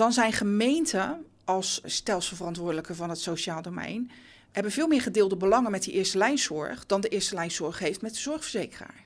dan 0.00 0.12
zijn 0.12 0.32
gemeenten 0.32 1.24
als 1.44 1.80
stelselverantwoordelijke 1.84 2.94
van 2.94 3.10
het 3.10 3.20
sociaal 3.20 3.62
domein 3.62 4.10
hebben 4.52 4.72
veel 4.72 4.86
meer 4.86 5.00
gedeelde 5.00 5.36
belangen 5.36 5.70
met 5.70 5.82
die 5.82 5.94
eerste 5.94 6.18
lijnzorg 6.18 6.86
dan 6.86 7.00
de 7.00 7.08
eerste 7.08 7.34
lijnzorg 7.34 7.78
heeft 7.78 8.02
met 8.02 8.14
de 8.14 8.20
zorgverzekeraar. 8.20 9.04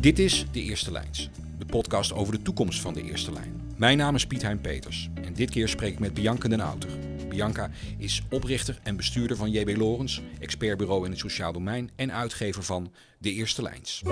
Dit 0.00 0.18
is 0.18 0.46
De 0.52 0.62
Eerste 0.62 0.92
Lijns, 0.92 1.30
de 1.58 1.66
podcast 1.66 2.12
over 2.12 2.32
de 2.32 2.42
toekomst 2.42 2.80
van 2.80 2.94
de 2.94 3.02
Eerste 3.02 3.32
Lijn. 3.32 3.74
Mijn 3.76 3.98
naam 3.98 4.14
is 4.14 4.26
Piet 4.26 4.42
Hein 4.42 4.60
Peters 4.60 5.08
en 5.14 5.34
dit 5.34 5.50
keer 5.50 5.68
spreek 5.68 5.92
ik 5.92 5.98
met 5.98 6.14
Bianca 6.14 6.48
den 6.48 6.60
Outer. 6.60 6.90
Bianca 7.28 7.70
is 7.98 8.22
oprichter 8.30 8.78
en 8.82 8.96
bestuurder 8.96 9.36
van 9.36 9.50
JB 9.50 9.76
Lorens, 9.76 10.22
expertbureau 10.38 11.04
in 11.04 11.10
het 11.10 11.20
sociaal 11.20 11.52
domein 11.52 11.90
en 11.96 12.12
uitgever 12.12 12.62
van 12.62 12.92
De 13.18 13.32
Eerste 13.32 13.62
Lijns. 13.62 14.02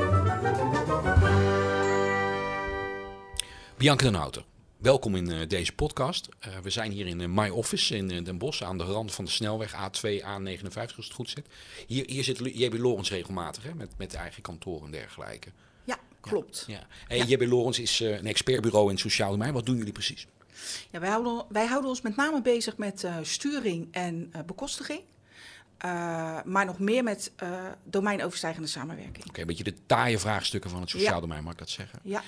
Bianca 3.77 4.05
den 4.05 4.15
Outer, 4.21 4.45
welkom 4.77 5.15
in 5.17 5.31
uh, 5.31 5.49
deze 5.49 5.73
podcast. 5.73 6.29
Uh, 6.29 6.59
we 6.63 6.71
zijn 6.71 6.91
hier 6.91 7.07
in 7.07 7.21
uh, 7.21 7.27
My 7.29 7.49
Office 7.49 7.96
in 7.96 8.25
Den 8.25 8.39
Bosch 8.39 8.63
aan 8.63 8.79
de 8.79 8.85
rand 8.85 9.13
van 9.13 9.25
de 9.25 9.31
snelweg 9.31 9.73
A2, 9.73 10.23
A59 10.23 10.96
als 10.96 11.07
het 11.07 11.13
goed 11.13 11.31
zit. 11.31 11.46
Hier, 11.87 12.05
hier 12.07 12.25
zit 12.25 12.39
JB 12.39 12.75
Lorens 12.75 13.11
regelmatig 13.11 13.63
hè, 13.63 13.75
met, 13.75 13.91
met 13.99 14.15
eigen 14.15 14.43
kantoor 14.43 14.85
en 14.85 14.91
dergelijke. 14.91 15.51
Ja, 15.85 15.99
klopt. 16.21 16.65
Ja. 16.67 16.87
En 17.09 17.17
ja. 17.17 17.25
JB 17.25 17.43
Lorens 17.43 17.79
is 17.79 18.01
een 18.01 18.27
expertbureau 18.27 18.85
in 18.85 18.93
het 18.93 19.01
sociaal 19.01 19.31
domein. 19.31 19.53
Wat 19.53 19.67
doen 19.67 19.77
jullie 19.77 19.93
precies? 19.93 20.27
Ja, 20.91 21.01
wij, 21.01 21.11
houden, 21.11 21.45
wij 21.49 21.67
houden 21.67 21.91
ons 21.91 22.01
met 22.01 22.17
name 22.17 22.43
bezig 22.43 22.77
met 22.77 23.03
uh, 23.03 23.17
sturing 23.23 23.89
en 23.91 24.32
bekostiging. 24.46 25.01
Uh, 25.85 26.43
maar 26.45 26.65
nog 26.65 26.79
meer 26.79 27.03
met 27.03 27.32
domeinoverstijgende 27.85 28.68
samenwerking. 28.68 29.18
Oké, 29.18 29.29
okay, 29.29 29.41
een 29.41 29.46
beetje 29.46 29.65
de 29.65 29.75
taaie 29.87 30.18
vraagstukken 30.18 30.71
van 30.71 30.81
het 30.81 30.91
sociaal 30.91 31.15
ja. 31.15 31.21
domein, 31.21 31.43
mag 31.43 31.53
ik 31.53 31.59
dat 31.59 31.68
zeggen? 31.68 31.99
Ja. 32.03 32.23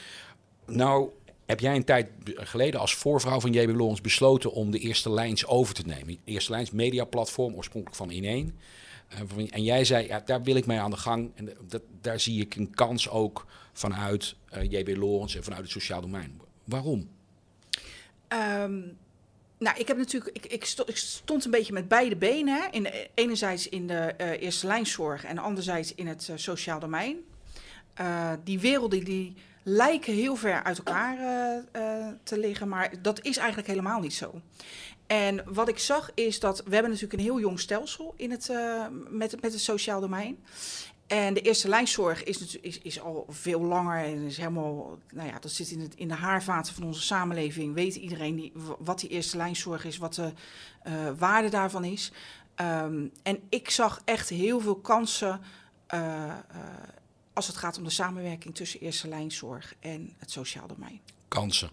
Nou, 0.66 1.10
heb 1.46 1.60
jij 1.60 1.76
een 1.76 1.84
tijd 1.84 2.08
geleden 2.34 2.80
als 2.80 2.94
voorvrouw 2.94 3.40
van 3.40 3.52
JB 3.52 3.74
Lorens 3.76 4.00
besloten 4.00 4.52
om 4.52 4.70
de 4.70 4.78
Eerste 4.78 5.10
Lijns 5.10 5.46
over 5.46 5.74
te 5.74 5.82
nemen? 5.86 6.18
Eerste 6.24 6.50
Lijns 6.50 6.70
mediaplatform, 6.70 7.54
oorspronkelijk 7.54 7.96
van 7.96 8.10
Ineen. 8.10 8.58
en 9.50 9.62
jij 9.62 9.84
zei, 9.84 10.06
ja, 10.06 10.22
daar 10.24 10.42
wil 10.42 10.56
ik 10.56 10.66
mee 10.66 10.80
aan 10.80 10.90
de 10.90 10.96
gang. 10.96 11.30
En 11.34 11.56
dat, 11.68 11.82
daar 12.00 12.20
zie 12.20 12.40
ik 12.40 12.54
een 12.54 12.74
kans 12.74 13.08
ook 13.08 13.46
vanuit 13.72 14.36
JB 14.68 14.96
Lorens 14.96 15.36
en 15.36 15.44
vanuit 15.44 15.62
het 15.62 15.70
sociaal 15.70 16.00
domein. 16.00 16.40
Waarom? 16.64 17.08
Um, 18.28 18.96
nou, 19.58 19.78
ik 19.78 19.88
heb 19.88 19.96
natuurlijk, 19.96 20.36
ik, 20.36 20.52
ik, 20.52 20.64
stond, 20.94 21.44
een 21.44 21.50
beetje 21.50 21.72
met 21.72 21.88
beide 21.88 22.16
benen. 22.16 22.70
Enerzijds 23.14 23.68
in 23.68 23.86
de 23.86 24.14
uh, 24.20 24.42
eerste 24.42 24.66
lijnzorg 24.66 25.24
en 25.24 25.38
anderzijds 25.38 25.94
in 25.94 26.06
het 26.06 26.28
uh, 26.30 26.36
sociaal 26.36 26.80
domein. 26.80 27.16
Uh, 28.00 28.32
die 28.44 28.60
werelden 28.60 29.04
die 29.04 29.34
lijken 29.68 30.14
heel 30.14 30.36
ver 30.36 30.62
uit 30.62 30.76
elkaar 30.76 31.16
te 32.22 32.38
liggen, 32.38 32.68
maar 32.68 32.92
dat 33.02 33.24
is 33.24 33.36
eigenlijk 33.36 33.68
helemaal 33.68 34.00
niet 34.00 34.14
zo. 34.14 34.40
En 35.06 35.42
wat 35.46 35.68
ik 35.68 35.78
zag 35.78 36.10
is 36.14 36.40
dat 36.40 36.62
we 36.64 36.72
hebben 36.72 36.90
natuurlijk 36.90 37.20
een 37.20 37.26
heel 37.26 37.40
jong 37.40 37.60
stelsel 37.60 38.14
in 38.16 38.30
het, 38.30 38.52
met, 39.08 39.40
met 39.40 39.52
het 39.52 39.60
sociaal 39.60 40.00
domein. 40.00 40.38
En 41.06 41.34
de 41.34 41.40
eerste 41.40 41.68
lijnzorg 41.68 42.24
is, 42.24 42.58
is, 42.60 42.78
is 42.78 43.00
al 43.00 43.26
veel 43.28 43.60
langer 43.60 44.04
en 44.04 44.18
is 44.18 44.36
helemaal, 44.36 44.98
nou 45.12 45.28
ja, 45.28 45.38
dat 45.38 45.50
zit 45.50 45.70
in, 45.70 45.80
het, 45.80 45.94
in 45.94 46.08
de 46.08 46.14
haarvaten 46.14 46.74
van 46.74 46.84
onze 46.84 47.02
samenleving. 47.02 47.74
Weet 47.74 47.94
iedereen 47.94 48.36
die, 48.36 48.52
wat 48.78 49.00
die 49.00 49.10
eerste 49.10 49.36
lijnzorg 49.36 49.84
is, 49.84 49.98
wat 49.98 50.14
de 50.14 50.32
waarde 51.18 51.48
daarvan 51.48 51.84
is. 51.84 52.12
Um, 52.60 53.12
en 53.22 53.38
ik 53.48 53.70
zag 53.70 54.02
echt 54.04 54.28
heel 54.28 54.60
veel 54.60 54.76
kansen 54.76 55.40
als 57.36 57.46
het 57.46 57.56
gaat 57.56 57.78
om 57.78 57.84
de 57.84 57.90
samenwerking 57.90 58.54
tussen 58.54 58.80
eerste 58.80 59.08
lijnzorg 59.08 59.74
en 59.80 60.14
het 60.18 60.30
sociaal 60.30 60.66
domein. 60.66 61.00
Kansen? 61.28 61.70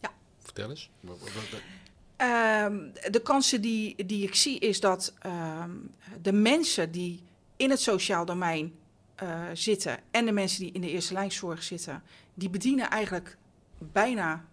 Ja. 0.00 0.12
Vertel 0.38 0.70
eens. 0.70 0.90
Um, 1.04 2.92
de 3.10 3.20
kansen 3.22 3.60
die, 3.60 4.06
die 4.06 4.26
ik 4.26 4.34
zie 4.34 4.58
is 4.58 4.80
dat 4.80 5.14
um, 5.26 5.94
de 6.22 6.32
mensen 6.32 6.90
die 6.90 7.22
in 7.56 7.70
het 7.70 7.80
sociaal 7.80 8.24
domein 8.24 8.74
uh, 9.22 9.42
zitten 9.52 9.98
en 10.10 10.24
de 10.24 10.32
mensen 10.32 10.60
die 10.60 10.72
in 10.72 10.80
de 10.80 10.90
eerste 10.90 11.12
lijnzorg 11.12 11.62
zitten, 11.62 12.02
die 12.34 12.50
bedienen 12.50 12.90
eigenlijk 12.90 13.36
bijna 13.78 14.44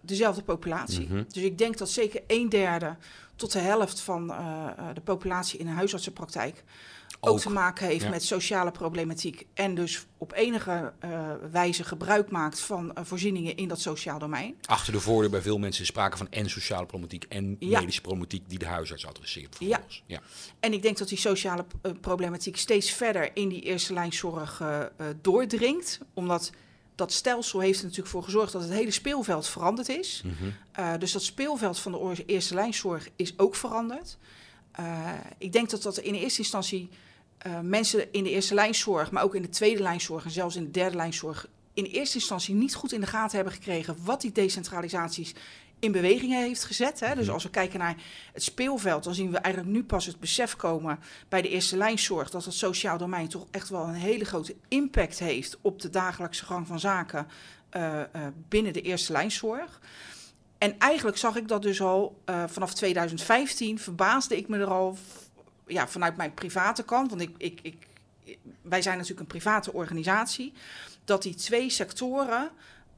dezelfde 0.00 0.42
populatie. 0.42 1.06
Mhm. 1.08 1.24
Dus 1.28 1.42
ik 1.42 1.58
denk 1.58 1.78
dat 1.78 1.90
zeker 1.90 2.22
een 2.26 2.48
derde 2.48 2.96
tot 3.36 3.52
de 3.52 3.58
helft 3.58 4.00
van 4.00 4.30
uh, 4.30 4.70
de 4.94 5.00
populatie 5.00 5.58
in 5.58 5.66
een 5.66 5.74
huisartsenpraktijk 5.74 6.64
ook, 7.20 7.30
ook 7.30 7.40
te 7.40 7.50
maken 7.50 7.86
heeft 7.86 8.04
ja. 8.04 8.10
met 8.10 8.22
sociale 8.24 8.70
problematiek 8.70 9.46
en 9.54 9.74
dus 9.74 10.06
op 10.18 10.32
enige 10.32 10.92
uh, 11.04 11.32
wijze 11.50 11.84
gebruik 11.84 12.30
maakt 12.30 12.60
van 12.60 12.92
uh, 12.98 13.04
voorzieningen 13.04 13.56
in 13.56 13.68
dat 13.68 13.80
sociaal 13.80 14.18
domein. 14.18 14.54
Achter 14.64 14.92
de 14.92 15.00
voordeur 15.00 15.30
bij 15.30 15.42
veel 15.42 15.58
mensen 15.58 15.82
is 15.82 15.88
sprake 15.88 16.16
van 16.16 16.30
en 16.30 16.50
sociale 16.50 16.86
problematiek 16.86 17.24
en 17.28 17.56
Ja. 17.58 17.80
medische 17.80 18.00
problematiek 18.00 18.48
die 18.48 18.58
de 18.58 18.66
huisarts 18.66 19.06
adresseert. 19.06 19.56
Ja. 19.58 19.80
ja. 20.06 20.20
En 20.60 20.72
ik 20.72 20.82
denk 20.82 20.98
dat 20.98 21.08
die 21.08 21.18
sociale 21.18 21.64
uh, 21.82 21.92
problematiek 22.00 22.56
steeds 22.56 22.90
verder 22.90 23.30
in 23.34 23.48
die 23.48 23.60
eerste 23.62 23.92
lijnzorg 23.92 24.62
doordringt. 25.20 26.00
Omdat 26.14 26.52
dat 26.98 27.12
stelsel 27.12 27.60
heeft 27.60 27.78
er 27.78 27.84
natuurlijk 27.84 28.10
voor 28.10 28.22
gezorgd 28.22 28.52
dat 28.52 28.62
het 28.62 28.70
hele 28.70 28.90
speelveld 28.90 29.48
veranderd 29.48 29.88
is. 29.88 30.22
Mhm. 30.24 30.34
Uh, 30.78 30.98
dus 30.98 31.12
dat 31.12 31.22
speelveld 31.22 31.78
van 31.78 31.92
de 31.92 32.24
eerste 32.26 32.54
lijnzorg 32.54 33.08
is 33.16 33.38
ook 33.38 33.54
veranderd. 33.54 34.16
Uh, 34.80 35.10
ik 35.38 35.52
denk 35.52 35.70
dat 35.70 35.82
dat 35.82 35.98
in 35.98 36.14
eerste 36.14 36.38
instantie 36.38 36.88
uh, 37.46 37.60
mensen 37.60 38.12
in 38.12 38.24
de 38.24 38.30
eerste 38.30 38.54
lijnzorg, 38.54 39.10
maar 39.10 39.22
ook 39.22 39.34
in 39.34 39.42
de 39.42 39.48
tweede 39.48 39.82
lijnzorg 39.82 40.24
en 40.24 40.30
zelfs 40.30 40.56
in 40.56 40.64
de 40.64 40.70
derde 40.70 40.96
lijnzorg, 40.96 41.46
in 41.74 41.84
eerste 41.84 42.16
instantie 42.18 42.54
niet 42.54 42.74
goed 42.74 42.92
in 42.92 43.00
de 43.00 43.06
gaten 43.06 43.36
hebben 43.36 43.54
gekregen 43.54 43.96
wat 44.04 44.20
die 44.20 44.32
decentralisaties 44.32 45.34
in 45.78 45.92
beweging 45.92 46.32
heeft 46.32 46.64
gezet. 46.64 47.00
Hè. 47.00 47.14
Dus 47.14 47.30
als 47.30 47.42
we 47.42 47.50
kijken 47.50 47.78
naar 47.78 47.96
het 48.32 48.42
speelveld, 48.42 49.04
dan 49.04 49.14
zien 49.14 49.30
we 49.30 49.38
eigenlijk 49.38 49.74
nu 49.74 49.84
pas 49.84 50.06
het 50.06 50.20
besef 50.20 50.56
komen 50.56 50.98
bij 51.28 51.42
de 51.42 51.48
eerste 51.48 51.76
lijnzorg 51.76 52.30
dat 52.30 52.44
het 52.44 52.54
sociaal 52.54 52.98
domein 52.98 53.28
toch 53.28 53.46
echt 53.50 53.68
wel 53.68 53.82
een 53.82 53.94
hele 53.94 54.24
grote 54.24 54.56
impact 54.68 55.18
heeft 55.18 55.58
op 55.60 55.80
de 55.80 55.90
dagelijkse 55.90 56.44
gang 56.44 56.66
van 56.66 56.80
zaken 56.80 57.26
uh, 57.76 57.82
uh, 57.92 58.26
binnen 58.48 58.72
de 58.72 58.82
eerste 58.82 59.12
lijnzorg. 59.12 59.80
En 60.58 60.78
eigenlijk 60.78 61.16
zag 61.16 61.36
ik 61.36 61.48
dat 61.48 61.62
dus 61.62 61.80
al 61.80 62.22
uh, 62.26 62.44
vanaf 62.46 62.74
2015, 62.74 63.78
verbaasde 63.78 64.36
ik 64.36 64.48
me 64.48 64.58
er 64.58 64.70
al 64.70 64.96
ja, 65.68 65.88
vanuit 65.88 66.16
mijn 66.16 66.34
private 66.34 66.84
kant, 66.84 67.10
want 67.10 67.22
ik, 67.22 67.30
ik, 67.36 67.60
ik, 67.62 67.86
wij 68.62 68.82
zijn 68.82 68.94
natuurlijk 68.94 69.20
een 69.20 69.38
private 69.38 69.72
organisatie, 69.72 70.52
dat 71.04 71.22
die 71.22 71.34
twee 71.34 71.70
sectoren 71.70 72.50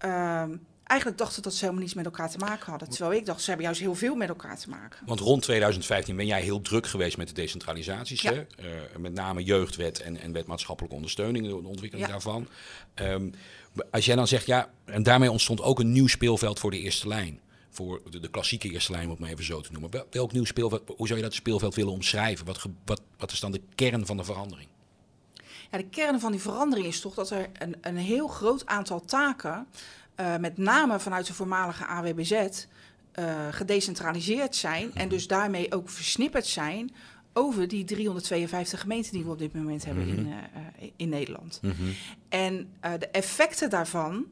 uh, 0.04 0.44
eigenlijk 0.84 1.18
dachten 1.18 1.42
dat 1.42 1.52
ze 1.52 1.60
helemaal 1.60 1.82
niets 1.82 1.94
met 1.94 2.04
elkaar 2.04 2.30
te 2.30 2.38
maken 2.38 2.70
hadden. 2.70 2.90
Terwijl 2.90 3.18
ik 3.18 3.26
dacht, 3.26 3.40
ze 3.40 3.48
hebben 3.48 3.66
juist 3.66 3.80
heel 3.80 3.94
veel 3.94 4.14
met 4.14 4.28
elkaar 4.28 4.58
te 4.58 4.68
maken. 4.68 4.98
Want 5.06 5.20
rond 5.20 5.42
2015 5.42 6.16
ben 6.16 6.26
jij 6.26 6.42
heel 6.42 6.60
druk 6.60 6.86
geweest 6.86 7.16
met 7.16 7.28
de 7.28 7.34
decentralisaties. 7.34 8.20
Ja. 8.20 8.32
Hè? 8.32 8.38
Uh, 8.38 8.96
met 8.98 9.12
name 9.12 9.42
jeugdwet 9.42 10.00
en, 10.00 10.16
en 10.20 10.32
wet 10.32 10.46
maatschappelijke 10.46 10.96
ondersteuning, 10.96 11.46
de 11.46 11.54
ontwikkeling 11.68 12.06
Ja. 12.06 12.12
daarvan. 12.12 12.48
Um, 12.94 13.32
als 13.90 14.04
jij 14.04 14.16
dan 14.16 14.26
zegt, 14.26 14.46
ja, 14.46 14.70
en 14.84 15.02
daarmee 15.02 15.30
ontstond 15.30 15.62
ook 15.62 15.78
een 15.78 15.92
nieuw 15.92 16.06
speelveld 16.06 16.58
voor 16.58 16.70
de 16.70 16.78
eerste 16.78 17.08
lijn. 17.08 17.40
Voor 17.70 18.02
de, 18.10 18.20
de 18.20 18.28
klassieke 18.30 18.70
eerste 18.70 18.92
lijn, 18.92 19.04
om 19.04 19.10
het 19.10 19.18
maar 19.18 19.28
even 19.30 19.44
zo 19.44 19.60
te 19.60 19.72
noemen. 19.72 19.90
Wel- 19.90 20.06
Welk 20.10 20.32
nieuw 20.32 20.44
speelveld, 20.44 20.82
hoe 20.96 21.06
zou 21.06 21.18
je 21.18 21.24
dat 21.24 21.34
speelveld 21.34 21.74
willen 21.74 21.92
omschrijven? 21.92 22.46
Wat, 22.46 22.66
wat, 22.84 23.02
wat 23.18 23.32
is 23.32 23.40
dan 23.40 23.52
de 23.52 23.60
kern 23.74 24.06
van 24.06 24.16
de 24.16 24.24
verandering? 24.24 24.68
Ja, 25.70 25.78
de 25.78 25.88
kern 25.88 26.20
van 26.20 26.32
die 26.32 26.40
verandering 26.40 26.86
is 26.88 27.00
toch 27.00 27.14
dat 27.14 27.30
er 27.30 27.48
een, 27.58 27.76
een 27.80 27.96
heel 27.96 28.28
groot 28.28 28.66
aantal 28.66 29.04
taken, 29.04 29.66
uh, 30.20 30.36
met 30.36 30.56
name 30.58 31.00
vanuit 31.00 31.26
de 31.26 31.34
voormalige 31.34 31.86
AWBZ, 31.86 32.30
uh, 32.32 33.46
gedecentraliseerd 33.50 34.56
zijn 34.56 34.94
en 34.94 35.08
dus 35.08 35.26
daarmee 35.26 35.72
ook 35.74 35.88
versnipperd 35.88 36.46
zijn 36.46 36.94
over 37.32 37.68
die 37.68 37.84
352 37.84 38.80
gemeenten 38.80 39.12
die 39.12 39.24
we 39.24 39.30
op 39.30 39.38
dit 39.38 39.54
moment 39.54 39.84
hebben 39.84 40.06
Mhm. 40.08 40.16
in, 40.18 40.26
uh, 40.26 40.90
in 40.96 41.08
Nederland. 41.08 41.58
Mm-hmm. 41.62 41.94
En 42.28 42.70
de 42.80 43.08
effecten 43.08 43.70
daarvan, 43.70 44.26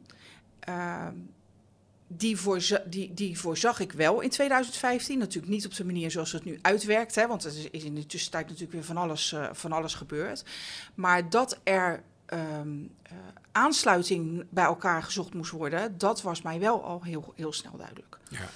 die, 2.08 2.36
voorza 2.36 2.82
die, 2.86 3.14
die 3.14 3.38
voorzag 3.38 3.80
ik 3.80 3.92
wel 3.92 4.20
in 4.20 4.30
2015. 4.30 5.18
Natuurlijk 5.18 5.52
niet 5.52 5.66
op 5.66 5.74
de 5.74 5.84
manier 5.84 6.10
zoals 6.10 6.32
het 6.32 6.44
nu 6.44 6.58
uitwerkt, 6.62 7.14
hè, 7.14 7.26
want 7.26 7.44
er 7.44 7.52
is, 7.70 7.82
in 7.84 7.94
de 7.94 8.06
tussentijd 8.06 8.44
natuurlijk 8.44 8.72
weer 8.72 8.84
van 8.84 8.96
alles, 8.96 9.32
uh, 9.32 9.48
van 9.52 9.72
alles 9.72 9.94
gebeurd. 9.94 10.44
Maar 10.94 11.30
dat 11.30 11.60
er 11.64 12.02
um, 12.34 12.90
uh, 13.12 13.18
aansluiting 13.52 14.44
bij 14.50 14.64
elkaar 14.64 15.02
gezocht 15.02 15.34
moest 15.34 15.50
worden, 15.50 15.98
dat 15.98 16.22
was 16.22 16.42
mij 16.42 16.60
wel 16.60 16.84
al 16.84 17.02
heel, 17.02 17.32
heel 17.36 17.52
snel 17.52 17.76
duidelijk. 17.76 18.18
Ja. 18.28 18.48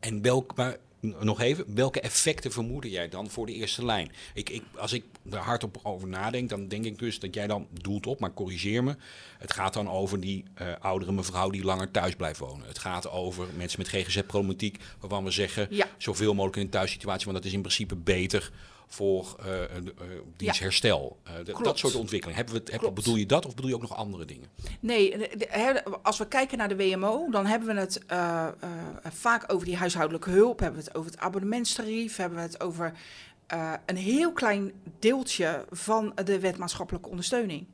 En 0.00 0.22
welk, 0.22 0.56
maar 0.56 0.76
nog 1.00 1.40
even, 1.40 1.74
welke 1.74 2.00
effecten 2.00 2.52
vermoedde 2.52 2.90
jij 2.90 3.08
dan 3.08 3.30
voor 3.30 3.46
de 3.46 3.52
eerste 3.52 3.84
lijn? 3.84 4.12
Ik, 4.34 4.50
ik, 4.50 4.62
als 4.76 4.92
ik 4.92 5.04
er 5.30 5.38
hardop 5.38 5.80
over 5.82 6.08
nadenk, 6.08 6.48
dan 6.48 6.68
denk 6.68 6.84
ik 6.84 6.98
dus 6.98 7.18
dat 7.18 7.34
jij 7.34 7.46
dan 7.46 7.66
doelt 7.82 8.06
op, 8.06 8.20
maar 8.20 8.34
corrigeer 8.34 8.84
me. 8.84 8.96
Het 9.38 9.52
gaat 9.52 9.74
dan 9.74 9.88
over 9.90 10.20
die 10.20 10.44
uh, 10.62 10.68
oudere 10.80 11.12
mevrouw 11.12 11.50
die 11.50 11.64
langer 11.64 11.90
thuis 11.90 12.14
blijft 12.14 12.38
wonen. 12.38 12.66
Het 12.66 12.78
gaat 12.78 13.10
over 13.10 13.46
mensen 13.56 13.78
met 13.78 13.88
GGZ-problematiek, 13.88 14.78
waarvan 15.00 15.24
we 15.24 15.30
zeggen 15.30 15.66
Ja. 15.70 15.86
zoveel 15.98 16.32
mogelijk 16.34 16.56
in 16.56 16.62
een 16.62 16.68
thuissituatie, 16.68 17.24
want 17.24 17.36
dat 17.36 17.46
is 17.46 17.52
in 17.52 17.60
principe 17.60 17.96
beter 17.96 18.50
voor 18.88 19.36
uh. 19.46 19.62
Ja. 20.36 20.52
dat 21.62 21.78
soort 21.78 21.94
ontwikkeling. 21.94 22.38
Hebben 22.38 22.54
we 22.54 22.72
heb, 22.72 22.94
bedoel 22.94 23.16
je 23.16 23.26
dat 23.26 23.46
of 23.46 23.54
bedoel 23.54 23.70
je 23.70 23.76
ook 23.76 23.82
nog 23.82 23.96
andere 23.96 24.24
dingen? 24.24 24.48
Nee, 24.80 25.28
als 26.02 26.18
we 26.18 26.28
kijken 26.28 26.58
naar 26.58 26.68
de 26.68 26.76
WMO, 26.76 27.30
dan 27.30 27.46
hebben 27.46 27.74
we 27.74 27.80
het 27.80 28.00
vaak 29.02 29.52
over 29.52 29.66
die 29.66 29.76
huishoudelijke 29.76 30.30
hulp, 30.30 30.60
hebben 30.60 30.80
we 30.80 30.86
het 30.86 30.96
over 30.96 31.10
het 31.10 31.20
abonnementstarief, 31.20 32.16
hebben 32.16 32.38
we 32.38 32.44
het 32.44 32.60
over 32.60 32.92
een 33.86 33.96
heel 33.96 34.32
klein 34.32 34.72
deeltje 34.98 35.64
van 35.70 36.12
de 36.24 36.40
wet 36.40 36.58
maatschappelijke 36.58 37.08
ondersteuning. 37.08 37.66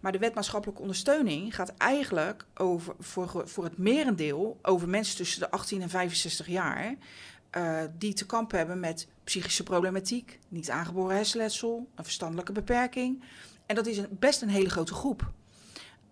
Maar 0.00 0.12
de 0.12 0.18
wet 0.18 0.34
maatschappelijke 0.34 0.80
ondersteuning 0.80 1.54
gaat 1.54 1.72
eigenlijk 1.76 2.44
over, 2.54 2.94
voor, 2.98 3.42
voor 3.44 3.64
het 3.64 3.78
merendeel 3.78 4.58
over 4.62 4.88
mensen 4.88 5.16
tussen 5.16 5.40
de 5.40 5.50
18 5.50 5.82
en 5.82 5.90
65 5.90 6.46
jaar. 6.46 6.94
Uh, 7.56 7.80
die 7.98 8.12
te 8.12 8.26
kampen 8.26 8.58
hebben 8.58 8.80
met 8.80 9.06
psychische 9.24 9.62
problematiek, 9.62 10.38
niet 10.48 10.70
aangeboren 10.70 11.16
hersenletsel, 11.16 11.88
een 11.94 12.04
verstandelijke 12.04 12.52
beperking. 12.52 13.22
En 13.66 13.74
dat 13.74 13.86
is 13.86 13.98
een, 13.98 14.06
best 14.10 14.42
een 14.42 14.48
hele 14.48 14.70
grote 14.70 14.94
groep. 14.94 15.30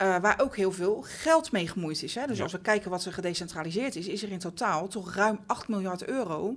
Uh, 0.02 0.18
waar 0.18 0.40
ook 0.40 0.56
heel 0.56 0.72
veel 0.72 1.02
geld 1.02 1.52
mee 1.52 1.68
gemoeid 1.68 2.02
is. 2.02 2.14
Hè? 2.14 2.26
Dus 2.26 2.42
als 2.42 2.52
we 2.52 2.60
kijken 2.60 2.90
wat 2.90 3.04
er 3.04 3.12
gedecentraliseerd 3.12 3.96
is, 3.96 4.06
is 4.06 4.22
er 4.22 4.30
in 4.30 4.38
totaal 4.38 4.88
toch 4.88 5.14
ruim 5.14 5.38
8 5.46 5.68
miljard 5.68 6.04
euro 6.04 6.56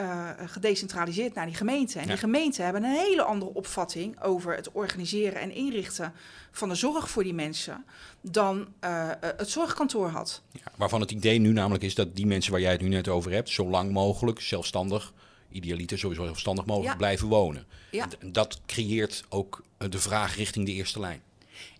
uh, 0.00 0.30
gedecentraliseerd 0.46 1.34
naar 1.34 1.46
die 1.46 1.54
gemeenten. 1.54 2.00
En 2.00 2.06
die 2.06 2.16
gemeenten 2.16 2.64
hebben 2.64 2.84
een 2.84 2.96
hele 2.96 3.22
andere 3.22 3.54
opvatting 3.54 4.22
over 4.22 4.56
het 4.56 4.72
organiseren 4.72 5.40
en 5.40 5.54
inrichten 5.54 6.12
van 6.50 6.68
de 6.68 6.74
zorg 6.74 7.10
voor 7.10 7.22
die 7.22 7.34
mensen 7.34 7.84
dan 8.20 8.68
uh, 8.84 9.10
het 9.20 9.50
zorgkantoor 9.50 10.08
had. 10.08 10.42
Ja, 10.50 10.72
waarvan 10.76 11.00
het 11.00 11.10
idee 11.10 11.38
nu 11.38 11.52
namelijk 11.52 11.84
is 11.84 11.94
dat 11.94 12.16
die 12.16 12.26
mensen 12.26 12.52
waar 12.52 12.60
jij 12.60 12.72
het 12.72 12.80
nu 12.80 12.88
net 12.88 13.08
over 13.08 13.32
hebt, 13.32 13.48
zo 13.48 13.68
lang 13.68 13.92
mogelijk 13.92 14.40
zelfstandig, 14.40 15.12
idealiter 15.50 15.98
sowieso 15.98 16.24
zelfstandig 16.24 16.64
mogelijk 16.64 16.96
blijven 16.96 17.28
wonen. 17.28 17.66
Ja. 17.90 18.06
En 18.18 18.32
dat 18.32 18.60
creëert 18.66 19.24
ook 19.28 19.62
de 19.78 19.98
vraag 19.98 20.36
richting 20.36 20.66
de 20.66 20.72
eerste 20.72 21.00
lijn. 21.00 21.22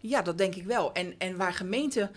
Ja, 0.01 0.23
dat 0.23 0.39
denk 0.39 0.55
ik 0.55 0.65
wel. 0.65 0.93
En, 0.93 1.15
en 1.19 1.37
waar 1.37 1.53
gemeenten 1.53 2.11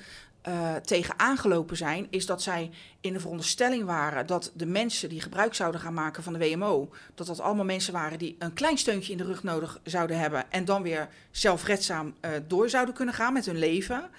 uh, 0.48 0.76
tegen 0.76 1.20
aangelopen 1.20 1.78
zijn, 1.78 2.08
is 2.10 2.26
dat 2.26 2.42
zij 2.42 2.72
in 3.02 3.14
de 3.14 3.20
veronderstelling 3.20 3.86
waren 3.86 4.28
dat 4.28 4.52
de 4.54 4.66
mensen 4.66 5.10
die 5.10 5.22
gebruik 5.22 5.54
zouden 5.54 5.82
gaan 5.82 5.94
maken 5.94 6.24
van 6.24 6.34
de 6.34 6.40
WMO, 6.40 6.90
dat 7.16 7.28
dat 7.28 7.40
allemaal 7.40 7.66
mensen 7.66 7.94
waren 7.94 8.18
die 8.18 8.36
een 8.40 8.54
klein 8.54 8.78
steuntje 8.78 9.12
in 9.12 9.18
de 9.18 9.24
rug 9.24 9.44
nodig 9.44 9.80
zouden 9.84 10.20
hebben 10.20 10.52
en 10.52 10.66
dan 10.66 10.82
weer 10.82 11.10
zelfredzaam 11.32 12.16
uh, 12.22 12.32
door 12.48 12.70
zouden 12.70 12.94
kunnen 12.94 13.14
gaan 13.14 13.34
met 13.34 13.46
hun 13.46 13.58
leven. 13.58 14.10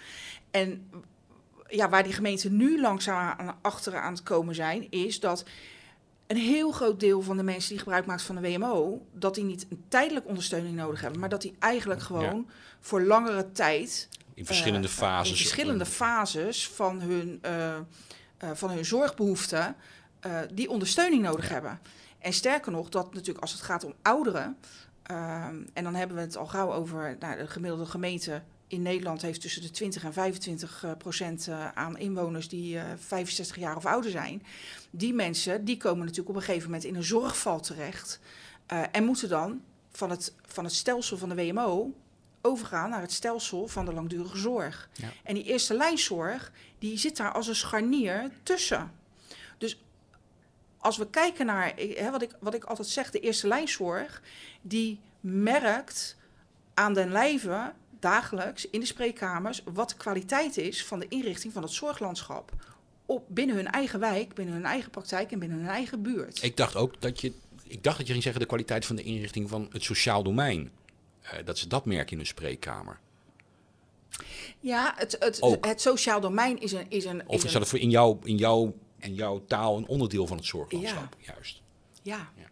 En 0.51 0.91
ja, 1.69 1.89
waar 1.89 2.03
die 2.03 2.13
gemeenten 2.13 2.57
nu 2.57 2.81
langzaam 2.81 3.39
aan, 3.39 3.57
achter 3.63 3.97
aan 3.97 4.13
het 4.13 4.23
komen 4.23 4.55
zijn, 4.55 4.91
is 4.91 5.21
dat 5.21 5.45
een 6.35 6.41
heel 6.41 6.71
groot 6.71 7.01
deel 7.01 7.23
van 7.23 7.37
de 7.37 7.43
mensen 7.43 7.71
die 7.71 7.79
gebruik 7.79 8.07
maakt 8.07 8.23
van 8.23 8.35
de 8.35 8.41
WMO, 8.41 9.07
dat 9.13 9.35
die 9.35 9.45
niet 9.45 9.67
een 9.71 9.85
tijdelijke 9.89 10.29
ondersteuning 10.29 10.77
nodig 10.77 11.01
hebben, 11.01 11.21
maar 11.21 11.29
dat 11.29 11.43
die 11.43 11.55
eigenlijk 11.59 12.03
gewoon 12.03 12.49
voor 12.81 13.03
langere 13.03 13.53
tijd 13.53 14.09
in 14.35 14.47
verschillende 14.47 14.89
uh, 14.89 14.95
fases. 14.95 15.31
In 15.31 15.37
verschillende 15.37 15.87
fases 15.87 16.69
van 16.69 17.01
hun, 17.01 17.41
uh, 17.47 17.79
van 18.53 18.71
hun 18.71 18.85
zorgbehoeften 18.85 19.77
die 20.55 20.71
ondersteuning 20.71 21.23
nodig 21.23 21.49
hebben. 21.49 21.81
En 22.19 22.33
sterker 22.33 22.73
nog, 22.73 22.89
dat 22.89 23.15
natuurlijk 23.15 23.41
als 23.41 23.53
het 23.53 23.63
gaat 23.63 23.85
om 23.85 23.95
ouderen, 24.03 24.57
en 25.73 25.85
dan 25.85 25.95
hebben 25.95 26.17
we 26.17 26.23
het 26.23 26.37
al 26.37 26.47
gauw 26.47 26.73
over 26.73 27.17
nou, 27.19 27.37
de 27.37 27.47
gemiddelde 27.47 27.87
gemeente 27.87 28.43
in 28.69 28.83
Nederland 28.83 29.23
heeft 29.23 29.41
tussen 29.41 29.63
de 29.63 29.71
20 29.71 30.05
en 30.05 30.13
25 30.13 30.87
procent 30.99 31.49
aan 31.75 31.99
inwoners 31.99 32.49
die 32.49 32.79
65 32.97 33.57
jaar 33.57 33.77
of 33.77 33.87
ouder 33.87 34.11
zijn. 34.11 34.43
Die 34.91 35.15
mensen 35.15 35.65
die 35.65 35.77
komen 35.77 36.01
natuurlijk 36.01 36.29
op 36.29 36.37
een 36.37 36.43
gegeven 36.43 36.65
moment 36.71 36.85
in 36.85 36.95
een 36.95 37.05
zorgval 37.05 37.61
terecht 37.61 38.21
en 38.93 39.05
moeten 39.05 39.29
dan 39.29 39.63
van 39.91 40.11
het, 40.11 40.35
van 40.47 40.65
het 40.65 40.73
stelsel 40.73 41.19
van 41.19 41.29
de 41.29 41.35
WMO 41.35 41.95
overgaan 42.47 42.91
naar 42.91 43.01
het 43.01 43.13
stelsel 43.13 43.69
van 43.69 43.85
de 43.85 43.93
langdurige 43.93 44.39
zorg. 44.39 44.89
Ja. 44.93 45.09
En 45.23 45.35
die 45.35 45.45
eerste 45.45 45.75
lijnzorg, 45.75 46.53
die 46.79 46.99
zit 46.99 47.17
daar 47.17 47.33
als 47.33 47.47
een 47.47 47.55
scharnier 47.55 48.31
tussen. 48.43 48.93
Dus 49.59 49.83
als 50.79 50.97
we 50.97 51.11
kijken 51.11 51.47
naar, 51.47 51.73
hè, 51.77 52.11
wat, 52.11 52.23
ik, 52.23 52.31
wat 52.41 52.55
ik 52.55 52.65
altijd 52.65 52.89
zeg, 52.89 53.11
de 53.11 53.21
eerste 53.21 53.49
lijnzorg, 53.49 54.23
die 54.63 55.01
merkt 55.21 56.17
aan 56.75 56.95
den 56.95 57.11
lijve 57.11 57.73
dagelijks 58.05 58.71
in 58.71 58.81
de 58.81 58.87
spreekkamers 58.87 59.63
wat 59.73 59.89
de 59.89 59.97
kwaliteit 59.97 60.57
is 60.57 60.85
van 60.85 60.99
de 60.99 61.09
inrichting 61.09 61.53
van 61.53 61.63
het 61.63 61.73
zorglandschap. 61.73 62.53
Op, 63.07 63.25
binnen 63.29 63.57
hun 63.57 63.71
eigen 63.71 64.01
wijk, 64.01 64.35
binnen 64.35 64.55
hun 64.55 64.65
eigen 64.65 64.91
praktijk 64.91 65.33
en 65.33 65.39
binnen 65.39 65.59
hun 65.59 65.69
eigen 65.69 66.03
buurt. 66.03 66.43
Ik 66.43 66.57
dacht 66.57 66.77
ook 66.77 67.01
dat 67.01 67.21
je, 67.21 67.33
ik 67.63 67.83
dacht 67.83 67.97
dat 67.97 68.07
je 68.07 68.13
ging 68.13 68.23
zeggen 68.23 68.41
de 68.41 68.47
kwaliteit 68.47 68.87
van 68.87 68.97
de 68.97 69.03
inrichting 69.03 69.49
van 69.49 69.69
het 69.71 69.83
sociaal 69.83 70.23
domein. 70.23 70.71
Eh, 71.21 71.39
dat 71.45 71.59
ze 71.59 71.69
dat 71.69 71.85
merken 71.85 72.11
in 72.11 72.17
hun 72.17 72.27
spreekkamer. 72.27 72.99
Ja, 74.61 74.95
het, 74.97 75.17
het, 75.19 75.59
het 75.61 75.81
sociaal 75.81 76.21
domein 76.21 76.61
is 76.61 76.73
een. 76.73 76.87
Is 76.89 77.05
een 77.05 77.29
of 77.29 77.45
is, 77.45 77.53
dat 77.53 77.73
in, 77.73 77.91
jouw, 77.91 78.19
in, 78.23 78.37
jouw, 78.37 78.75
in 78.99 79.15
jouw 79.15 79.45
taal 79.47 79.77
een 79.77 79.87
onderdeel 79.87 80.27
van 80.27 80.37
het 80.37 80.47
zorglandschap? 80.47 81.17
Juist. 81.19 81.63
Ja. 82.03 82.29
ja. 82.37 82.49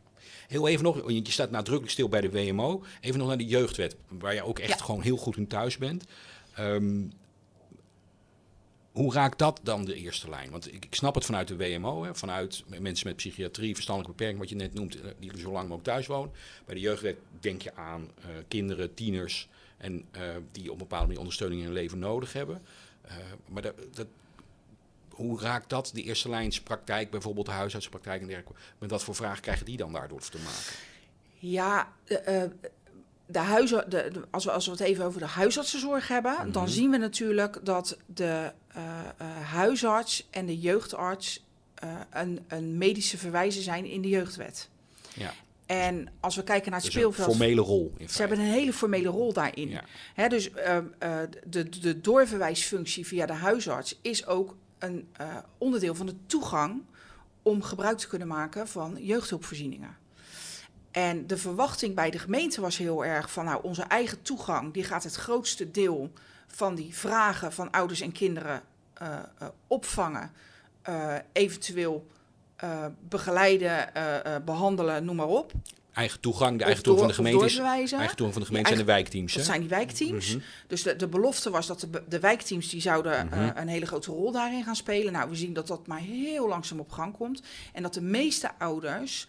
Heel 0.52 0.68
even 0.68 0.84
nog, 0.84 1.10
je 1.10 1.22
staat 1.24 1.50
nadrukkelijk 1.50 1.92
stil 1.92 2.08
bij 2.08 2.20
de 2.20 2.30
WMO. 2.30 2.84
Even 3.00 3.18
nog 3.18 3.28
naar 3.28 3.38
de 3.38 3.46
jeugdwet, 3.46 3.96
waar 4.08 4.34
je 4.34 4.44
ook 4.44 4.58
echt 4.58 4.80
gewoon 4.80 5.00
heel 5.00 5.16
goed 5.16 5.36
in 5.36 5.46
thuis 5.46 5.78
bent. 5.78 6.04
Um, 6.58 7.12
hoe 8.92 9.12
raakt 9.12 9.38
dat 9.38 9.60
dan 9.62 9.84
de 9.84 9.94
eerste 9.94 10.28
lijn? 10.28 10.50
Want 10.50 10.74
ik, 10.74 10.84
ik 10.84 10.94
snap 10.94 11.14
het 11.14 11.24
vanuit 11.24 11.48
de 11.48 11.56
WMO, 11.56 12.04
hè, 12.04 12.14
vanuit 12.14 12.64
mensen 12.80 13.06
met 13.06 13.16
psychiatrie, 13.16 13.74
verstandelijke 13.74 14.16
beperking, 14.16 14.40
wat 14.40 14.48
je 14.48 14.56
net 14.56 14.74
noemt, 14.74 15.00
eh, 15.00 15.10
die 15.18 15.30
zo 15.38 15.52
lang 15.52 15.62
mogelijk 15.62 15.84
thuis 15.84 16.06
wonen. 16.06 16.32
Bij 16.64 16.74
de 16.74 16.80
jeugdwet 16.80 17.16
denk 17.40 17.62
je 17.62 17.74
aan 17.74 18.10
uh, 18.18 18.26
kinderen, 18.48 18.94
tieners 18.94 19.48
en 19.76 20.04
uh, 20.16 20.22
die 20.52 20.64
op 20.64 20.72
een 20.72 20.78
bepaalde 20.78 21.04
manier 21.04 21.20
ondersteuning 21.20 21.60
in 21.60 21.66
hun 21.66 21.76
leven 21.76 21.98
nodig 21.98 22.32
hebben. 22.32 22.62
Uh, 23.06 23.12
maar 23.48 23.62
dat, 23.62 23.74
dat, 23.92 24.06
hoe 25.22 25.40
raakt 25.40 25.70
dat 25.70 25.90
de 25.94 26.02
eerste 26.02 26.28
lijnspraktijk, 26.28 27.10
bijvoorbeeld 27.10 27.46
de 27.46 27.52
huisartsenpraktijk 27.52 28.20
en 28.20 28.26
dergelijke? 28.26 28.60
Met 28.78 28.90
wat 28.90 29.04
voor 29.04 29.14
vragen 29.14 29.42
krijgen 29.42 29.66
die 29.66 29.76
dan 29.76 29.92
daardoor 29.92 30.20
te 30.20 30.38
maken? 30.38 30.74
Ja, 31.38 31.92
de 33.26 33.38
huizen, 33.38 33.90
de, 33.90 34.12
als, 34.30 34.44
we, 34.44 34.50
als 34.50 34.64
we 34.64 34.70
het 34.70 34.80
even 34.80 35.04
over 35.04 35.20
de 35.20 35.26
huisartsenzorg 35.26 36.08
hebben, 36.08 36.52
dan 36.52 36.62
mhm. 36.62 36.72
zien 36.72 36.90
we 36.90 36.96
natuurlijk 36.96 37.58
dat 37.62 37.96
de 38.06 38.52
uh, 38.76 38.82
uh, 39.20 39.40
huisarts 39.40 40.26
en 40.30 40.46
de 40.46 40.58
jeugdarts 40.58 41.44
een, 42.10 42.40
een 42.48 42.78
medische 42.78 43.18
verwijzer 43.18 43.62
zijn 43.62 43.84
in 43.84 44.02
de 44.02 44.08
jeugdwet. 44.08 44.68
Ja. 45.14 45.32
En 45.66 46.08
als 46.20 46.36
we 46.36 46.42
kijken 46.42 46.70
naar 46.70 46.80
het 46.80 46.90
dus 46.90 46.98
speelveld. 46.98 47.28
Een 47.28 47.34
formele 47.34 47.60
rol. 47.60 47.92
In 47.96 48.08
ze 48.08 48.20
hebben 48.20 48.38
een 48.38 48.44
hele 48.44 48.72
formele 48.72 49.08
rol 49.08 49.32
daarin. 49.32 49.68
Ja. 50.16 50.28
Dus 50.28 50.50
de, 51.46 51.68
de 51.80 52.00
doorverwijsfunctie 52.00 53.06
via 53.06 53.26
de 53.26 53.32
huisarts 53.32 53.98
is 54.02 54.26
ook 54.26 54.56
een 54.82 55.08
onderdeel 55.58 55.94
van 55.94 56.06
de 56.06 56.26
toegang 56.26 56.82
om 57.42 57.62
gebruik 57.62 57.98
te 57.98 58.08
kunnen 58.08 58.28
maken 58.28 58.68
van 58.68 58.96
jeugdhulpvoorzieningen. 59.00 59.96
En 60.90 61.26
de 61.26 61.36
verwachting 61.36 61.94
bij 61.94 62.10
de 62.10 62.18
gemeente 62.18 62.60
was 62.60 62.76
heel 62.76 63.04
erg 63.04 63.32
van, 63.32 63.44
nou, 63.44 63.62
onze 63.62 63.82
eigen 63.82 64.22
toegang, 64.22 64.72
die 64.72 64.84
gaat 64.84 65.04
het 65.04 65.14
grootste 65.14 65.70
deel 65.70 66.12
van 66.46 66.74
die 66.74 66.94
vragen 66.94 67.52
van 67.52 67.70
ouders 67.70 68.00
en 68.00 68.12
kinderen 68.12 68.62
uh, 69.02 69.08
uh, 69.42 69.48
opvangen, 69.66 70.32
eventueel 71.32 72.06
begeleiden, 73.08 73.92
behandelen, 74.44 75.04
noem 75.04 75.16
maar 75.16 75.26
op. 75.26 75.52
Eigen 75.92 76.20
toegang, 76.20 76.58
de 76.58 76.64
eigen 76.64 76.82
toegang 76.82 77.14
van 77.14 77.24
de 77.24 77.30
gemeente. 77.30 77.62
Eigen 77.62 78.16
toegang 78.16 78.32
van 78.32 78.40
de 78.40 78.46
gemeente 78.46 78.70
en 78.70 78.76
de 78.76 78.84
wijkteams. 78.84 79.34
Dat 79.34 79.44
zijn 79.44 79.60
die 79.60 79.68
wijkteams. 79.68 80.34
Mhm. 80.34 80.44
Dus 80.66 80.82
de, 80.82 80.96
de 80.96 81.08
belofte 81.08 81.50
was 81.50 81.66
dat 81.66 81.80
de, 81.80 82.02
de 82.08 82.20
wijkteams 82.20 82.68
die 82.68 82.80
zouden 82.80 83.26
mm 83.26 83.50
een 83.54 83.68
hele 83.68 83.86
grote 83.86 84.10
rol 84.10 84.32
daarin 84.32 84.64
gaan 84.64 84.76
spelen. 84.76 85.12
Nou, 85.12 85.30
we 85.30 85.36
zien 85.36 85.52
dat 85.52 85.66
dat 85.66 85.86
maar 85.86 85.98
heel 85.98 86.48
langzaam 86.48 86.80
op 86.80 86.90
gang 86.90 87.16
komt. 87.16 87.42
En 87.72 87.82
dat 87.82 87.94
de 87.94 88.00
meeste 88.00 88.50
ouders 88.58 89.26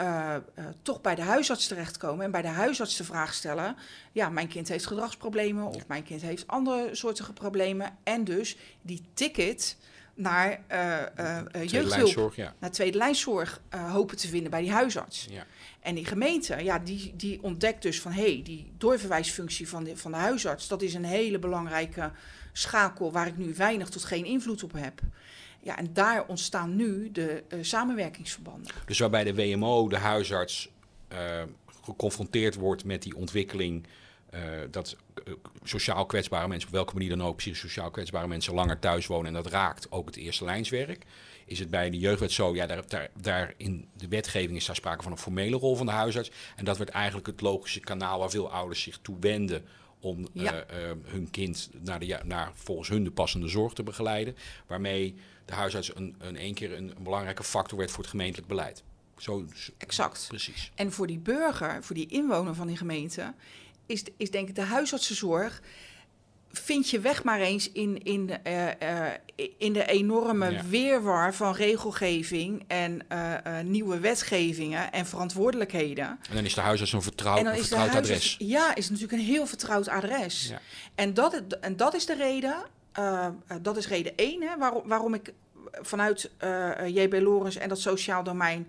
uh, 0.00 0.34
uh, 0.58 0.64
toch 0.82 1.00
bij 1.00 1.14
de 1.14 1.22
huisarts 1.22 1.66
terechtkomen 1.66 2.24
en 2.24 2.30
bij 2.30 2.42
de 2.42 2.48
huisarts 2.48 2.96
de 2.96 3.04
vraag 3.04 3.34
stellen: 3.34 3.76
ja, 4.12 4.28
mijn 4.28 4.48
kind 4.48 4.68
heeft 4.68 4.86
gedragsproblemen 4.86 5.66
of 5.66 5.86
mijn 5.86 6.02
kind 6.02 6.22
heeft 6.22 6.46
andere 6.46 6.88
soorten 6.92 7.32
problemen. 7.32 7.98
En 8.02 8.24
dus 8.24 8.56
die 8.82 9.02
ticket 9.14 9.76
naar 10.14 10.60
uh, 10.72 11.66
jeugdhulp, 11.66 12.34
ja. 12.34 12.54
naar 12.58 12.70
tweede 12.70 12.98
lijnszorg 12.98 13.60
hopen 13.70 14.16
te 14.16 14.28
vinden 14.28 14.50
bij 14.50 14.60
die 14.60 14.72
huisarts. 14.72 15.26
Ja. 15.30 15.46
En 15.80 15.94
die 15.94 16.04
gemeente, 16.04 16.64
ja, 16.64 16.78
die, 16.78 17.12
die 17.16 17.42
ontdekt 17.42 17.82
dus 17.82 18.00
van 18.00 18.12
hé, 18.12 18.22
hey, 18.32 18.40
die 18.44 18.72
doorverwijsfunctie 18.78 19.68
van 19.68 19.84
de, 19.84 19.96
van 19.96 20.10
de 20.10 20.16
huisarts, 20.16 20.68
dat 20.68 20.82
is 20.82 20.94
een 20.94 21.04
hele 21.04 21.38
belangrijke 21.38 22.10
schakel 22.52 23.12
waar 23.12 23.26
ik 23.26 23.36
nu 23.36 23.54
weinig 23.54 23.88
tot 23.88 24.04
geen 24.04 24.24
invloed 24.24 24.62
op 24.62 24.72
heb. 24.72 25.00
Ja, 25.60 25.78
en 25.78 25.92
daar 25.92 26.26
ontstaan 26.26 26.76
nu 26.76 27.10
de 27.10 27.42
uh, 27.48 27.58
samenwerkingsverbanden. 27.62 28.72
Dus 28.86 28.98
waarbij 28.98 29.24
de 29.24 29.34
WMO, 29.34 29.88
de 29.88 29.96
huisarts, 29.96 30.70
uh, 31.12 31.42
geconfronteerd 31.84 32.54
wordt 32.54 32.84
met 32.84 33.02
die 33.02 33.16
ontwikkeling 33.16 33.84
eh, 33.84 33.90
dat 34.70 34.96
eh, 35.24 35.32
sociaal 35.62 36.06
kwetsbare 36.06 36.48
mensen, 36.48 36.68
op 36.68 36.74
welke 36.74 36.92
manier 36.94 37.08
dan 37.08 37.22
ook, 37.22 37.36
psychosociaal 37.36 37.90
kwetsbare 37.90 38.26
mensen 38.28 38.54
langer 38.54 38.78
thuis 38.78 39.06
wonen. 39.06 39.26
En 39.26 39.42
dat 39.42 39.46
raakt 39.52 39.86
ook 39.92 40.06
het 40.06 40.16
eerste 40.16 40.44
lijnswerk. 40.44 41.04
Is 41.46 41.58
het 41.58 41.70
bij 41.70 41.90
de 41.90 41.98
jeugdwet 41.98 42.32
zo, 42.32 42.54
ja, 42.54 42.66
daar, 42.66 42.86
daar, 42.88 43.10
daar 43.20 43.54
in 43.56 43.88
de 43.96 44.08
wetgeving 44.08 44.56
is 44.56 44.66
daar 44.66 44.76
sprake 44.76 45.02
van 45.02 45.12
een 45.12 45.18
formele 45.18 45.56
rol 45.56 45.76
van 45.76 45.86
de 45.86 45.92
huisarts. 45.92 46.30
En 46.56 46.64
dat 46.64 46.78
werd 46.78 46.90
eigenlijk 46.90 47.26
het 47.26 47.40
logische 47.40 47.80
kanaal 47.80 48.18
waar 48.18 48.30
veel 48.30 48.50
ouders 48.50 48.82
zich 48.82 48.98
toe 49.02 49.16
wenden 49.20 49.64
om 50.00 50.28
Ja. 50.32 50.52
eh, 50.64 50.90
eh, 50.90 50.96
hun 51.04 51.30
kind 51.30 51.70
naar, 51.82 51.98
de, 52.00 52.18
naar 52.24 52.50
volgens 52.54 52.88
hun 52.88 53.04
de 53.04 53.10
passende 53.10 53.48
zorg 53.48 53.72
te 53.72 53.82
begeleiden. 53.82 54.36
Waarmee 54.66 55.14
de 55.44 55.52
huisarts 55.54 55.96
een, 55.96 56.14
een 56.18 56.36
één 56.36 56.54
keer 56.54 56.72
een, 56.76 56.92
een 56.96 57.02
belangrijke 57.02 57.44
factor 57.44 57.78
werd 57.78 57.90
voor 57.90 58.00
het 58.02 58.10
gemeentelijk 58.10 58.48
beleid. 58.48 58.82
Zo, 59.16 59.44
zo- 59.54 59.72
Exact. 59.78 60.24
precies. 60.28 60.70
En 60.74 60.92
voor 60.92 61.06
die 61.06 61.18
burger, 61.18 61.84
voor 61.84 61.94
die 61.96 62.06
inwoner 62.06 62.54
van 62.54 62.66
die 62.66 62.76
gemeente, 62.76 63.34
is, 63.86 64.04
is 64.16 64.30
denk 64.30 64.48
ik 64.48 64.54
de 64.54 64.60
huisartsenzorg. 64.60 65.62
Vind 66.52 66.90
je 66.90 67.00
weg 67.00 67.24
maar 67.24 67.40
eens 67.40 67.72
in, 67.72 68.02
in, 68.02 68.26
de, 68.26 68.32
eh, 68.32 69.08
eh, 69.08 69.12
in 69.58 69.72
de 69.72 69.86
enorme 69.86 70.50
Ja. 70.50 70.64
weerwar 70.64 71.34
van 71.34 71.54
regelgeving 71.54 72.64
en 72.66 73.08
eh, 73.08 73.60
nieuwe 73.64 74.00
wetgevingen 74.00 74.92
en 74.92 75.06
verantwoordelijkheden. 75.06 76.06
En 76.06 76.34
dan 76.34 76.44
is 76.44 76.54
de 76.54 76.60
huisarts 76.60 76.92
een 76.92 77.02
vertrouwd, 77.02 77.38
en 77.38 77.44
dan 77.44 77.52
een 77.52 77.58
is 77.58 77.68
de 77.68 77.74
vertrouwd 77.74 77.94
huisarts, 77.94 78.34
adres. 78.34 78.48
ja, 78.48 78.74
is 78.74 78.88
natuurlijk 78.88 79.18
een 79.18 79.26
heel 79.26 79.46
vertrouwd 79.46 79.88
adres. 79.88 80.48
Ja. 80.48 80.60
En, 80.94 81.14
dat, 81.14 81.42
en 81.60 81.76
dat 81.76 81.94
is 81.94 82.06
de 82.06 82.14
reden, 82.14 82.56
dat 83.62 83.76
is 83.76 83.88
reden 83.88 84.16
één, 84.16 84.42
hè, 84.42 84.56
waarom, 84.58 84.88
waarom 84.88 85.14
ik 85.14 85.32
vanuit 85.72 86.30
JB 86.86 87.12
Lorens 87.12 87.56
en 87.56 87.68
dat 87.68 87.80
sociaal 87.80 88.22
domein 88.22 88.66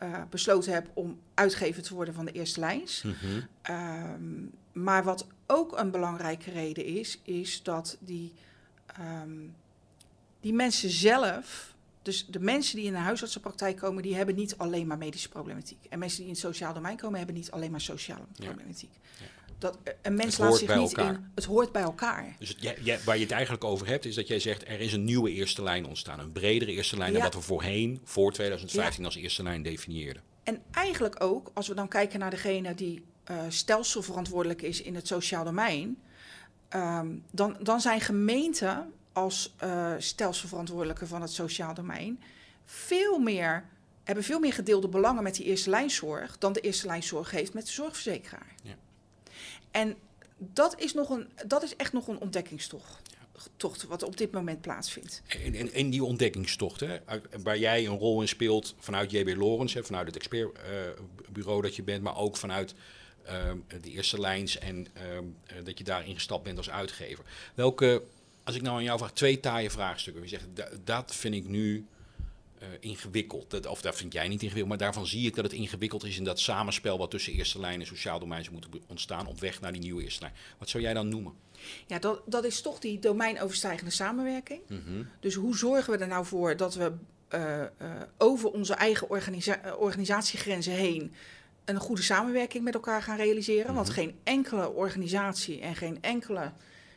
eh, 0.00 0.22
besloten 0.30 0.72
heb 0.72 0.90
om 0.94 1.18
uitgever 1.34 1.82
te 1.82 1.94
worden 1.94 2.14
van 2.14 2.24
de 2.24 2.32
eerste 2.32 2.60
lijns. 2.60 3.02
Mhm. 3.02 3.16
Ehm, 3.62 4.22
maar 4.72 5.04
wat 5.04 5.26
ook 5.46 5.78
een 5.78 5.90
belangrijke 5.90 6.50
reden 6.50 6.84
is, 6.84 7.20
is 7.22 7.62
dat 7.62 7.96
die, 8.00 8.32
ehm, 8.86 9.30
die 10.40 10.52
mensen 10.52 10.90
zelf, 10.90 11.74
dus 12.02 12.26
de 12.26 12.40
mensen 12.40 12.76
die 12.76 12.84
in 12.86 12.94
een 12.94 13.00
huisartsenpraktijk 13.02 13.76
komen, 13.76 14.02
die 14.02 14.14
hebben 14.16 14.34
niet 14.34 14.56
alleen 14.58 14.86
maar 14.86 14.98
medische 14.98 15.28
problematiek. 15.28 15.84
En 15.88 15.98
mensen 15.98 16.16
die 16.18 16.26
in 16.26 16.32
het 16.32 16.40
sociaal 16.42 16.74
domein 16.74 16.96
komen, 16.96 17.18
hebben 17.18 17.36
niet 17.36 17.50
alleen 17.50 17.70
maar 17.70 17.80
sociale 17.80 18.24
Ja. 18.34 18.44
problematiek. 18.46 18.90
Dat, 19.60 19.78
een 20.02 20.14
mens 20.14 20.38
laat 20.38 20.48
hoort 20.48 20.58
zich 20.58 20.68
bij 20.68 20.78
niet 20.78 20.96
elkaar. 20.96 21.14
in. 21.14 21.30
Het 21.34 21.44
hoort 21.44 21.72
bij 21.72 21.82
elkaar. 21.82 22.36
Dus 22.38 22.56
het, 22.58 23.04
waar 23.04 23.16
je 23.16 23.22
het 23.22 23.32
eigenlijk 23.32 23.64
over 23.64 23.86
hebt, 23.86 24.04
is 24.04 24.14
dat 24.14 24.28
jij 24.28 24.40
zegt 24.40 24.68
er 24.68 24.80
is 24.80 24.92
een 24.92 25.04
nieuwe 25.04 25.30
eerste 25.30 25.62
lijn 25.62 25.86
ontstaan. 25.86 26.20
Een 26.20 26.32
bredere 26.32 26.72
eerste 26.72 26.96
lijn 26.96 27.12
dan 27.12 27.22
wat 27.22 27.34
we 27.34 27.40
voorheen, 27.40 28.00
voor 28.04 28.32
2015, 28.32 29.04
als 29.04 29.16
eerste 29.16 29.42
lijn 29.42 29.62
definieerden. 29.62 30.22
En 30.42 30.62
eigenlijk 30.70 31.22
ook, 31.22 31.50
als 31.54 31.68
we 31.68 31.74
dan 31.74 31.88
kijken 31.88 32.18
naar 32.18 32.30
degene 32.30 32.74
die 32.74 33.04
eh, 33.24 33.36
stelselverantwoordelijk 33.48 34.62
is 34.62 34.82
in 34.82 34.94
het 34.94 35.06
sociaal 35.06 35.44
domein, 35.44 35.98
ehm, 36.68 37.08
dan, 37.30 37.56
dan 37.62 37.80
zijn 37.80 38.00
gemeenten 38.00 38.92
als 39.12 39.54
eh 39.56 39.94
stelselverantwoordelijke 39.98 41.06
van 41.06 41.22
het 41.22 41.32
sociaal 41.32 41.74
domein 41.74 42.20
veel 42.64 43.18
meer, 43.18 43.64
hebben 44.04 44.24
veel 44.24 44.38
meer 44.38 44.52
gedeelde 44.52 44.88
belangen 44.88 45.22
met 45.22 45.34
die 45.34 45.44
eerste 45.44 45.70
lijnzorg 45.70 46.38
dan 46.38 46.52
de 46.52 46.60
eerste 46.60 46.86
lijnzorg 46.86 47.30
heeft 47.30 47.54
met 47.54 47.66
de 47.66 47.72
zorgverzekeraar. 47.72 48.54
Ja. 48.62 48.74
En 49.70 49.96
dat 50.36 50.80
is, 50.80 50.94
nog 50.94 51.10
een, 51.10 51.28
dat 51.46 51.62
is 51.62 51.76
echt 51.76 51.92
nog 51.92 52.08
een 52.08 52.18
ontdekkingstocht. 52.20 53.02
Tocht, 53.56 53.84
wat 53.84 54.02
op 54.02 54.16
dit 54.16 54.30
moment 54.32 54.60
plaatsvindt. 54.60 55.22
En, 55.72 55.90
die 55.90 56.04
ontdekkingstocht, 56.04 56.80
hè, 56.80 56.96
waar 57.42 57.58
jij 57.58 57.86
een 57.86 57.98
rol 57.98 58.20
in 58.20 58.28
speelt 58.28 58.74
vanuit 58.78 59.10
JB 59.10 59.36
Lorens, 59.36 59.76
vanuit 59.80 60.06
het 60.06 60.16
expertbureau 60.16 61.62
dat 61.62 61.76
je 61.76 61.82
bent, 61.82 62.02
maar 62.02 62.16
ook 62.16 62.36
vanuit 62.36 62.74
ehm, 63.24 63.56
de 63.80 63.90
eerste 63.90 64.20
lijns 64.20 64.58
en 64.58 64.86
eh, 64.92 65.02
dat 65.64 65.78
je 65.78 65.84
daarin 65.84 66.14
gestapt 66.14 66.42
bent 66.44 66.56
als 66.56 66.70
uitgever. 66.70 67.24
Welke, 67.54 68.02
als 68.44 68.54
ik 68.56 68.62
nou 68.62 68.76
aan 68.76 68.82
jou 68.84 68.98
vraag, 68.98 69.12
twee 69.12 69.40
taaie 69.40 69.70
vraagstukken. 69.70 70.22
Je 70.22 70.28
zegt, 70.28 70.46
da- 70.54 70.70
dat 70.84 71.14
vind 71.14 71.34
ik 71.34 71.48
nu 71.48 71.86
eh, 72.60 72.68
ingewikkeld. 72.80 73.50
Dat, 73.50 73.66
of 73.66 73.80
dat 73.80 73.96
vind 73.96 74.12
jij 74.12 74.28
niet 74.28 74.42
ingewikkeld, 74.42 74.68
maar 74.68 74.78
daarvan 74.78 75.06
zie 75.06 75.26
ik 75.26 75.34
dat 75.34 75.44
het 75.44 75.52
ingewikkeld 75.52 76.04
is 76.04 76.18
in 76.18 76.24
dat 76.24 76.40
samenspel 76.40 76.98
wat 76.98 77.10
tussen 77.10 77.32
eerste 77.32 77.60
lijn 77.60 77.80
en 77.80 77.86
sociaal 77.86 78.18
domein 78.18 78.46
moeten 78.52 78.70
ontstaan 78.86 79.26
op 79.26 79.40
weg 79.40 79.60
naar 79.60 79.72
die 79.72 79.80
nieuwe 79.80 80.02
eerste 80.02 80.20
lijn. 80.20 80.34
Wat 80.58 80.68
zou 80.68 80.82
jij 80.82 80.94
dan 80.94 81.08
noemen? 81.08 81.32
Ja, 81.86 81.98
dat, 81.98 82.22
dat 82.26 82.44
is 82.44 82.60
toch 82.60 82.78
die 82.78 82.98
domeinoverstijgende 82.98 83.90
samenwerking. 83.90 84.60
Mhm. 84.68 85.02
Dus 85.20 85.34
hoe 85.34 85.56
zorgen 85.56 85.92
we 85.92 85.98
er 85.98 86.08
nou 86.08 86.26
voor 86.26 86.56
dat 86.56 86.74
we 86.74 86.92
eh, 87.28 87.62
eh, 87.62 87.68
over 88.18 88.50
onze 88.50 88.74
eigen 88.74 89.10
organisa- 89.10 89.74
organisatiegrenzen 89.78 90.72
heen 90.72 91.14
een 91.64 91.76
goede 91.76 92.02
samenwerking 92.02 92.64
met 92.64 92.74
elkaar 92.74 93.02
gaan 93.02 93.16
realiseren? 93.16 93.74
Want 93.74 93.90
geen 93.90 94.14
enkele 94.24 94.70
organisatie 94.70 95.60
en 95.60 95.76
geen 95.76 95.98
enkele 96.00 96.52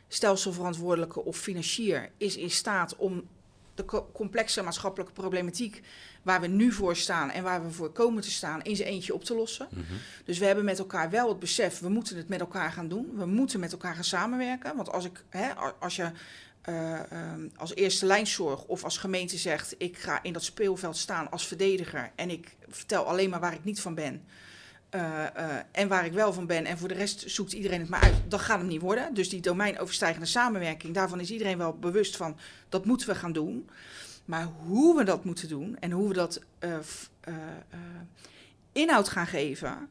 stelselverantwoordelijke 0.08 1.24
of 1.24 1.38
financier 1.38 2.10
is 2.16 2.36
in 2.36 2.50
staat 2.50 2.96
om 2.96 3.28
de 3.74 3.84
co- 3.84 4.10
complexe 4.12 4.62
maatschappelijke 4.62 5.12
problematiek 5.12 5.82
waar 6.22 6.40
we 6.40 6.46
nu 6.46 6.72
voor 6.72 6.96
staan 6.96 7.30
en 7.30 7.42
waar 7.42 7.64
we 7.64 7.70
voor 7.70 7.90
komen 7.90 8.22
te 8.22 8.30
staan 8.30 8.62
in 8.62 8.76
zijn 8.76 8.88
eentje 8.88 9.14
op 9.14 9.24
te 9.24 9.34
lossen. 9.34 9.68
Mhm. 9.70 9.82
Dus 10.24 10.38
we 10.38 10.44
hebben 10.44 10.64
met 10.64 10.78
elkaar 10.78 11.10
wel 11.10 11.28
het 11.28 11.38
besef, 11.38 11.78
we 11.78 11.88
moeten 11.88 12.16
het 12.16 12.28
met 12.28 12.40
elkaar 12.40 12.72
gaan 12.72 12.88
doen. 12.88 13.10
We 13.14 13.26
moeten 13.26 13.60
met 13.60 13.72
elkaar 13.72 13.94
gaan 13.94 14.04
samenwerken. 14.04 14.76
Want 14.76 14.92
als, 14.92 15.04
ik, 15.04 15.24
hè, 15.28 15.52
als 15.78 15.96
je 15.96 16.10
eh, 16.60 17.12
ehm, 17.12 17.48
als 17.56 17.74
eerste 17.74 18.06
lijnzorg 18.06 18.64
of 18.64 18.84
als 18.84 18.98
gemeente 18.98 19.38
zegt... 19.38 19.74
ik 19.78 19.98
ga 19.98 20.22
in 20.22 20.32
dat 20.32 20.44
speelveld 20.44 20.96
staan 20.96 21.30
als 21.30 21.46
verdediger... 21.46 22.10
en 22.14 22.30
ik 22.30 22.56
vertel 22.68 23.04
alleen 23.04 23.30
maar 23.30 23.40
waar 23.40 23.52
ik 23.52 23.64
niet 23.64 23.80
van 23.80 23.94
ben... 23.94 24.24
eh, 24.94 25.36
eh, 25.36 25.64
en 25.70 25.88
waar 25.88 26.06
ik 26.06 26.12
wel 26.12 26.32
van 26.32 26.46
ben 26.46 26.64
en 26.64 26.78
voor 26.78 26.88
de 26.88 26.94
rest 26.94 27.30
zoekt 27.30 27.52
iedereen 27.52 27.80
het 27.80 27.88
maar 27.88 28.00
uit... 28.00 28.14
dan 28.28 28.40
gaat 28.40 28.58
het 28.58 28.68
niet 28.68 28.80
worden. 28.80 29.14
Dus 29.14 29.28
die 29.28 29.40
domeinoverstijgende 29.40 30.26
samenwerking... 30.26 30.94
daarvan 30.94 31.20
is 31.20 31.30
iedereen 31.30 31.58
wel 31.58 31.72
bewust 31.78 32.16
van, 32.16 32.36
dat 32.68 32.84
moeten 32.84 33.08
we 33.08 33.14
gaan 33.14 33.32
doen... 33.32 33.68
Maar 34.24 34.48
hoe 34.66 34.96
we 34.96 35.04
dat 35.04 35.24
moeten 35.24 35.48
doen 35.48 35.76
en 35.78 35.90
hoe 35.90 36.08
we 36.08 36.14
dat 36.14 36.40
eh, 36.58 36.78
inhoud 38.72 39.08
gaan 39.08 39.26
geven, 39.26 39.88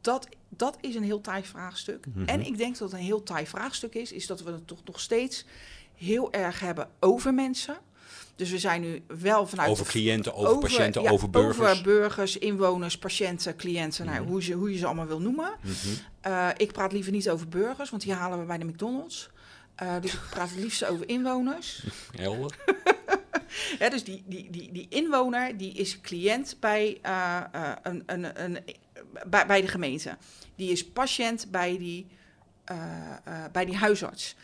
dat, 0.00 0.28
dat 0.48 0.78
is 0.80 0.94
een 0.94 1.02
heel 1.02 1.20
taai 1.20 1.44
vraagstuk. 1.44 2.06
Mhm. 2.06 2.28
En 2.28 2.46
ik 2.46 2.56
denk 2.56 2.78
dat 2.78 2.90
het 2.90 3.00
een 3.00 3.06
heel 3.06 3.22
taai 3.22 3.46
vraagstuk 3.46 3.94
is, 3.94 4.12
is 4.12 4.26
dat 4.26 4.42
we 4.42 4.50
het 4.50 4.66
toch 4.66 4.84
nog 4.84 5.00
steeds 5.00 5.44
heel 5.94 6.32
erg 6.32 6.60
hebben 6.60 6.88
over 7.00 7.34
mensen. 7.34 7.78
Dus 8.36 8.50
we 8.50 8.58
zijn 8.58 8.80
nu 8.80 9.02
wel 9.20 9.46
vanuit... 9.46 9.70
Over 9.70 9.86
cliënten, 9.86 10.34
over, 10.34 10.58
patiënten, 10.58 11.02
ja, 11.02 11.10
over 11.10 11.30
burgers. 11.30 11.70
Over 11.70 11.82
burgers, 11.82 12.38
inwoners, 12.38 12.98
patiënten, 12.98 13.56
cliënten, 13.56 14.06
nou, 14.06 14.20
Mhm. 14.20 14.30
hoe, 14.30 14.46
je, 14.46 14.52
hoe 14.54 14.72
je 14.72 14.78
ze 14.78 14.86
allemaal 14.86 15.06
wil 15.06 15.20
noemen. 15.20 15.52
Mhm. 15.60 15.74
Eh, 16.20 16.48
ik 16.56 16.72
praat 16.72 16.92
liever 16.92 17.12
niet 17.12 17.30
over 17.30 17.48
burgers, 17.48 17.90
want 17.90 18.02
die 18.02 18.12
halen 18.12 18.38
we 18.40 18.44
bij 18.44 18.58
de 18.58 18.64
McDonald's. 18.64 19.30
Eh, 19.74 19.94
dus 20.00 20.12
ik 20.12 20.20
praat 20.30 20.50
het 20.50 20.58
liefst 20.58 20.84
over 20.84 21.08
inwoners. 21.08 21.82
Helder. 22.16 22.56
Ja, 23.78 23.88
dus 23.88 24.04
die, 24.04 24.22
die, 24.26 24.50
die, 24.50 24.72
die 24.72 24.86
inwoner 24.88 25.56
die 25.56 25.72
is 25.72 26.00
cliënt 26.00 26.56
bij, 26.60 26.98
eh, 27.02 27.40
een, 27.82 28.02
een, 28.06 28.42
een, 28.44 28.58
bij, 29.26 29.46
bij 29.46 29.60
de 29.60 29.68
gemeente. 29.68 30.16
Die 30.56 30.70
is 30.70 30.86
patiënt 30.88 31.50
bij 31.50 31.78
die, 31.78 32.06
bij 33.52 33.64
die 33.64 33.76
huisarts. 33.76 34.34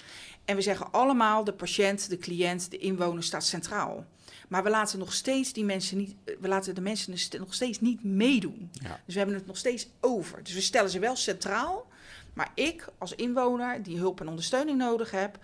En 0.44 0.56
we 0.56 0.62
zeggen 0.62 0.92
allemaal, 0.92 1.44
de 1.44 1.52
patiënt, 1.52 2.08
de 2.11 2.18
cliënt, 2.18 2.70
de 2.70 2.78
inwoner 2.78 3.22
staat 3.22 3.44
centraal. 3.44 4.04
Maar 4.49 4.62
we 4.62 4.70
laten 4.70 4.99
nog 4.99 5.12
steeds 5.12 5.52
die 5.52 5.64
mensen 5.64 5.96
niet, 5.96 6.14
we 6.40 6.49
laten 6.49 6.75
de 6.75 6.80
mensen 6.80 7.11
dus 7.12 7.28
nog 7.28 7.54
steeds 7.54 7.80
niet 7.80 8.04
meedoen. 8.04 8.70
Ja. 8.72 9.00
Dus 9.04 9.14
we 9.14 9.18
hebben 9.20 9.37
het 9.37 9.46
nog 9.46 9.56
steeds 9.56 9.88
over. 10.00 10.42
Dus 10.42 10.54
we 10.54 10.61
stellen 10.61 10.90
ze 10.90 10.99
wel 10.99 11.16
centraal. 11.16 11.90
Maar 12.34 12.52
ik 12.54 12.88
als 12.99 13.14
inwoner 13.14 13.82
die 13.82 13.99
hulp 13.99 14.20
en 14.20 14.28
ondersteuning 14.28 14.78
nodig 14.78 15.11
heb, 15.11 15.38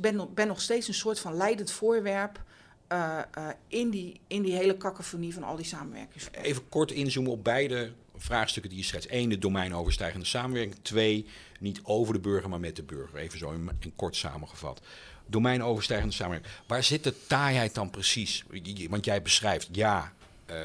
ben, 0.00 0.14
nog- 0.16 0.32
ben 0.34 0.46
nog 0.46 0.60
steeds 0.60 0.88
een 0.88 0.94
soort 0.94 1.18
van 1.20 1.34
leidend 1.36 1.70
voorwerp 1.70 2.42
eh, 2.88 3.18
eh, 3.32 3.48
in, 3.68 3.90
die, 3.90 4.20
in 4.26 4.42
die 4.42 4.54
hele 4.54 4.76
kakkefonie 4.76 5.34
van 5.34 5.42
al 5.42 5.56
die 5.56 5.64
samenwerkings. 5.64 6.28
Even 6.32 6.68
kort 6.68 6.90
inzoomen 6.90 7.32
op 7.32 7.44
beide 7.44 7.92
vraagstukken 8.16 8.70
die 8.70 8.80
je 8.80 8.86
schetst. 8.86 9.08
Eén, 9.10 9.28
de 9.28 9.38
domeinoverstijgende 9.38 10.26
samenwerking. 10.26 10.76
Twee, 10.82 11.26
niet 11.58 11.80
over 11.82 12.14
de 12.14 12.20
burger, 12.20 12.48
maar 12.48 12.60
met 12.60 12.76
de 12.76 12.82
burger. 12.82 13.18
Even 13.18 13.38
zo 13.38 13.50
in, 13.50 13.70
kort 13.96 14.16
samengevat. 14.16 14.80
Domeinoverstijgende 15.26 16.14
samenwerking. 16.14 16.54
Waar 16.66 16.82
zit 16.82 17.04
de 17.04 17.26
taaiheid 17.26 17.74
dan 17.74 17.90
precies? 17.90 18.44
Want 18.88 19.04
jij 19.04 19.22
beschrijft, 19.22 19.68
ja, 19.72 20.12
eh, 20.46 20.56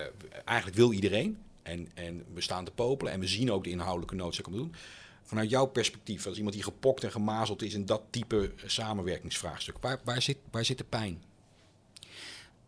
eigenlijk 0.45 0.77
wil 0.77 0.91
iedereen. 0.91 1.37
En, 1.63 1.87
en 1.93 2.23
we 2.33 2.41
staan 2.41 2.65
te 2.65 2.71
popelen 2.71 3.13
en 3.13 3.19
we 3.19 3.27
zien 3.27 3.51
ook 3.51 3.63
de 3.63 3.69
inhoudelijke 3.69 4.15
noodzaak 4.15 4.47
om 4.47 4.53
te 4.53 4.59
doen. 4.59 4.75
Vanuit 5.23 5.49
jouw 5.49 5.65
perspectief, 5.65 6.25
als 6.25 6.37
iemand 6.37 6.55
die 6.55 6.63
gepokt 6.63 7.03
en 7.03 7.11
gemazeld 7.11 7.61
is 7.61 7.73
in 7.73 7.85
dat 7.85 8.01
type 8.09 8.51
samenwerkingsvraagstuk, 8.65 9.77
waar, 9.81 9.99
waar, 10.03 10.21
zit, 10.21 10.37
waar 10.51 10.65
zit 10.65 10.77
de 10.77 10.83
pijn? 10.83 11.23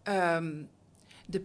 Ehm, 0.03 0.63
de 1.25 1.43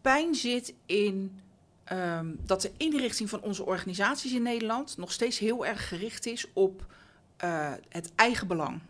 pijn 0.00 0.34
zit 0.34 0.74
in 0.86 1.40
ehm, 1.84 2.26
dat 2.46 2.62
de 2.62 2.70
inrichting 2.76 3.28
van 3.28 3.40
onze 3.40 3.66
organisaties 3.66 4.32
in 4.32 4.42
Nederland 4.42 4.96
nog 4.96 5.12
steeds 5.12 5.38
heel 5.38 5.66
erg 5.66 5.88
gericht 5.88 6.26
is 6.26 6.46
op 6.52 6.86
eh, 7.36 7.72
het 7.88 8.10
eigen 8.14 8.46
belang. 8.46 8.80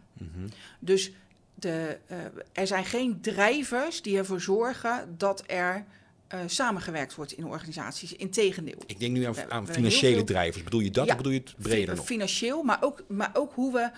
Dus 0.78 1.12
de, 1.54 1.98
eh, 2.06 2.16
er 2.52 2.66
zijn 2.66 2.84
geen 2.84 3.20
drijvers 3.20 4.02
die 4.02 4.18
ervoor 4.18 4.40
zorgen 4.40 5.14
dat 5.18 5.44
er 5.46 5.84
eh, 6.28 6.38
samengewerkt 6.46 7.14
wordt 7.14 7.32
in 7.32 7.44
organisaties. 7.46 8.12
Integendeel. 8.12 8.78
Ik 8.86 9.00
denk 9.00 9.12
nu 9.12 9.24
aan, 9.48 9.68
financiële 9.68 10.14
veel- 10.16 10.24
drijvers. 10.24 10.64
Bedoel 10.64 10.80
je 10.80 10.90
dat 10.90 11.04
Ja, 11.06 11.10
of 11.10 11.16
bedoel 11.16 11.32
je 11.32 11.38
het 11.38 11.54
breder 11.58 11.88
Fi- 11.88 11.94
nog? 11.96 12.06
Financieel, 12.06 12.62
maar 12.62 12.78
ook, 12.82 13.04
maar 13.08 13.30
ook 13.32 13.52
hoe 13.54 13.72
we 13.72 13.90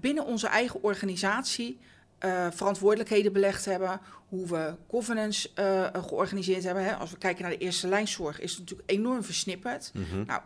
binnen 0.00 0.24
onze 0.26 0.46
eigen 0.46 0.82
organisatie 0.82 1.78
eh, 2.24 2.46
verantwoordelijkheden 2.50 3.32
belegd 3.32 3.64
hebben. 3.64 4.00
Hoe 4.28 4.46
we 4.46 4.74
governance 4.90 5.50
eh, 5.54 6.02
georganiseerd 6.06 6.64
hebben. 6.64 6.84
Hè. 6.84 6.94
Als 6.94 7.10
we 7.10 7.18
kijken 7.18 7.42
naar 7.42 7.50
de 7.50 7.58
eerste 7.58 7.88
lijnzorg, 7.88 8.40
is 8.40 8.50
het 8.50 8.60
natuurlijk 8.60 8.90
enorm 8.90 9.24
versnipperd. 9.24 9.90
Mhm. 9.94 10.24
Nou, 10.26 10.40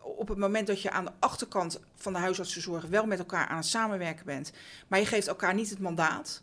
op 0.00 0.28
het 0.28 0.38
moment 0.38 0.66
dat 0.66 0.82
je 0.82 0.90
aan 0.90 1.04
de 1.04 1.12
achterkant 1.18 1.80
van 1.96 2.12
de 2.12 2.18
huisartsenzorg 2.18 2.86
wel 2.86 3.06
met 3.06 3.18
elkaar 3.18 3.46
aan 3.46 3.56
het 3.56 3.66
samenwerken 3.66 4.26
bent, 4.26 4.52
maar 4.88 4.98
je 4.98 5.06
geeft 5.06 5.26
elkaar 5.26 5.54
niet 5.54 5.70
het 5.70 5.78
mandaat. 5.78 6.42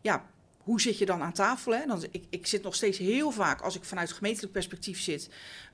Ja, 0.00 0.24
hoe 0.70 0.80
zit 0.80 0.98
je 0.98 1.06
dan 1.06 1.22
aan 1.22 1.32
tafel? 1.32 1.74
Hè? 1.74 1.86
Dan, 1.86 2.04
ik, 2.10 2.24
ik 2.30 2.46
zit 2.46 2.62
nog 2.62 2.74
steeds 2.74 2.98
heel 2.98 3.30
vaak, 3.30 3.60
als 3.60 3.76
ik 3.76 3.84
vanuit 3.84 4.12
gemeentelijk 4.12 4.52
perspectief 4.52 5.00
zit, 5.00 5.28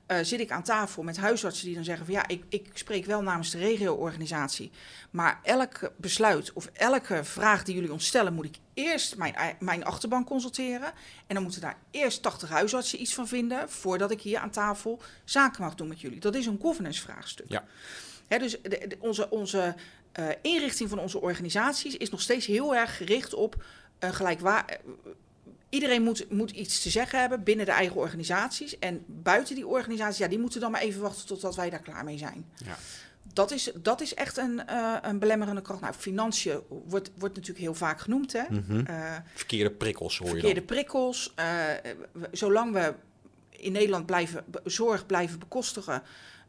eh, 0.05 0.17
zit 0.21 0.39
ik 0.39 0.51
aan 0.51 0.63
tafel 0.63 1.03
met 1.03 1.17
huisartsen 1.17 1.65
die 1.65 1.75
dan 1.75 1.83
zeggen 1.83 2.05
van 2.05 2.13
ja, 2.13 2.27
ik, 2.27 2.43
ik 2.49 2.69
spreek 2.73 3.05
wel 3.05 3.21
namens 3.21 3.51
de 3.51 3.57
regio-organisatie. 3.57 4.71
Maar 5.09 5.39
elk 5.43 5.91
besluit 5.97 6.53
of 6.53 6.65
elke 6.73 7.23
vraag 7.23 7.63
die 7.63 7.75
jullie 7.75 7.91
ons 7.91 8.05
stellen, 8.05 8.33
moet 8.33 8.45
ik 8.45 8.55
eerst 8.73 9.17
mijn, 9.17 9.35
mijn 9.59 9.85
achterban 9.85 10.23
consulteren. 10.23 10.91
En 11.27 11.33
dan 11.33 11.43
moeten 11.43 11.61
daar 11.61 11.77
eerst 11.91 12.21
80 12.21 12.49
huisartsen 12.49 13.01
iets 13.01 13.13
van 13.13 13.27
vinden 13.27 13.69
voordat 13.69 14.11
ik 14.11 14.21
hier 14.21 14.37
aan 14.39 14.51
tafel 14.51 15.01
zaken 15.23 15.63
mag 15.63 15.75
doen 15.75 15.87
met 15.87 16.01
jullie. 16.01 16.19
Dat 16.19 16.35
is 16.35 16.45
een 16.45 16.59
governance 16.61 17.01
vraagstuk. 17.01 17.45
Ja. 17.49 17.65
Hè, 18.27 18.37
dus 18.37 18.61
de- 18.61 18.69
de- 18.69 18.97
onze, 18.99 19.29
onze 19.29 19.75
eh, 20.11 20.25
inrichting 20.41 20.89
van 20.89 20.99
onze 20.99 21.21
organisaties 21.21 21.97
is 21.97 22.09
nog 22.09 22.21
steeds 22.21 22.45
heel 22.45 22.75
erg 22.75 22.97
gericht 22.97 23.33
op 23.33 23.63
gelijkwaar. 23.99 24.65
eh, 24.65 24.77
Iedereen 25.69 26.03
moet, 26.03 26.31
moet 26.31 26.51
iets 26.51 26.81
te 26.81 26.89
zeggen 26.89 27.19
hebben 27.19 27.43
binnen 27.43 27.65
de 27.65 27.71
eigen 27.71 27.95
organisaties. 27.95 28.79
En 28.79 29.03
buiten 29.07 29.55
die 29.55 29.67
organisaties, 29.67 30.17
ja, 30.17 30.27
die 30.27 30.39
moeten 30.39 30.59
dan 30.61 30.71
maar 30.71 30.81
even 30.81 31.01
wachten 31.01 31.25
totdat 31.27 31.55
wij 31.55 31.69
daar 31.69 31.79
klaar 31.81 32.03
mee 32.03 32.17
zijn. 32.17 32.45
Ja. 32.55 32.77
Dat 33.33 33.51
is, 33.51 33.71
dat 33.81 34.01
is 34.01 34.13
echt 34.13 34.37
een, 34.37 34.67
eh, 34.67 34.95
een 35.01 35.19
belemmerende 35.19 35.61
kracht. 35.61 35.81
Nou, 35.81 35.93
financiën 35.93 36.59
wordt, 36.69 37.11
wordt 37.17 37.35
natuurlijk 37.35 37.65
heel 37.65 37.73
vaak 37.73 37.99
genoemd. 37.99 38.33
Hè? 38.33 38.43
Mhm. 38.49 38.85
Eh, 38.85 39.15
Verkeerde 39.33 39.71
prikkels 39.71 40.17
hoor 40.17 40.25
je 40.27 40.33
verkeerde 40.33 40.59
dan. 40.59 40.65
prikkels. 40.75 41.31
eh, 41.35 41.45
we- 42.11 42.29
zolang 42.31 42.73
we 42.73 42.93
in 43.49 43.71
Nederland 43.71 44.05
blijven, 44.05 44.45
zorg 44.63 45.05
blijven 45.05 45.39
bekostigen 45.39 46.03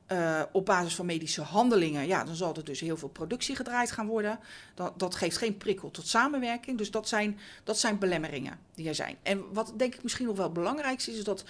eh, 0.08 0.42
op 0.52 0.66
basis 0.66 0.94
van 0.94 1.06
medische 1.06 1.42
handelingen, 1.42 2.06
ja, 2.06 2.24
dan 2.24 2.34
zal 2.34 2.54
er 2.54 2.64
dus 2.64 2.80
heel 2.80 2.96
veel 2.96 3.08
productie 3.08 3.56
gedraaid 3.56 3.90
gaan 3.90 4.06
worden. 4.06 4.38
Dat, 4.74 4.98
dat 4.98 5.14
geeft 5.14 5.36
geen 5.36 5.56
prikkel 5.56 5.90
tot 5.90 6.06
samenwerking. 6.06 6.78
Dus 6.78 6.90
dat 6.90 7.08
zijn, 7.08 7.38
dat 7.64 7.78
zijn 7.78 7.98
belemmeringen 7.98 8.58
die 8.74 8.88
er 8.88 8.94
zijn. 8.94 9.16
En 9.22 9.52
wat 9.52 9.72
denk 9.76 9.94
ik 9.94 10.02
misschien 10.02 10.26
nog 10.26 10.36
wel 10.36 10.44
het 10.44 10.54
belangrijkste 10.54 11.10
is, 11.10 11.16
is 11.16 11.24
dat 11.24 11.44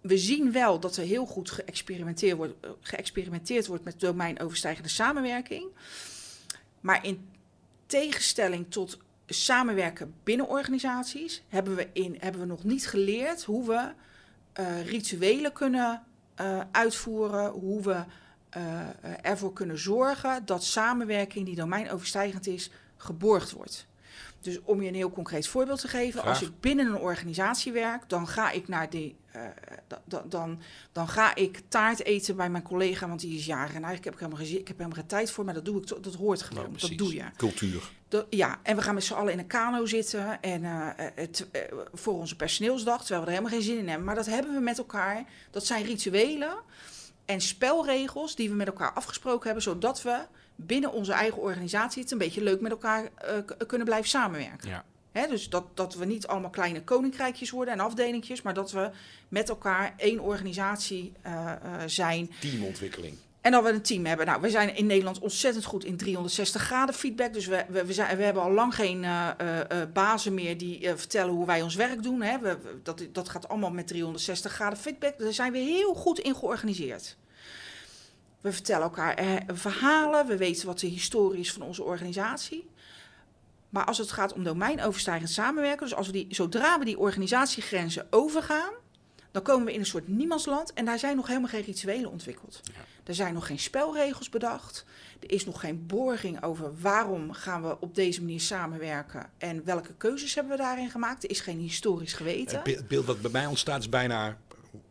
we 0.00 0.18
zien 0.18 0.52
wel 0.52 0.80
dat 0.80 0.96
er 0.96 1.04
heel 1.04 1.26
goed 1.26 1.50
geëxperimenteerd 1.50 2.36
wordt, 2.36 2.54
eh, 2.60 2.70
geëxperimenteerd 2.80 3.66
wordt 3.66 3.84
met 3.84 4.00
domeinoverstijgende 4.00 4.88
samenwerking. 4.88 5.66
Maar 6.80 7.04
in 7.06 7.28
tegenstelling 7.86 8.70
tot 8.70 8.98
samenwerken 9.26 10.14
binnen 10.22 10.48
organisaties 10.48 11.42
hebben 11.48 11.74
we, 11.74 11.88
in, 11.92 12.16
hebben 12.18 12.40
we 12.40 12.46
nog 12.46 12.64
niet 12.64 12.86
geleerd 12.86 13.42
hoe 13.42 13.66
we 13.66 13.92
eh, 14.52 14.86
rituelen 14.86 15.52
kunnen 15.52 16.02
eh, 16.34 16.60
uitvoeren, 16.70 17.50
hoe 17.50 17.82
we 17.82 18.04
eh, 18.48 18.80
eh, 18.80 18.88
ervoor 19.22 19.52
kunnen 19.52 19.78
zorgen 19.78 20.46
dat 20.46 20.64
samenwerking 20.64 21.46
die 21.46 21.54
domeinoverstijgend 21.54 22.46
is, 22.46 22.70
geborgd 22.96 23.52
wordt. 23.52 23.86
Dus 24.44 24.58
om 24.64 24.82
je 24.82 24.88
een 24.88 24.94
heel 24.94 25.10
concreet 25.10 25.48
voorbeeld 25.48 25.80
te 25.80 25.88
geven, 25.88 26.20
Graag. 26.20 26.32
als 26.40 26.48
ik 26.48 26.60
binnen 26.60 26.86
een 26.86 26.96
organisatie 26.98 27.72
werk, 27.72 28.08
dan 28.08 28.28
ga 28.28 28.50
ik 28.50 28.68
naar 28.68 28.90
die, 28.90 29.16
eh, 29.32 29.42
da- 29.88 30.02
da- 30.04 30.24
dan, 30.28 30.60
dan 30.92 31.08
ga 31.08 31.34
ik 31.34 31.60
taart 31.68 32.04
eten 32.04 32.36
bij 32.36 32.50
mijn 32.50 32.62
collega, 32.62 33.08
want 33.08 33.20
die 33.20 33.36
is 33.38 33.46
jarig. 33.46 33.68
En 33.74 33.84
eigenlijk 33.84 34.04
heb 34.04 34.14
ik 34.14 34.20
helemaal 34.20 34.44
geen, 34.46 34.58
ik 34.58 34.68
heb 34.68 34.76
helemaal 34.76 34.98
geen 34.98 35.06
tijd 35.08 35.30
voor, 35.30 35.44
maar 35.44 35.54
dat 35.54 35.64
doe 35.64 35.80
ik, 35.80 36.02
dat 36.02 36.14
hoort 36.14 36.42
gewoon, 36.42 36.62
Nou, 36.70 36.78
dat 36.88 36.98
doe 36.98 37.14
je. 37.14 37.24
Cultuur. 37.36 37.90
Dat- 38.08 38.26
ja, 38.30 38.58
en 38.62 38.76
we 38.76 38.82
gaan 38.82 38.94
met 38.94 39.04
z'n 39.04 39.12
allen 39.14 39.32
in 39.32 39.38
een 39.38 39.46
kano 39.46 39.86
zitten 39.86 40.40
en, 40.42 40.64
eh, 40.64 40.88
het, 41.14 41.46
eh, 41.52 41.60
voor 41.92 42.14
onze 42.14 42.36
personeelsdag, 42.36 42.98
terwijl 43.00 43.20
we 43.20 43.26
er 43.26 43.32
helemaal 43.36 43.58
geen 43.58 43.66
zin 43.68 43.78
in 43.78 43.88
hebben. 43.88 44.06
Maar 44.06 44.14
dat 44.14 44.26
hebben 44.26 44.54
we 44.54 44.60
met 44.60 44.78
elkaar. 44.78 45.24
Dat 45.50 45.66
zijn 45.66 45.84
rituelen 45.84 46.54
en 47.24 47.40
spelregels 47.40 48.34
die 48.36 48.48
we 48.48 48.54
met 48.54 48.66
elkaar 48.66 48.92
afgesproken 48.92 49.44
hebben, 49.44 49.62
zodat 49.62 50.02
we 50.02 50.18
binnen 50.56 50.92
onze 50.92 51.12
eigen 51.12 51.42
organisatie 51.42 52.02
het 52.02 52.10
een 52.10 52.18
beetje 52.18 52.42
leuk 52.42 52.60
met 52.60 52.70
elkaar 52.70 53.08
eh, 53.16 53.66
kunnen 53.66 53.86
blijven 53.86 54.08
samenwerken. 54.08 54.68
Ja. 54.68 54.84
Hè, 55.12 55.26
dus 55.28 55.48
dat, 55.48 55.64
dat 55.74 55.94
we 55.94 56.04
niet 56.04 56.26
allemaal 56.26 56.50
kleine 56.50 56.82
koninkrijkjes 56.84 57.50
worden 57.50 57.74
en 57.74 57.80
afdelingjes, 57.80 58.42
maar 58.42 58.54
dat 58.54 58.72
we 58.72 58.90
met 59.28 59.48
elkaar 59.48 59.94
één 59.96 60.20
organisatie 60.20 61.12
eh, 61.22 61.50
eh, 61.52 61.58
zijn. 61.86 62.30
Teamontwikkeling. 62.40 63.16
En 63.40 63.52
dat 63.52 63.62
we 63.62 63.70
een 63.70 63.82
team 63.82 64.04
hebben. 64.06 64.26
Nou, 64.26 64.40
we 64.40 64.50
zijn 64.50 64.76
in 64.76 64.86
Nederland 64.86 65.18
ontzettend 65.18 65.64
goed 65.64 65.84
in 65.84 65.96
360 65.96 66.62
graden 66.62 66.94
feedback. 66.94 67.32
Dus 67.32 67.46
we, 67.46 67.64
we, 67.68 67.84
we, 67.84 67.92
zijn, 67.92 68.16
we 68.16 68.22
hebben 68.22 68.42
al 68.42 68.50
lang 68.50 68.74
geen 68.74 69.04
eh, 69.04 69.28
eh, 69.38 69.60
eh, 69.60 69.88
bazen 69.92 70.34
meer 70.34 70.58
die 70.58 70.86
eh, 70.88 70.92
vertellen 70.96 71.34
hoe 71.34 71.46
wij 71.46 71.62
ons 71.62 71.74
werk 71.74 72.02
doen. 72.02 72.22
Hè. 72.22 72.38
We, 72.38 72.58
we- 72.62 72.80
dat, 72.82 73.06
dat 73.12 73.28
gaat 73.28 73.48
allemaal 73.48 73.70
met 73.70 73.86
360 73.86 74.52
graden 74.52 74.78
feedback. 74.78 75.18
Daar 75.18 75.32
zijn 75.32 75.52
we 75.52 75.58
heel 75.58 75.94
goed 75.94 76.18
in 76.18 76.34
georganiseerd. 76.36 77.16
We 78.44 78.52
vertellen 78.52 78.82
elkaar 78.82 79.14
eh, 79.14 79.36
verhalen. 79.46 80.26
We 80.26 80.36
weten 80.36 80.66
wat 80.66 80.78
de 80.78 80.86
historie 80.86 81.40
is 81.40 81.52
van 81.52 81.62
onze 81.62 81.82
organisatie. 81.82 82.66
Maar 83.68 83.84
als 83.84 83.98
het 83.98 84.10
gaat 84.12 84.32
om 84.32 84.44
domeinoverstijgend 84.44 85.30
samenwerken, 85.30 85.86
dus 85.86 85.94
als 85.96 86.06
we 86.06 86.12
die, 86.12 86.26
zodra 86.30 86.78
we 86.78 86.84
die 86.84 86.98
organisatiegrenzen 86.98 88.06
overgaan, 88.10 88.72
dan 89.30 89.42
komen 89.42 89.66
we 89.66 89.72
in 89.72 89.80
een 89.80 89.86
soort 89.86 90.08
niemandsland 90.08 90.72
en 90.72 90.84
daar 90.84 90.98
zijn 90.98 91.16
nog 91.16 91.26
helemaal 91.26 91.48
geen 91.48 91.62
rituelen 91.64 92.10
ontwikkeld. 92.10 92.60
Er 93.04 93.14
zijn 93.14 93.34
nog 93.34 93.46
geen 93.46 93.58
spelregels 93.58 94.28
bedacht. 94.28 94.84
Er 95.20 95.30
is 95.32 95.44
nog 95.44 95.60
geen 95.60 95.86
borging 95.86 96.42
over 96.42 96.80
waarom 96.80 97.32
gaan 97.32 97.62
we 97.62 97.80
op 97.80 97.94
deze 97.94 98.20
manier 98.20 98.40
samenwerken 98.40 99.30
en 99.38 99.64
welke 99.64 99.94
keuzes 99.96 100.34
hebben 100.34 100.56
we 100.56 100.62
daarin 100.62 100.90
gemaakt. 100.90 101.24
Er 101.24 101.30
is 101.30 101.40
geen 101.40 101.58
historisch 101.58 102.12
geweten. 102.12 102.54
Het 102.56 102.64
be- 102.64 102.70
Het 102.70 102.88
beeld 102.88 103.04
wat 103.06 103.20
bij 103.20 103.30
mij 103.30 103.46
ontstaat 103.46 103.80
is 103.80 103.88
bijna... 103.88 104.36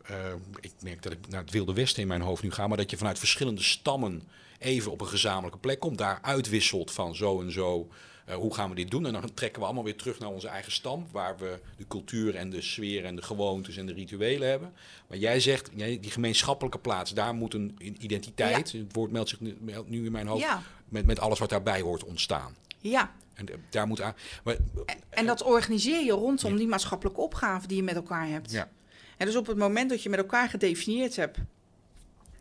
eh, 0.02 0.16
ik 0.60 0.72
merk 0.80 1.02
dat 1.02 1.12
ik 1.12 1.28
naar 1.28 1.40
het 1.40 1.50
Wilde 1.50 1.72
Westen 1.72 2.02
in 2.02 2.08
mijn 2.08 2.20
hoofd 2.20 2.42
nu 2.42 2.50
ga... 2.50 2.66
maar 2.66 2.76
dat 2.76 2.90
je 2.90 2.96
vanuit 2.96 3.18
verschillende 3.18 3.62
stammen 3.62 4.22
even 4.58 4.92
op 4.92 5.00
een 5.00 5.06
gezamenlijke 5.06 5.58
plek 5.58 5.80
komt... 5.80 5.98
daar 5.98 6.18
uitwisselt 6.22 6.90
van 6.90 7.14
zo 7.14 7.40
en 7.40 7.52
zo... 7.52 7.88
eh, 8.26 8.34
hoe 8.34 8.54
gaan 8.54 8.68
we 8.68 8.74
dit 8.74 8.90
doen? 8.90 9.06
En 9.06 9.12
dan 9.12 9.34
trekken 9.34 9.58
we 9.60 9.64
allemaal 9.66 9.84
weer 9.84 9.96
terug 9.96 10.18
naar 10.18 10.28
onze 10.28 10.48
eigen 10.48 10.72
stam... 10.72 11.06
waar 11.10 11.36
we 11.38 11.58
de 11.76 11.86
cultuur 11.86 12.34
en 12.34 12.50
de 12.50 12.62
sfeer 12.62 13.04
en 13.04 13.16
de 13.16 13.22
gewoontes 13.22 13.76
en 13.76 13.86
de 13.86 13.92
rituelen 13.92 14.48
hebben. 14.48 14.72
Maar 15.06 15.18
jij 15.18 15.40
zegt, 15.40 15.70
jij, 15.74 16.00
die 16.00 16.10
gemeenschappelijke 16.10 16.78
plaats... 16.78 17.14
daar 17.14 17.34
moet 17.34 17.54
een 17.54 17.78
identiteit... 17.98 18.72
het 18.72 18.92
woord 18.92 19.10
meldt 19.10 19.28
zich 19.28 19.40
nu, 19.40 19.56
meldt 19.60 19.88
nu 19.88 20.04
in 20.04 20.12
mijn 20.12 20.26
hoofd... 20.26 20.42
Ja, 20.42 20.62
Met, 20.88 21.06
met 21.06 21.18
alles 21.20 21.38
wat 21.38 21.50
daarbij 21.50 21.80
hoort 21.80 22.04
ontstaan. 22.04 22.56
ja. 22.78 23.12
En 23.34 23.48
eh, 23.48 23.54
daar 23.70 23.86
moet 23.86 24.00
aan... 24.00 24.14
Maar, 24.44 24.56
En, 24.86 24.96
en 25.10 25.26
dat 25.26 25.42
organiseer 25.42 26.04
je 26.04 26.12
rondom 26.12 26.56
die 26.56 26.66
maatschappelijke 26.66 27.20
opgave 27.20 27.66
die 27.66 27.76
je 27.76 27.82
met 27.82 27.94
elkaar 27.94 28.28
hebt. 28.28 28.50
ja. 28.50 28.68
En 29.16 29.26
dus 29.26 29.36
op 29.36 29.46
het 29.46 29.56
moment 29.56 29.90
dat 29.90 30.02
je 30.02 30.08
met 30.08 30.18
elkaar 30.18 30.48
gedefinieerd 30.48 31.16
hebt. 31.16 31.38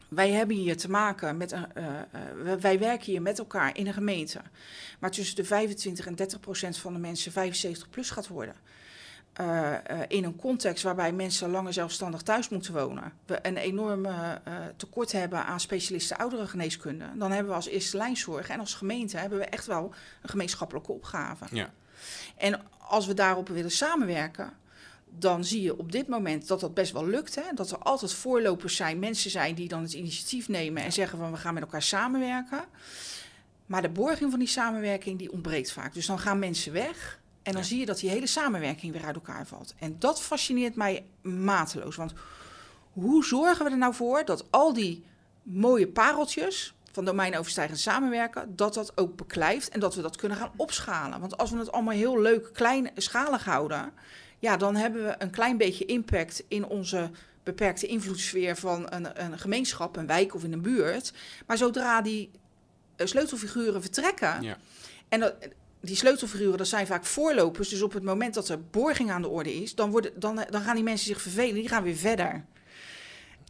Wij 0.10 0.32
hebben 0.32 0.56
hier 0.56 0.78
te 0.78 0.90
maken 0.90 1.38
met 1.38 1.52
een. 1.52 1.74
eh, 1.74 1.86
eh, 2.02 2.60
wij- 2.60 2.80
werken 2.80 3.06
hier 3.12 3.22
met 3.22 3.40
elkaar 3.40 3.78
in 3.78 3.88
een 3.88 3.94
gemeente. 3.94 4.42
Maar 5.00 5.12
tussen 5.12 5.36
de 5.36 5.44
25 5.46 6.06
en 6.06 6.16
30 6.16 6.40
procent 6.40 6.78
van 6.78 6.94
de 6.94 7.00
mensen 7.00 7.32
75 7.32 7.90
plus 7.90 8.10
gaat 8.10 8.28
worden. 8.28 8.56
Eh, 9.34 9.74
in 10.08 10.24
een 10.24 10.36
context 10.36 10.84
waarbij 10.84 11.12
mensen 11.14 11.50
langer 11.50 11.74
zelfstandig 11.74 12.22
thuis 12.22 12.50
moeten 12.50 12.74
wonen. 12.74 13.14
We 13.26 13.40
een 13.42 13.58
enorm 13.58 14.08
tekort 14.76 15.12
hebben 15.12 15.46
aan 15.46 15.60
specialisten 15.60 16.18
ouderengeneeskunde. 16.18 17.06
Dan 17.16 17.32
hebben 17.32 17.50
we 17.50 17.56
als 17.56 17.68
eerste 17.68 17.98
lijnzorg 17.98 18.50
en 18.50 18.60
als 18.60 18.74
gemeente 18.74 19.18
hebben 19.18 19.40
we 19.40 19.46
echt 19.46 19.66
wel 19.66 19.94
een 20.22 20.30
gemeenschappelijke 20.30 20.92
opgave. 20.92 21.46
Ja. 21.52 21.74
En 22.38 22.62
als 22.78 23.06
we 23.08 23.14
daarop 23.14 23.48
willen 23.50 23.72
samenwerken, 23.72 24.54
dan 25.20 25.46
zie 25.46 25.62
je 25.62 25.78
op 25.78 25.92
dit 25.92 26.08
moment 26.08 26.48
dat 26.48 26.60
dat 26.60 26.74
best 26.74 26.92
wel 26.92 27.08
lukt. 27.08 27.36
Hè? 27.36 27.42
Dat 27.56 27.72
er 27.72 27.78
altijd 27.78 28.14
voorlopers 28.14 28.76
zijn, 28.76 29.00
mensen 29.00 29.32
zijn 29.32 29.56
die 29.56 29.68
dan 29.68 29.82
het 29.82 29.94
initiatief 29.94 30.48
nemen 30.48 30.84
en 30.84 30.92
zeggen 30.92 31.18
van 31.18 31.32
we 31.32 31.38
gaan 31.38 31.54
met 31.54 31.64
elkaar 31.64 31.82
samenwerken. 31.82 32.64
Maar 33.66 33.82
de 33.82 33.90
borging 33.90 34.30
van 34.30 34.40
die 34.40 34.48
samenwerking 34.48 35.20
die 35.20 35.32
ontbreekt 35.32 35.72
vaak. 35.72 35.94
Dus 35.94 36.06
dan 36.06 36.20
gaan 36.20 36.40
mensen 36.40 36.74
weg 36.74 37.20
en 37.44 37.52
dan 37.52 37.62
Ja. 37.62 37.68
zie 37.68 37.80
je 37.80 37.86
dat 37.86 38.00
die 38.00 38.10
hele 38.10 38.28
samenwerking 38.28 38.94
weer 38.94 39.06
uit 39.06 39.16
elkaar 39.16 39.48
valt. 39.48 39.74
En 39.80 39.96
dat 40.00 40.22
fascineert 40.22 40.76
mij 40.76 41.06
mateloos. 41.22 41.96
Want 41.96 42.14
hoe 42.92 43.26
zorgen 43.26 43.66
we 43.66 43.72
er 43.72 43.78
nou 43.78 43.94
voor 43.94 44.26
dat 44.26 44.46
al 44.50 44.74
die 44.74 45.04
mooie 45.44 45.88
pareltjes 45.88 46.74
van 46.92 47.06
domeinoverstijgend 47.06 47.80
samenwerken, 47.80 48.56
dat 48.56 48.74
dat 48.74 48.98
ook 48.98 49.16
beklijft 49.16 49.70
en 49.70 49.80
dat 49.80 49.96
we 49.96 50.02
dat 50.02 50.16
kunnen 50.16 50.38
gaan 50.38 50.52
opschalen. 50.56 51.20
Want 51.20 51.38
als 51.38 51.52
we 51.52 51.58
het 51.58 51.72
allemaal 51.72 51.94
heel 51.94 52.22
leuk 52.22 52.50
kleinschalig 52.54 53.46
houden, 53.46 53.94
ja, 54.44 54.58
dan 54.58 54.76
hebben 54.76 55.04
we 55.04 55.16
een 55.18 55.30
klein 55.30 55.58
beetje 55.58 55.86
impact 55.86 56.44
in 56.48 56.66
onze 56.66 57.10
beperkte 57.44 57.88
invloedssfeer 57.88 58.56
van 58.56 58.86
een, 58.94 59.24
een 59.24 59.40
gemeenschap, 59.40 59.96
een 59.96 60.08
wijk 60.08 60.36
of 60.36 60.44
in 60.44 60.54
een 60.54 60.62
buurt. 60.62 61.14
Maar 61.48 61.58
zodra 61.58 62.02
die 62.02 62.30
eh, 62.96 63.08
sleutelfiguren 63.08 63.82
vertrekken, 63.82 64.42
Ja. 64.42 64.58
en 65.10 65.20
dat, 65.20 65.36
die 65.82 65.96
sleutelfiguren, 65.96 66.58
dat 66.58 66.68
zijn 66.68 66.88
vaak 66.88 67.06
voorlopers. 67.06 67.70
Dus 67.70 67.82
op 67.82 67.94
het 67.94 68.04
moment 68.04 68.34
dat 68.34 68.50
er 68.50 68.62
borging 68.62 69.12
aan 69.12 69.22
de 69.22 69.28
orde 69.28 69.54
is, 69.62 69.76
dan, 69.76 69.92
worden, 69.92 70.12
dan, 70.20 70.46
dan 70.50 70.62
gaan 70.62 70.76
die 70.76 70.84
mensen 70.84 71.08
zich 71.08 71.22
vervelen. 71.22 71.54
Die 71.56 71.68
gaan 71.68 71.84
weer 71.84 71.96
verder. 71.96 72.46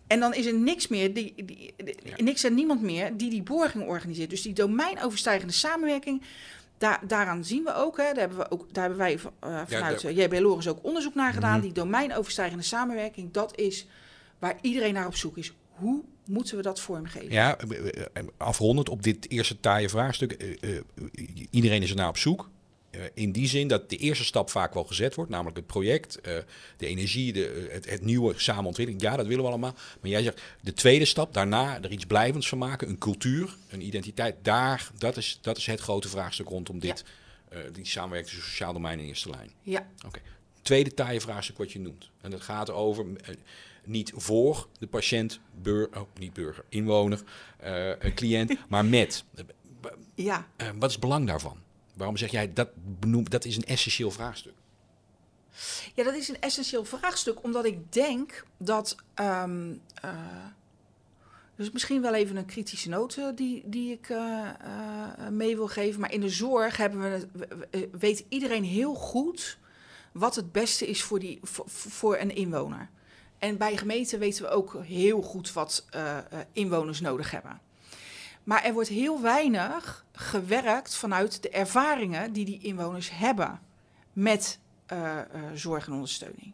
En 0.08 0.20
dan 0.20 0.34
is 0.34 0.46
er 0.46 0.54
niks 0.54 0.88
meer, 0.88 1.14
die, 1.14 1.34
die, 1.36 1.46
die- 1.46 1.74
Ja. 2.04 2.24
niks 2.24 2.44
en 2.44 2.54
niemand 2.54 2.82
meer 2.82 3.18
die 3.18 3.30
die 3.30 3.44
borging 3.44 3.88
organiseert. 3.88 4.30
Dus 4.30 4.42
die 4.42 4.54
domeinoverstijgende 4.54 5.54
samenwerking, 5.54 6.22
daar, 6.84 7.02
daaraan 7.08 7.46
zien 7.46 7.64
we 7.64 7.74
ook, 7.76 7.98
hè, 7.98 8.04
daar, 8.04 8.16
hebben 8.16 8.38
we 8.38 8.52
ook 8.52 8.74
daar 8.74 8.84
hebben 8.84 9.02
wij 9.02 9.14
eh, 9.14 9.22
vanuit 9.68 10.02
daar- 10.02 10.12
eh, 10.12 10.18
JB 10.18 10.40
Loris 10.40 10.68
ook 10.68 10.80
onderzoek 10.84 11.16
naar 11.16 11.34
gedaan. 11.34 11.52
Mhm. 11.58 11.62
Die 11.62 11.72
domeinoverstijgende 11.74 12.64
samenwerking, 12.64 13.32
dat 13.32 13.58
is 13.58 13.88
waar 14.40 14.56
iedereen 14.62 14.94
naar 14.94 15.08
op 15.08 15.16
zoek 15.16 15.38
is. 15.38 15.54
Hoe 15.70 16.02
moeten 16.26 16.56
we 16.58 16.62
dat 16.64 16.80
vormgeven? 16.80 17.32
Ja, 17.32 17.58
eh, 17.58 18.24
afrondend 18.38 18.90
op 18.90 19.04
dit 19.04 19.30
eerste 19.32 19.60
taaie 19.60 19.90
vraagstuk. 19.90 20.58
iedereen 21.50 21.82
is 21.82 21.90
er 21.90 21.96
naar 21.96 22.08
op 22.08 22.18
zoek. 22.18 22.50
Eh, 22.94 23.02
in 23.14 23.32
die 23.32 23.48
zin 23.48 23.68
dat 23.68 23.90
de 23.90 23.98
eerste 23.98 24.24
stap 24.24 24.50
vaak 24.50 24.74
wel 24.74 24.84
gezet 24.84 25.16
wordt, 25.16 25.32
namelijk 25.32 25.58
het 25.58 25.66
project, 25.66 26.22
eh, 26.22 26.38
de 26.78 26.88
energie, 26.88 27.34
de, 27.34 27.48
eh, 27.48 27.74
het, 27.74 27.90
het 27.90 28.02
nieuwe 28.02 28.34
samenontwikkeling. 28.38 29.04
Ja, 29.04 29.16
dat 29.16 29.28
willen 29.28 29.44
we 29.44 29.50
allemaal. 29.50 29.76
Maar 30.02 30.10
jij 30.10 30.24
zegt 30.24 30.42
de 30.62 30.74
tweede 30.74 31.06
stap, 31.06 31.34
daarna 31.34 31.82
er 31.82 31.92
iets 31.92 32.06
blijvends 32.06 32.50
van 32.50 32.58
maken, 32.58 32.90
een 32.90 32.98
cultuur, 32.98 33.56
een 33.70 33.82
identiteit. 33.82 34.36
Daar, 34.42 34.92
dat 34.98 35.18
is, 35.18 35.40
dat 35.42 35.58
is 35.58 35.66
het 35.66 35.80
grote 35.80 36.10
vraagstuk 36.10 36.48
rondom 36.48 36.80
dit, 36.80 37.04
eh, 37.50 37.60
die 37.72 37.86
samenwerking 37.86 38.32
tussen 38.34 38.50
sociaal 38.50 38.74
domein 38.74 39.00
en 39.00 39.06
eerste 39.06 39.30
lijn. 39.30 39.52
Ja, 39.62 39.88
Oké. 40.06 40.20
Tweede 40.62 40.94
taaie 40.94 41.22
vraagstuk 41.22 41.58
wat 41.58 41.72
je 41.72 41.80
noemt. 41.80 42.10
En 42.22 42.32
dat 42.32 42.42
gaat 42.42 42.70
over 42.70 43.06
niet 43.84 44.12
voor 44.16 44.68
de 44.80 44.88
patiënt, 44.88 45.40
bur, 45.62 45.90
oh, 45.94 46.02
niet 46.20 46.34
burger, 46.34 46.64
inwoner, 46.70 47.24
een 48.00 48.14
cliënt, 48.14 48.58
maar 48.70 48.86
met. 48.86 49.24
Ja. 50.16 50.48
wat 50.58 50.90
is 50.90 50.92
het 50.92 51.02
belang 51.02 51.28
daarvan? 51.28 51.58
Waarom 51.94 52.18
zeg 52.18 52.32
jij 52.32 52.54
dat 52.54 52.70
dat 53.30 53.46
is 53.46 53.56
een 53.56 53.66
essentieel 53.66 54.12
vraagstuk? 54.12 54.54
Ja, 55.94 56.04
dat 56.04 56.14
is 56.14 56.30
een 56.30 56.40
essentieel 56.40 56.86
vraagstuk, 56.86 57.44
omdat 57.44 57.66
ik 57.66 57.94
denk 57.94 58.46
dat. 58.58 58.96
ehm, 59.14 59.74
eh, 60.02 60.12
dus 61.56 61.72
misschien 61.72 62.02
wel 62.02 62.14
even 62.14 62.36
een 62.36 62.46
kritische 62.46 62.90
noot 62.90 63.18
eh, 63.18 63.28
die, 63.36 63.64
die 63.66 63.92
ik 63.92 64.10
eh, 64.10 64.50
mee 65.30 65.56
wil 65.56 65.68
geven. 65.68 66.00
Maar 66.00 66.12
in 66.12 66.22
de 66.22 66.30
zorg 66.30 66.78
hebben 66.78 67.02
we, 67.02 67.90
weet 67.92 68.26
iedereen 68.30 68.64
heel 68.64 68.94
goed 68.94 69.58
wat 70.12 70.36
het 70.36 70.52
beste 70.52 70.88
is 70.88 71.04
voor, 71.04 71.20
die, 71.20 71.40
voor, 71.42 71.66
voor 71.70 72.18
een 72.18 72.36
inwoner. 72.36 72.90
En 73.38 73.58
bij 73.58 73.78
gemeenten 73.78 74.20
weten 74.20 74.44
we 74.44 74.50
ook 74.50 74.78
heel 74.84 75.22
goed 75.22 75.54
wat 75.54 75.86
inwoners 76.52 77.02
nodig 77.02 77.32
hebben. 77.32 77.62
Maar 78.44 78.64
er 78.64 78.74
wordt 78.74 78.90
heel 78.90 79.22
weinig 79.22 80.06
gewerkt 80.12 80.96
vanuit 80.96 81.42
de 81.42 81.50
ervaringen 81.50 82.34
die 82.34 82.46
die 82.46 82.60
inwoners 82.60 83.10
hebben 83.14 83.60
met 84.14 84.60
eh, 84.86 85.20
eh, 85.20 85.26
zorg 85.54 85.88
en 85.88 85.94
ondersteuning. 85.94 86.54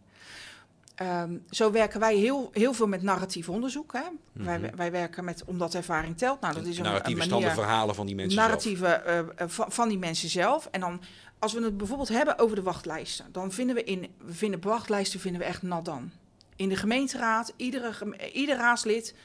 Ehm, 0.95 1.38
zo 1.49 1.71
werken 1.71 1.99
wij 1.99 2.15
heel, 2.15 2.49
heel 2.54 2.73
veel 2.73 2.88
met 2.88 3.02
narratief 3.02 3.49
onderzoek. 3.49 3.93
Hè? 3.93 4.02
wij, 4.32 4.71
wij 4.75 4.91
werken 4.91 5.23
met 5.23 5.43
omdat 5.45 5.73
ervaring 5.73 6.17
telt. 6.17 6.41
Nou, 6.41 6.54
dat 6.54 6.65
is 6.65 6.78
een, 6.78 6.84
Narratieve 6.84 7.23
een 7.23 7.30
manier 7.30 7.52
verhalen 7.52 7.95
van 7.95 8.06
die 8.06 8.15
mensen 8.15 8.34
zelf. 8.34 8.47
narratieven 8.47 9.06
eh, 9.06 9.47
van, 9.47 9.71
van 9.71 9.89
die 9.89 9.97
mensen 9.97 10.30
zelf. 10.30 10.67
En 10.71 10.80
dan, 10.80 11.02
als 11.39 11.54
we 11.54 11.63
het 11.63 11.78
bijvoorbeeld 11.78 12.10
hebben 12.10 12.39
over 12.39 12.56
de 12.56 12.62
wachtlijsten, 12.62 13.25
dan 13.32 13.52
vinden 13.52 13.75
we 13.75 13.84
in 13.84 14.08
we 14.17 14.34
vinden 14.34 14.62
wachtlijsten 14.62 15.19
vinden 15.19 15.41
we 15.41 15.47
echt 15.47 15.62
nadan. 15.62 16.12
In 16.56 16.69
de 16.69 16.75
gemeenteraad, 16.75 17.54
iedere, 17.56 17.93
ieder 18.34 18.58
raadslid 18.58 19.15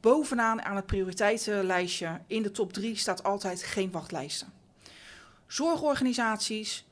bovenaan 0.00 0.62
aan 0.62 0.76
het 0.76 0.86
prioriteitenlijstje 0.86 2.20
in 2.26 2.42
de 2.42 2.50
top 2.50 2.72
drie 2.72 2.96
staat 2.96 3.22
altijd 3.22 3.62
geen 3.62 3.90
wachtlijsten. 3.90 4.52
Zorgorganisaties 5.46 6.84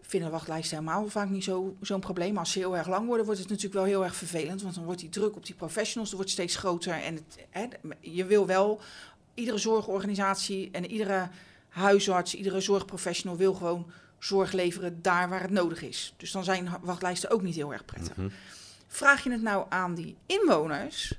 vinden 0.00 0.30
wachtlijsten 0.30 0.78
helemaal 0.78 1.08
vaak 1.08 1.28
niet 1.28 1.44
zo- 1.44 1.76
zo'n 1.80 2.00
probleem. 2.00 2.30
Maar 2.32 2.42
als 2.42 2.52
ze 2.52 2.58
heel 2.58 2.76
erg 2.76 2.88
lang 2.88 3.06
worden, 3.06 3.24
wordt 3.24 3.40
het 3.40 3.48
natuurlijk 3.48 3.76
wel 3.76 3.84
heel 3.84 4.04
erg 4.04 4.16
vervelend. 4.16 4.62
Want 4.62 4.74
dan 4.74 4.84
wordt 4.84 5.00
die 5.00 5.08
druk 5.08 5.36
op 5.36 5.46
die 5.46 5.54
professionals 5.54 6.10
er 6.10 6.16
wordt 6.16 6.30
steeds 6.30 6.56
groter. 6.56 6.92
En 6.92 7.14
het, 7.14 7.38
hè, 7.50 7.66
je 8.00 8.24
wil 8.24 8.46
wel, 8.46 8.80
iedere 9.34 9.58
zorgorganisatie 9.58 10.68
en 10.72 10.90
iedere 10.90 11.28
huisarts, 11.68 12.34
iedere 12.34 12.60
zorgprofessional 12.60 13.36
wil 13.36 13.54
gewoon 13.54 13.90
zorg 14.18 14.52
leveren 14.52 15.02
daar 15.02 15.28
waar 15.28 15.40
het 15.40 15.50
nodig 15.50 15.82
is. 15.82 16.14
Dus 16.16 16.32
dan 16.32 16.44
zijn 16.44 16.68
wachtlijsten 16.82 17.30
ook 17.30 17.42
niet 17.42 17.54
heel 17.54 17.72
erg 17.72 17.84
prettig. 17.84 18.16
Mhm. 18.16 18.28
Vraag 18.86 19.24
je 19.24 19.30
het 19.30 19.42
nou 19.42 19.66
aan 19.68 19.94
die 19.94 20.16
inwoners, 20.26 21.14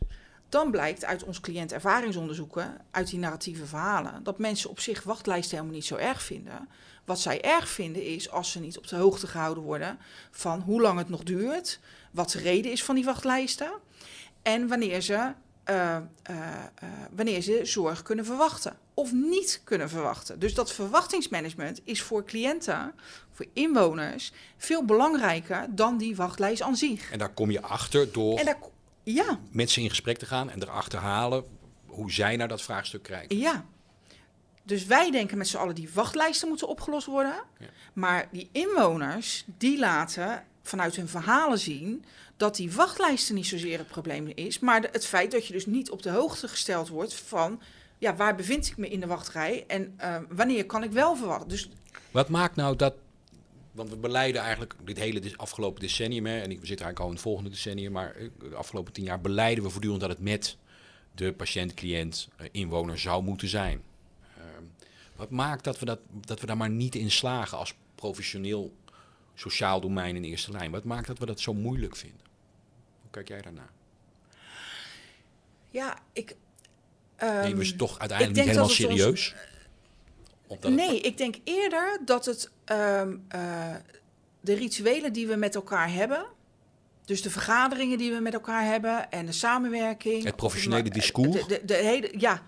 dan 0.53 0.71
blijkt 0.71 1.05
uit 1.05 1.23
ons 1.23 1.39
cliëntervaringsonderzoeken, 1.39 2.77
uit 2.91 3.09
die 3.09 3.19
narratieve 3.19 3.65
verhalen, 3.65 4.23
dat 4.23 4.37
mensen 4.37 4.69
op 4.69 4.79
zich 4.79 5.03
wachtlijsten 5.03 5.55
helemaal 5.57 5.75
niet 5.75 5.85
zo 5.85 5.95
erg 5.95 6.23
vinden. 6.23 6.69
Wat 7.05 7.19
zij 7.19 7.41
erg 7.41 7.69
vinden 7.69 8.05
is 8.05 8.29
als 8.29 8.51
ze 8.51 8.59
niet 8.59 8.77
op 8.77 8.87
de 8.87 8.95
hoogte 8.95 9.27
gehouden 9.27 9.63
worden 9.63 9.97
van 10.31 10.59
hoe 10.59 10.81
lang 10.81 10.97
het 10.97 11.09
nog 11.09 11.23
duurt, 11.23 11.79
wat 12.11 12.31
de 12.31 12.39
reden 12.39 12.71
is 12.71 12.83
van 12.83 12.95
die 12.95 13.05
wachtlijsten 13.05 13.71
en 14.41 14.67
wanneer 14.67 15.01
ze, 15.01 15.33
eh, 15.63 15.95
eh, 15.95 16.03
eh, 16.23 16.89
wanneer 17.15 17.41
ze 17.41 17.59
zorg 17.63 18.01
kunnen 18.01 18.25
verwachten 18.25 18.77
of 18.93 19.11
niet 19.11 19.61
kunnen 19.63 19.89
verwachten. 19.89 20.39
Dus 20.39 20.53
dat 20.53 20.71
verwachtingsmanagement 20.71 21.81
is 21.83 22.01
voor 22.01 22.25
cliënten, 22.25 22.93
voor 23.31 23.45
inwoners, 23.53 24.31
veel 24.57 24.85
belangrijker 24.85 25.65
dan 25.69 25.97
die 25.97 26.15
wachtlijst 26.15 26.61
aan 26.61 26.75
zich. 26.75 27.11
En 27.11 27.19
daar 27.19 27.33
kom 27.33 27.51
je 27.51 27.61
achter 27.61 28.11
door 28.11 28.37
En 28.37 28.45
daar, 28.45 28.59
ja, 29.03 29.39
met 29.51 29.69
ze 29.71 29.81
in 29.81 29.89
gesprek 29.89 30.17
te 30.17 30.25
gaan 30.25 30.49
en 30.49 30.61
erachter 30.61 30.99
halen 30.99 31.43
hoe 31.85 32.11
zij 32.11 32.35
naar 32.35 32.47
dat 32.47 32.61
vraagstuk 32.61 33.03
kijken. 33.03 33.37
ja. 33.37 33.65
Dus 34.65 34.85
wij 34.85 35.11
denken 35.11 35.37
met 35.37 35.47
z'n 35.47 35.57
allen 35.57 35.75
die 35.75 35.89
wachtlijsten 35.93 36.47
moeten 36.47 36.67
opgelost 36.67 37.05
worden. 37.05 37.43
Ja. 37.59 37.65
Maar 37.93 38.27
die 38.31 38.49
inwoners, 38.51 39.43
die 39.57 39.79
laten 39.79 40.45
vanuit 40.61 40.95
hun 40.95 41.07
verhalen 41.07 41.59
zien 41.59 42.05
dat 42.37 42.55
die 42.55 42.71
wachtlijsten 42.71 43.35
niet 43.35 43.45
zozeer 43.47 43.77
het 43.77 43.87
probleem 43.87 44.31
is, 44.35 44.59
maar 44.59 44.87
het 44.91 45.05
feit 45.05 45.31
dat 45.31 45.47
je 45.47 45.53
dus 45.53 45.65
niet 45.65 45.91
op 45.91 46.01
de 46.01 46.09
hoogte 46.09 46.47
gesteld 46.47 46.87
wordt 46.89 47.13
van, 47.13 47.61
ja, 47.97 48.15
waar 48.15 48.35
bevind 48.35 48.67
ik 48.67 48.77
me 48.77 48.89
in 48.89 48.99
de 48.99 49.07
wachtrij 49.07 49.63
en 49.67 49.93
eh, 49.97 50.15
wanneer 50.29 50.65
kan 50.65 50.83
ik 50.83 50.91
wel 50.91 51.15
verwachten. 51.15 51.49
Dus 51.49 51.69
Wat 52.11 52.29
maakt 52.29 52.55
nou 52.55 52.75
dat... 52.75 52.93
Want 53.73 53.89
we 53.89 53.95
beleiden 53.97 54.41
eigenlijk 54.41 54.73
dit 54.83 54.97
hele 54.97 55.33
afgelopen 55.35 55.81
decennium, 55.81 56.25
hè, 56.25 56.39
en 56.39 56.51
ik- 56.51 56.59
we 56.59 56.65
zitten 56.65 56.85
eigenlijk 56.85 56.99
al 56.99 57.05
in 57.07 57.13
het 57.13 57.21
volgende 57.21 57.49
decennium, 57.49 57.91
maar 57.91 58.15
eh, 58.15 58.27
de 58.39 58.55
afgelopen 58.55 58.93
tien 58.93 59.03
jaar 59.03 59.21
beleiden 59.21 59.63
we 59.63 59.69
voortdurend 59.69 60.01
dat 60.01 60.09
het 60.09 60.19
met 60.19 60.57
de 61.15 61.33
patiënt, 61.33 61.73
cliënt, 61.73 62.27
eh, 62.37 62.47
inwoner 62.51 62.99
zou 62.99 63.23
moeten 63.23 63.47
zijn. 63.47 63.81
Ehm, 64.37 64.63
wat 65.15 65.29
maakt 65.29 65.63
dat 65.63 65.79
we, 65.79 65.85
dat, 65.85 65.99
dat 66.25 66.39
we 66.39 66.45
daar 66.45 66.57
maar 66.57 66.69
niet 66.69 66.95
in 66.95 67.11
slagen 67.11 67.57
als 67.57 67.73
professioneel 67.95 68.73
sociaal 69.35 69.81
domein 69.81 70.15
in 70.15 70.23
eerste 70.23 70.51
lijn? 70.51 70.71
Wat 70.71 70.83
maakt 70.83 71.07
dat 71.07 71.17
we 71.19 71.25
dat 71.25 71.39
zo 71.39 71.53
moeilijk 71.53 71.95
vinden? 71.95 72.21
Hoe 73.01 73.11
kijk 73.11 73.27
jij 73.27 73.41
daarnaar? 73.41 73.69
ja, 75.71 75.99
ik. 76.13 76.35
Nemen 77.19 77.57
we 77.57 77.63
ze 77.65 77.69
ehm, 77.69 77.79
toch 77.79 77.99
uiteindelijk 77.99 78.37
niet 78.37 78.45
helemaal 78.47 78.67
ons- 79.09 79.35
het- 80.61 80.73
Nee, 80.73 80.99
ik 80.99 81.17
denk 81.17 81.35
eerder 81.43 81.97
dat 82.05 82.25
het 82.25 82.51
ehm, 82.65 83.15
eh, 83.27 83.75
de 84.41 84.53
rituelen 84.53 85.13
die 85.13 85.27
we 85.27 85.35
met 85.35 85.55
elkaar 85.55 85.93
hebben, 85.93 86.25
dus 87.05 87.21
de 87.21 87.29
vergaderingen 87.29 87.97
die 87.97 88.13
we 88.13 88.19
met 88.19 88.33
elkaar 88.33 88.65
hebben 88.65 89.11
en 89.11 89.25
de 89.25 89.31
samenwerking. 89.31 90.23
Het 90.23 90.35
professionele 90.35 90.83
of- 90.83 90.89
discours. 90.89 91.31
De, 91.31 91.45
de, 91.47 91.61
de 91.65 91.73
hele, 91.75 92.13
ja, 92.17 92.41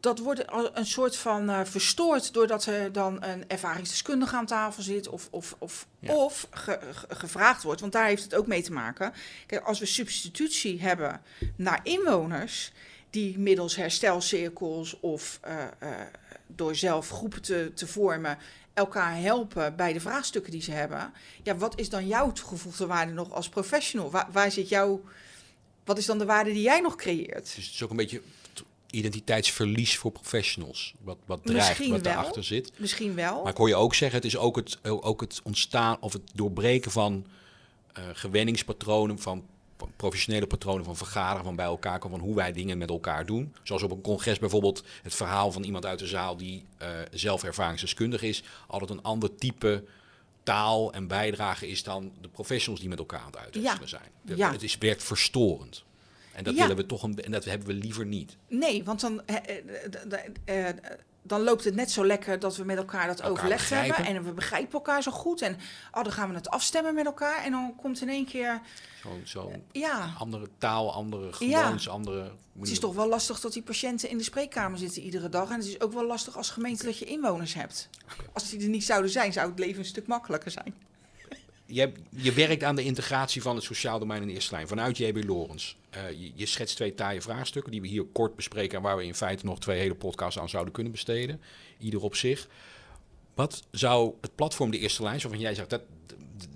dat 0.00 0.18
wordt 0.18 0.44
een 0.74 0.86
soort 0.86 1.16
van 1.16 1.50
eh, 1.50 1.60
verstoord 1.64 2.32
doordat 2.32 2.66
er 2.66 2.92
dan 2.92 3.22
een 3.24 3.44
ervaringsdeskundige 3.48 4.36
aan 4.36 4.46
tafel 4.46 4.82
zit 4.82 5.08
of, 5.08 5.28
of, 5.30 5.56
of, 5.58 5.86
Ja. 5.98 6.14
of 6.14 6.46
ge- 6.50 6.78
ge- 6.92 7.14
gevraagd 7.14 7.62
wordt. 7.62 7.80
Want 7.80 7.92
daar 7.92 8.06
heeft 8.06 8.22
het 8.22 8.34
ook 8.34 8.46
mee 8.46 8.62
te 8.62 8.72
maken. 8.72 9.12
Kijk, 9.46 9.64
als 9.64 9.78
we 9.78 9.86
substitutie 9.86 10.80
hebben 10.82 11.22
naar 11.56 11.80
inwoners 11.82 12.72
die 13.10 13.38
middels 13.38 13.76
herstelcirkels 13.76 15.00
of 15.00 15.38
eh, 15.42 15.64
door 16.54 16.74
zelf 16.74 17.10
groepen 17.10 17.42
te, 17.42 17.72
te 17.74 17.86
vormen 17.86 18.38
elkaar 18.74 19.16
helpen 19.16 19.76
bij 19.76 19.92
de 19.92 20.00
vraagstukken 20.00 20.52
die 20.52 20.62
ze 20.62 20.70
hebben. 20.70 21.12
Ja, 21.42 21.56
wat 21.56 21.78
is 21.78 21.88
dan 21.88 22.06
jouw 22.06 22.32
toegevoegde 22.32 22.86
waarde 22.86 23.12
nog 23.12 23.32
als 23.32 23.48
professional? 23.48 24.10
Waar, 24.10 24.28
waar 24.32 24.50
zit 24.50 24.68
jouw... 24.68 25.02
Wat 25.84 25.98
is 25.98 26.06
dan 26.06 26.18
de 26.18 26.24
waarde 26.24 26.52
die 26.52 26.62
jij 26.62 26.80
nog 26.80 26.96
creëert? 26.96 27.54
Dus 27.54 27.64
het 27.64 27.74
is 27.74 27.82
ook 27.82 27.90
een 27.90 27.96
beetje 27.96 28.22
identiteitsverlies 28.90 29.96
voor 29.96 30.10
professionals. 30.10 30.94
Wat, 31.00 31.16
wat 31.26 31.40
dreigt, 31.44 31.68
Misschien 31.68 31.90
wat 31.90 32.04
daarachter 32.04 32.44
zit. 32.44 32.72
Misschien 32.76 33.14
wel. 33.14 33.42
Maar 33.42 33.52
ik 33.52 33.56
hoor 33.56 33.68
je 33.68 33.74
ook 33.74 33.94
zeggen, 33.94 34.18
het 34.18 34.26
is 34.26 34.36
ook 34.36 34.56
het, 34.56 34.78
ook 34.82 35.20
het 35.20 35.40
ontstaan 35.42 35.96
of 36.00 36.12
het 36.12 36.22
doorbreken 36.34 36.90
van 36.90 37.26
eh, 37.92 38.04
gewenningspatronen, 38.12 39.18
van 39.18 39.46
professionele 39.96 40.46
patronen 40.46 40.84
van 40.84 40.96
vergaderen, 40.96 41.44
van 41.44 41.56
bij 41.56 41.64
elkaar 41.64 41.98
komen, 41.98 42.18
van 42.18 42.26
hoe 42.26 42.36
wij 42.36 42.52
dingen 42.52 42.78
met 42.78 42.88
elkaar 42.90 43.26
doen. 43.26 43.54
Zoals 43.62 43.82
op 43.82 43.90
een 43.90 44.00
congres 44.00 44.38
bijvoorbeeld 44.38 44.84
het 45.02 45.14
verhaal 45.14 45.52
van 45.52 45.62
iemand 45.62 45.86
uit 45.86 45.98
de 45.98 46.06
zaal 46.06 46.36
die 46.36 46.64
eh 46.78 46.88
zelf 47.12 47.44
ervaringsdeskundig 47.44 48.22
is, 48.22 48.42
altijd 48.66 48.90
een 48.90 49.02
ander 49.02 49.34
type 49.34 49.84
taal 50.42 50.92
en 50.92 51.06
bijdrage 51.06 51.68
is 51.68 51.82
dan 51.82 52.12
de 52.20 52.28
professionals 52.28 52.80
die 52.80 52.88
met 52.88 52.98
elkaar 52.98 53.20
aan 53.20 53.26
het 53.26 53.36
uitwisselen 53.38 53.80
Ja. 53.82 53.86
zijn. 53.86 54.08
De- 54.22 54.36
Ja. 54.36 54.52
Het 54.52 54.62
is, 54.62 54.78
werkt 54.78 55.02
verstorend. 55.02 55.84
En 56.32 56.44
dat 56.44 56.54
Ja. 56.54 56.60
willen 56.60 56.76
we 56.76 56.86
toch 56.86 57.02
een, 57.02 57.22
en 57.22 57.30
dat 57.30 57.44
hebben 57.44 57.66
we 57.68 57.74
liever 57.74 58.06
niet. 58.06 58.36
Nee, 58.48 58.84
want 58.84 59.00
dan, 59.00 59.22
eh, 59.26 59.36
eh, 60.44 60.68
eh, 60.68 60.74
dan 61.30 61.42
loopt 61.42 61.64
het 61.64 61.74
net 61.74 61.90
zo 61.90 62.06
lekker 62.06 62.38
dat 62.38 62.56
we 62.56 62.64
met 62.64 62.76
elkaar 62.76 63.06
dat 63.06 63.20
Elkaar 63.20 63.30
overleg 63.32 63.58
begrijpen. 63.58 63.94
hebben. 63.94 64.14
En 64.14 64.24
we 64.24 64.32
begrijpen 64.32 64.72
elkaar 64.72 65.02
zo 65.02 65.10
goed. 65.10 65.42
En 65.42 65.56
oh, 65.92 66.02
dan 66.02 66.12
gaan 66.12 66.28
we 66.28 66.34
het 66.34 66.48
afstemmen 66.50 66.94
met 66.94 67.06
elkaar. 67.06 67.44
En 67.44 67.50
dan 67.50 67.74
komt 67.76 68.00
in 68.00 68.08
één 68.08 68.24
keer, 68.26 68.60
Zo'n 69.02 69.22
zo 69.24 69.52
ja, 69.72 70.14
andere 70.18 70.48
taal, 70.58 70.92
andere 70.92 71.26
Ja. 71.38 71.62
gewoontes, 71.62 71.88
andere... 71.88 72.32
het 72.58 72.70
is 72.70 72.78
toch 72.78 72.94
wel 72.94 73.08
lastig 73.08 73.40
dat 73.40 73.52
die 73.52 73.62
patiënten 73.62 74.08
in 74.08 74.18
de 74.18 74.24
spreekkamer 74.24 74.78
zitten 74.78 75.02
iedere 75.02 75.28
dag. 75.28 75.50
En 75.50 75.56
het 75.56 75.66
is 75.66 75.80
ook 75.80 75.92
wel 75.92 76.06
lastig 76.06 76.36
als 76.36 76.50
gemeente 76.50 76.84
dat 76.84 76.98
je 76.98 77.04
inwoners 77.04 77.54
hebt. 77.54 77.88
Als 78.32 78.50
die 78.50 78.62
er 78.62 78.68
niet 78.68 78.84
zouden 78.84 79.10
zijn, 79.10 79.32
zou 79.32 79.50
het 79.50 79.58
leven 79.58 79.78
een 79.78 79.84
stuk 79.84 80.06
makkelijker 80.06 80.50
zijn. 80.50 80.74
Je, 81.72 81.92
je 82.10 82.32
werkt 82.32 82.62
aan 82.62 82.76
de 82.76 82.84
integratie 82.84 83.42
van 83.42 83.54
het 83.54 83.64
sociaal 83.64 83.98
domein 83.98 84.22
in 84.22 84.28
de 84.28 84.34
eerste 84.34 84.54
lijn 84.54 84.68
vanuit 84.68 84.98
JB 84.98 85.24
Lorens. 85.24 85.76
Eh, 85.90 86.10
je, 86.10 86.32
je 86.34 86.46
schetst 86.46 86.76
twee 86.76 86.94
taaie 86.94 87.20
vraagstukken 87.20 87.72
die 87.72 87.80
we 87.80 87.86
hier 87.86 88.04
kort 88.04 88.36
bespreken 88.36 88.76
en 88.76 88.82
waar 88.82 88.96
we 88.96 89.04
in 89.04 89.14
feite 89.14 89.44
nog 89.46 89.58
twee 89.58 89.78
hele 89.78 89.94
podcasts 89.94 90.38
aan 90.38 90.48
zouden 90.48 90.72
kunnen 90.72 90.92
besteden. 90.92 91.40
Ieder 91.78 92.02
op 92.02 92.14
zich. 92.14 92.48
Wat 93.34 93.62
zou 93.70 94.14
het 94.20 94.34
platform 94.34 94.70
de 94.70 94.78
eerste 94.78 95.02
lijn, 95.02 95.20
waarvan 95.20 95.40
jij 95.40 95.54
zegt, 95.54 95.70
dat, 95.70 95.82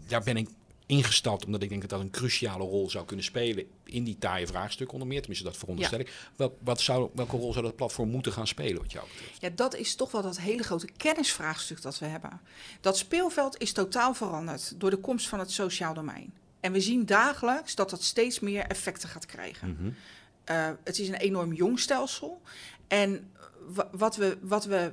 daar 0.08 0.22
ben 0.22 0.36
ik 0.36 0.48
ingestapt 0.86 1.44
omdat 1.44 1.62
ik 1.62 1.68
denk 1.68 1.80
dat 1.80 1.90
dat 1.90 2.00
een 2.00 2.10
cruciale 2.10 2.64
rol 2.64 2.90
zou 2.90 3.04
kunnen 3.04 3.24
spelen 3.24 3.64
in 3.84 4.04
die 4.04 4.18
taaie 4.18 4.46
vraagstukken 4.46 4.92
onder 4.94 5.08
meer. 5.08 5.18
Tenminste, 5.20 5.46
dat 5.46 5.56
veronderstel 5.56 5.98
ik. 5.98 6.12
Wel, 6.36 6.58
wat 6.60 6.80
zou, 6.80 7.10
welke 7.14 7.36
rol 7.36 7.52
zou 7.52 7.64
dat 7.64 7.76
platform 7.76 8.10
moeten 8.10 8.32
gaan 8.32 8.46
spelen 8.46 8.82
wat 8.82 8.92
jou 8.92 9.06
betreft? 9.08 9.40
Ja, 9.40 9.50
dat 9.54 9.74
is 9.76 9.94
toch 9.94 10.10
wel 10.10 10.22
dat 10.22 10.38
hele 10.38 10.62
grote 10.62 10.88
kennisvraagstuk 10.96 11.82
dat 11.82 11.98
we 11.98 12.06
hebben. 12.06 12.40
Dat 12.80 12.96
speelveld 12.98 13.60
is 13.60 13.72
totaal 13.72 14.14
veranderd 14.14 14.80
door 14.80 14.90
de 14.90 14.96
komst 14.96 15.28
van 15.28 15.38
het 15.38 15.50
sociaal 15.50 15.94
domein. 15.94 16.32
En 16.60 16.72
we 16.72 16.80
zien 16.80 17.06
dagelijks 17.06 17.74
dat 17.74 17.90
dat 17.90 18.02
steeds 18.02 18.40
meer 18.40 18.62
effecten 18.66 19.08
gaat 19.08 19.26
krijgen. 19.26 19.96
Eh, 20.44 20.70
het 20.84 20.98
is 20.98 21.08
een 21.08 21.14
enorm 21.14 21.52
jong 21.52 21.78
stelsel. 21.80 22.40
En 22.88 23.30
wa- 23.66 23.88
wat 23.92 24.16
we, 24.16 24.38
wat 24.40 24.64
we 24.64 24.92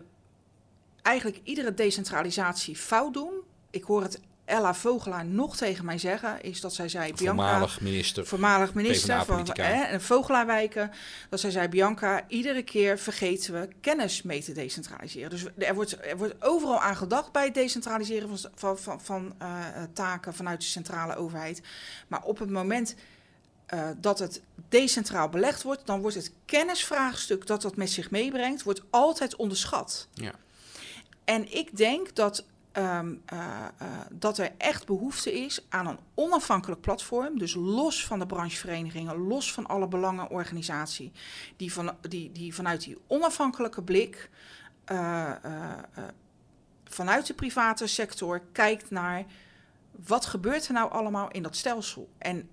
eigenlijk 1.01 1.39
iedere 1.43 1.73
decentralisatie 1.73 2.75
fout 2.75 3.13
doen. 3.13 3.34
Ik 3.69 3.84
hoor 3.84 4.01
het 4.01 4.19
Ella 4.51 4.73
Vogelaar 4.73 5.25
nog 5.25 5.57
tegen 5.57 5.85
mij 5.85 5.97
zeggen. 5.97 6.41
Is 6.41 6.61
dat 6.61 6.73
zij 6.73 6.89
zei: 6.89 7.13
Bianca, 7.13 7.43
Voormalig 7.43 7.81
minister. 7.81 8.25
voormalig 8.25 8.73
minister 8.73 9.25
van 9.25 9.47
hè, 9.53 9.81
en 9.83 10.01
Vogelaarwijken, 10.01 10.91
dat 11.29 11.39
zij 11.39 11.51
zei, 11.51 11.67
Bianca, 11.67 12.23
iedere 12.27 12.63
keer 12.63 12.99
vergeten 12.99 13.53
we 13.53 13.69
kennis 13.81 14.21
mee 14.21 14.43
te 14.43 14.51
decentraliseren. 14.51 15.29
Dus 15.29 15.45
er 15.57 15.75
wordt, 15.75 16.05
er 16.05 16.17
wordt 16.17 16.43
overal 16.43 16.79
aan 16.79 16.95
gedacht 16.95 17.31
bij 17.31 17.45
het 17.45 17.53
decentraliseren 17.53 18.29
van, 18.29 18.49
van, 18.55 18.79
van, 18.79 19.01
van 19.01 19.35
eh, 19.37 19.67
eh, 19.67 19.83
taken 19.93 20.33
vanuit 20.33 20.59
de 20.59 20.67
centrale 20.67 21.15
overheid. 21.15 21.61
Maar 22.07 22.23
op 22.23 22.39
het 22.39 22.49
moment 22.49 22.95
eh, 23.65 23.89
dat 23.97 24.19
het 24.19 24.41
decentraal 24.69 25.29
belegd 25.29 25.63
wordt, 25.63 25.85
dan 25.85 26.01
wordt 26.01 26.15
het 26.15 26.31
kennisvraagstuk 26.45 27.47
dat 27.47 27.61
dat 27.61 27.75
met 27.75 27.91
zich 27.91 28.11
meebrengt, 28.11 28.63
wordt 28.63 28.81
altijd 28.89 29.35
onderschat. 29.35 30.07
Ja. 30.13 30.31
En 31.23 31.57
ik 31.57 31.77
denk 31.77 32.15
dat, 32.15 32.45
ehm, 32.71 33.15
eh, 33.25 33.65
eh, 33.77 33.88
dat 34.12 34.38
er 34.38 34.51
echt 34.57 34.86
behoefte 34.86 35.34
is 35.34 35.65
aan 35.69 35.88
een 35.88 35.99
onafhankelijk 36.13 36.81
platform. 36.81 37.38
Dus 37.38 37.53
los 37.53 38.05
van 38.05 38.19
de 38.19 38.25
brancheverenigingen, 38.25 39.17
los 39.17 39.53
van 39.53 39.67
alle 39.67 39.88
belangenorganisatie. 39.88 41.12
Die, 41.57 41.73
van, 41.73 41.95
die, 42.01 42.31
die 42.31 42.55
vanuit 42.55 42.84
die 42.84 42.97
onafhankelijke 43.07 43.84
blik, 43.84 44.29
eh, 44.86 45.31
vanuit 46.84 47.27
de 47.27 47.34
private 47.34 47.88
sector, 47.88 48.41
kijkt 48.51 48.89
naar 48.89 49.25
wat 50.05 50.25
gebeurt 50.25 50.67
er 50.67 50.73
nou 50.73 50.91
allemaal 50.91 51.31
in 51.31 51.43
dat 51.43 51.55
stelsel. 51.55 52.10
En 52.17 52.49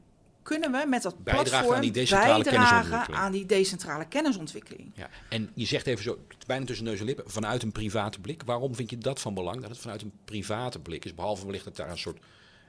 kunnen 0.48 0.72
we 0.72 0.87
met 0.87 1.02
dat 1.02 1.24
Bijdragen 1.24 1.50
platform 1.50 1.74
aan 1.74 1.80
die 1.80 1.90
decentrale 1.90 2.42
bijdragen 2.44 3.14
aan 3.14 3.32
die 3.32 3.46
decentrale 3.46 4.06
kennisontwikkeling? 4.08 4.92
Ja, 4.94 5.08
en 5.28 5.50
je 5.54 5.66
zegt 5.66 5.87
even 5.87 6.04
zo, 6.04 6.18
bijna 6.46 6.64
tussen 6.64 6.84
neus 6.84 7.00
en 7.00 7.04
lippen, 7.04 7.30
vanuit 7.30 7.62
een 7.62 7.72
private 7.72 8.20
blik. 8.20 8.42
Waarom 8.44 8.74
vind 8.74 8.90
je 8.90 8.98
dat 8.98 9.20
van 9.20 9.34
belang, 9.34 9.61
dat 9.61 9.70
het 9.70 9.78
vanuit 9.78 10.02
een 10.02 10.12
private 10.24 10.78
blik 10.78 11.04
is? 11.04 11.14
Behalve 11.14 11.44
wellicht 11.44 11.64
dat 11.64 11.76
daar 11.76 11.90
een 11.90 11.98
soort 11.98 12.18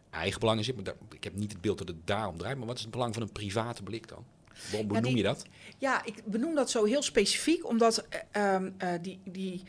eigen 0.10 0.40
belang 0.40 0.58
in 0.58 0.64
zit. 0.64 0.76
Maar 0.76 0.84
daar, 0.84 0.96
ik 1.12 1.24
heb 1.24 1.36
niet 1.36 1.52
het 1.52 1.62
beeld 1.62 1.78
dat 1.78 1.88
het 1.88 2.08
daarom 2.08 2.38
draait. 2.38 2.58
Maar 2.58 2.68
wat 2.68 2.76
is 2.76 2.82
het 2.82 2.92
belang 2.92 3.14
van 3.14 3.24
een 3.24 3.32
private 3.32 3.84
blik 3.84 4.08
dan? 4.08 4.26
Waarom 4.72 4.92
Ja, 4.92 4.94
benoem 4.94 5.14
die- 5.14 5.18
je 5.18 5.24
dat? 5.24 5.46
Ja, 5.78 6.06
ik 6.06 6.22
benoem 6.26 6.56
dat 6.56 6.70
zo 6.70 6.84
heel 6.86 7.02
specifiek, 7.02 7.68
omdat 7.68 8.06
eh, 8.10 8.20
ehm, 8.32 8.72
eh, 8.78 8.90
die, 9.02 9.20
die, 9.24 9.64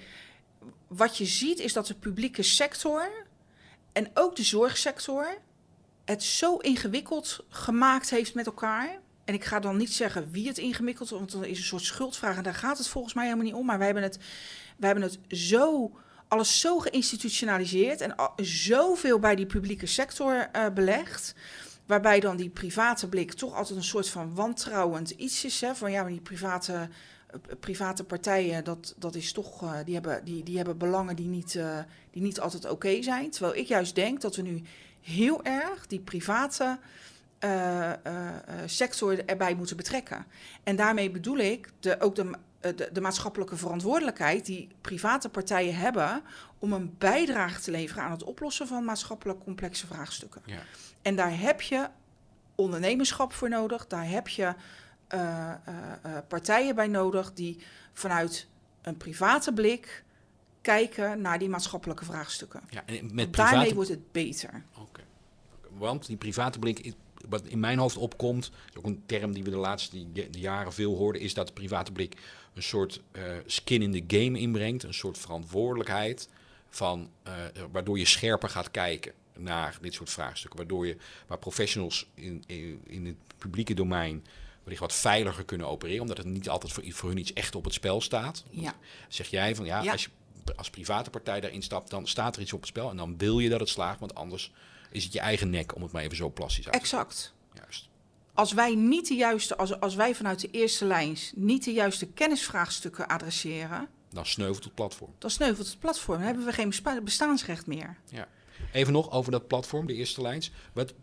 wat 0.86 1.16
je 1.18 1.24
ziet 1.26 1.58
is 1.58 1.72
dat 1.72 1.86
de 1.86 1.94
publieke 1.94 2.42
sector 2.42 3.10
en 3.92 4.10
ook 4.14 4.36
de 4.36 4.44
zorgsector 4.44 5.38
het 6.10 6.22
zo 6.22 6.56
ingewikkeld 6.56 7.44
gemaakt 7.48 8.10
heeft 8.10 8.34
met 8.34 8.46
elkaar. 8.46 8.98
En 9.24 9.34
ik 9.34 9.44
ga 9.44 9.60
dan 9.60 9.76
niet 9.76 9.92
zeggen 9.92 10.30
wie 10.30 10.48
het 10.48 10.58
ingewikkeld, 10.58 11.10
want 11.10 11.32
dan 11.32 11.44
is 11.44 11.58
een 11.58 11.64
soort 11.64 11.82
schuldvraag 11.82 12.36
en 12.36 12.42
daar 12.42 12.54
gaat 12.54 12.78
het 12.78 12.88
volgens 12.88 13.14
mij 13.14 13.24
helemaal 13.24 13.44
niet 13.44 13.54
om. 13.54 13.66
Maar 13.66 13.76
wij 13.76 13.86
hebben 13.86 14.04
het, 14.04 14.18
wij 14.76 14.90
hebben 14.90 15.08
het 15.08 15.38
zo, 15.38 15.92
alles 16.28 16.60
zo 16.60 16.78
geïnstitutionaliseerd 16.78 18.00
en 18.00 18.14
zoveel 18.36 19.18
bij 19.18 19.34
die 19.34 19.46
publieke 19.46 19.86
sector 19.86 20.48
eh, 20.52 20.66
belegd. 20.74 21.34
Waarbij 21.86 22.20
dan 22.20 22.36
die 22.36 22.50
private 22.50 23.08
blik 23.08 23.32
toch 23.32 23.54
altijd 23.54 23.78
een 23.78 23.84
soort 23.84 24.08
van 24.08 24.34
wantrouwend 24.34 25.10
iets 25.10 25.44
is. 25.44 25.60
Hè? 25.60 25.74
Van 25.74 25.90
ja, 25.90 26.02
maar 26.02 26.10
die 26.10 26.20
private, 26.20 26.72
eh, 26.72 27.38
private 27.60 28.04
partijen, 28.04 28.64
dat, 28.64 28.94
dat 28.98 29.14
is 29.14 29.32
toch, 29.32 29.62
eh, 29.62 29.78
die, 29.84 29.94
hebben, 29.94 30.24
die, 30.24 30.42
die 30.42 30.56
hebben 30.56 30.78
belangen 30.78 31.16
die 31.16 31.28
niet, 31.28 31.58
die 32.10 32.22
niet 32.22 32.40
altijd 32.40 32.70
oké 32.70 33.02
zijn. 33.02 33.30
Terwijl 33.30 33.56
ik 33.56 33.66
juist 33.66 33.94
denk 33.94 34.20
dat 34.20 34.36
we 34.36 34.42
nu 34.42 34.62
heel 35.00 35.44
erg 35.44 35.86
die 35.86 36.00
private 36.00 36.78
eh, 37.40 37.90
eh, 37.90 37.96
eh, 38.04 38.32
sector 38.66 39.24
erbij 39.24 39.54
moeten 39.54 39.76
betrekken. 39.76 40.26
En 40.62 40.76
daarmee 40.76 41.10
bedoel 41.10 41.38
ik 41.38 41.72
de, 41.80 42.00
ook 42.00 42.14
de, 42.14 42.30
de, 42.60 42.88
de 42.92 43.00
maatschappelijke 43.00 43.56
verantwoordelijkheid 43.56 44.46
die 44.46 44.68
private 44.80 45.28
partijen 45.28 45.76
hebben 45.76 46.22
om 46.58 46.72
een 46.72 46.94
bijdrage 46.98 47.60
te 47.60 47.70
leveren 47.70 48.02
aan 48.02 48.10
het 48.10 48.24
oplossen 48.24 48.66
van 48.66 48.84
maatschappelijk 48.84 49.38
complexe 49.40 49.86
vraagstukken. 49.86 50.42
Ja. 50.44 50.58
En 51.02 51.16
daar 51.16 51.38
heb 51.38 51.60
je 51.60 51.88
ondernemerschap 52.54 53.32
voor 53.32 53.48
nodig. 53.48 53.86
Daar 53.86 54.08
heb 54.08 54.28
je 54.28 54.54
partijen 56.28 56.74
bij 56.74 56.88
nodig 56.88 57.32
die 57.32 57.62
vanuit 57.92 58.48
een 58.82 58.96
private 58.96 59.52
blik 59.52 60.04
kijken 60.60 61.20
naar 61.20 61.38
die 61.38 61.48
maatschappelijke 61.48 62.04
vraagstukken. 62.04 62.60
Ja, 62.70 62.82
en 62.86 63.14
met 63.14 63.30
private... 63.30 63.54
Daarmee 63.54 63.74
wordt 63.74 63.90
het 63.90 64.12
beter. 64.12 64.64
Oké. 64.78 65.00
Want 65.78 66.06
die 66.06 66.16
private 66.16 66.58
blik, 66.58 66.92
wat 67.28 67.42
in 67.46 67.60
mijn 67.60 67.78
hoofd 67.78 67.96
opkomt, 67.96 68.50
ook 68.74 68.84
een 68.84 69.02
term 69.06 69.32
die 69.32 69.44
we 69.44 69.50
de 69.50 69.56
laatste 69.56 70.06
jaren 70.30 70.72
veel 70.72 70.96
hoorden, 70.96 71.22
is 71.22 71.34
dat 71.34 71.46
de 71.46 71.52
private 71.52 71.92
blik 71.92 72.16
een 72.54 72.62
soort 72.62 73.00
eh, 73.12 73.22
skin 73.46 73.82
in 73.82 74.06
the 74.06 74.16
game 74.16 74.38
inbrengt, 74.38 74.82
een 74.82 74.94
soort 74.94 75.18
verantwoordelijkheid 75.18 76.28
van, 76.68 77.10
eh, 77.22 77.32
waardoor 77.72 77.98
je 77.98 78.04
scherper 78.04 78.48
gaat 78.48 78.70
kijken 78.70 79.12
naar 79.36 79.78
dit 79.80 79.94
soort 79.94 80.10
vraagstukken, 80.10 80.58
waardoor 80.58 80.86
je, 80.86 80.96
waar 81.26 81.38
professionals 81.38 82.06
in, 82.14 82.44
in, 82.46 82.80
in 82.86 83.06
het 83.06 83.16
publieke 83.38 83.74
domein 83.74 84.24
wellicht 84.62 84.80
wat 84.80 84.94
veiliger 84.94 85.44
kunnen 85.44 85.68
opereren, 85.68 86.00
omdat 86.00 86.16
het 86.16 86.26
niet 86.26 86.48
altijd 86.48 86.72
voor, 86.72 86.84
voor 86.88 87.08
hun 87.08 87.18
iets 87.18 87.32
echt 87.32 87.54
op 87.54 87.64
het 87.64 87.74
spel 87.74 88.00
staat. 88.00 88.44
Ja. 88.50 88.74
Zeg 89.08 89.28
jij 89.28 89.54
van 89.54 89.64
ja, 89.64 89.82
Ja. 89.82 89.92
als 89.92 90.04
je 90.04 90.10
als 90.56 90.70
private 90.70 91.10
partij 91.10 91.40
daarin 91.40 91.62
stapt, 91.62 91.90
dan 91.90 92.06
staat 92.06 92.36
er 92.36 92.42
iets 92.42 92.52
op 92.52 92.60
het 92.60 92.68
spel 92.68 92.90
en 92.90 92.96
dan 92.96 93.18
wil 93.18 93.38
je 93.38 93.48
dat 93.48 93.60
het 93.60 93.68
slaagt, 93.68 94.00
want 94.00 94.14
anders 94.14 94.52
is 94.90 95.04
het 95.04 95.12
je 95.12 95.20
eigen 95.20 95.50
nek, 95.50 95.74
om 95.74 95.82
het 95.82 95.92
maar 95.92 96.02
even 96.02 96.16
zo 96.16 96.30
plastisch 96.30 96.64
uit 96.64 96.72
te 96.74 96.80
Exact. 96.80 97.34
Juist. 97.54 97.88
Als 98.34 98.52
wij 98.52 98.74
niet 98.74 99.08
de 99.08 99.14
juiste, 99.14 99.56
als, 99.56 99.80
als 99.80 99.94
wij 99.94 100.14
vanuit 100.14 100.40
de 100.40 100.50
eerste 100.50 100.84
lijns 100.84 101.32
niet 101.34 101.64
de 101.64 101.72
juiste 101.72 102.06
kennisvraagstukken 102.06 103.06
adresseren, 103.08 103.88
Dan 104.08 104.26
sneuvelt 104.26 104.64
het 104.64 104.74
platform. 104.74 105.14
dan 105.18 105.30
sneuvelt 105.30 105.66
het 105.66 105.78
platform. 105.78 106.16
Dan 106.16 106.26
hebben 106.26 106.44
we 106.44 106.52
geen 106.52 106.72
bestaansrecht 107.04 107.66
meer. 107.66 107.96
Ja. 108.10 108.28
Even 108.72 108.92
nog 108.92 109.10
over 109.10 109.32
dat 109.32 109.46
platform, 109.46 109.86
de 109.86 109.94
eerste 109.94 110.22
lijns. 110.22 110.50
Wat, 110.72 110.94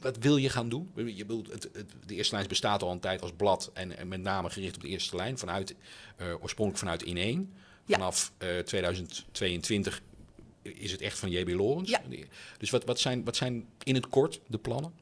wat 0.00 0.16
wil 0.16 0.36
je 0.36 0.48
gaan 0.48 0.68
doen? 0.68 0.90
Je 0.94 1.24
bedoelt, 1.26 1.52
het, 1.52 1.68
het, 1.72 1.92
de 2.06 2.14
eerste 2.14 2.32
lijns 2.34 2.48
bestaat 2.48 2.82
al 2.82 2.90
een 2.90 3.00
tijd 3.00 3.22
als 3.22 3.32
blad 3.36 3.70
en, 3.74 3.96
en 3.96 4.08
met 4.08 4.20
name 4.20 4.50
gericht 4.50 4.74
op 4.76 4.82
de 4.82 4.88
eerste 4.88 5.16
lijn, 5.16 5.38
vanuit, 5.38 5.74
eh, 6.16 6.26
oorspronkelijk 6.42 6.78
vanuit 6.78 7.02
Ineen. 7.02 7.54
Vanaf 7.86 8.32
eh, 8.38 8.58
2022 8.58 10.02
is 10.62 10.92
het 10.92 11.00
echt 11.00 11.18
van 11.18 11.30
JB 11.30 11.48
Lorens. 11.48 11.90
Ja. 11.90 12.00
Dus 12.58 12.70
wat, 12.70 12.84
wat, 12.84 13.00
zijn, 13.00 13.24
wat 13.24 13.36
zijn 13.36 13.68
in 13.82 13.94
het 13.94 14.08
kort 14.08 14.40
de 14.46 14.58
plannen? 14.58 14.92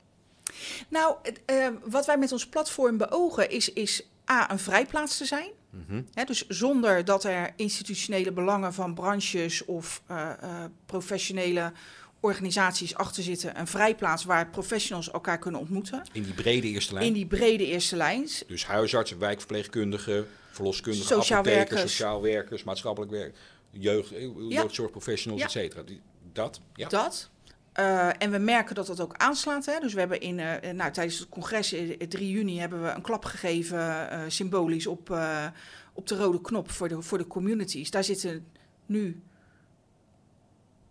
Nou, 0.88 1.16
het, 1.22 1.40
eh, 1.44 1.68
wat 1.84 2.06
wij 2.06 2.18
met 2.18 2.32
ons 2.32 2.46
platform 2.46 2.96
beogen 2.96 3.50
is, 3.50 3.72
is 3.72 4.02
A, 4.30 4.50
een 4.50 4.58
vrijplaats 4.58 5.16
te 5.16 5.24
zijn. 5.24 5.50
Mhm. 5.70 6.02
Dus 6.26 6.48
zonder 6.48 7.04
dat 7.04 7.24
er 7.24 7.52
institutionele 7.56 8.32
belangen 8.32 8.74
van 8.74 8.94
branches 8.94 9.64
of 9.64 10.02
eh, 10.06 10.30
eh, 10.30 10.64
professionele 10.86 11.72
organisaties 12.20 12.94
achter 12.94 13.22
zitten. 13.22 13.58
Een 13.58 13.66
vrijplaats 13.66 14.24
waar 14.24 14.48
professionals 14.50 15.10
elkaar 15.10 15.38
kunnen 15.38 15.60
ontmoeten. 15.60 16.02
In 16.12 16.22
die 16.22 16.34
brede 16.34 16.68
eerste 16.68 16.94
lijn. 16.94 17.06
In 17.06 17.12
die 17.12 17.26
brede 17.26 17.66
eerste 17.66 17.96
lijns. 17.96 18.44
Dus 18.46 18.66
huisartsen, 18.66 19.18
wijkverpleegkundigen, 19.18 20.26
verloskundigen, 20.50 21.06
Sociaal 21.08 21.38
apothekers, 21.38 21.70
werkers. 21.70 21.92
sociaal 21.96 22.22
werkers, 22.22 22.64
maatschappelijk 22.64 23.12
werk, 23.12 23.36
jeugd, 23.70 24.12
eh, 24.12 24.28
jeugdzorgprofessionals, 24.48 25.40
Ja. 25.40 25.46
et 25.46 25.52
cetera. 25.52 25.82
Dat? 26.32 26.60
Ja. 26.74 26.88
Dat. 26.88 27.30
Eh, 27.72 28.08
en 28.22 28.30
we 28.30 28.38
merken 28.38 28.74
dat 28.74 28.86
dat 28.86 29.00
ook 29.00 29.14
aanslaat. 29.16 29.66
Hè? 29.66 29.78
Dus 29.80 29.92
we 29.92 29.98
hebben 29.98 30.20
in, 30.20 30.38
eh, 30.38 30.72
nou, 30.72 30.92
tijdens 30.92 31.18
het 31.18 31.28
congres 31.28 31.72
in 31.72 32.08
3 32.08 32.30
juni 32.30 32.58
hebben 32.58 32.82
we 32.82 32.88
een 32.88 33.02
klap 33.02 33.24
gegeven, 33.24 34.08
symbolisch 34.32 34.86
op, 34.86 35.18
op 35.92 36.06
de 36.06 36.16
rode 36.16 36.40
knop 36.40 36.70
voor 36.70 36.88
de, 36.88 37.02
voor 37.02 37.18
de 37.18 37.26
communities. 37.26 37.90
Daar 37.90 38.04
zitten 38.04 38.46
nu 38.86 39.22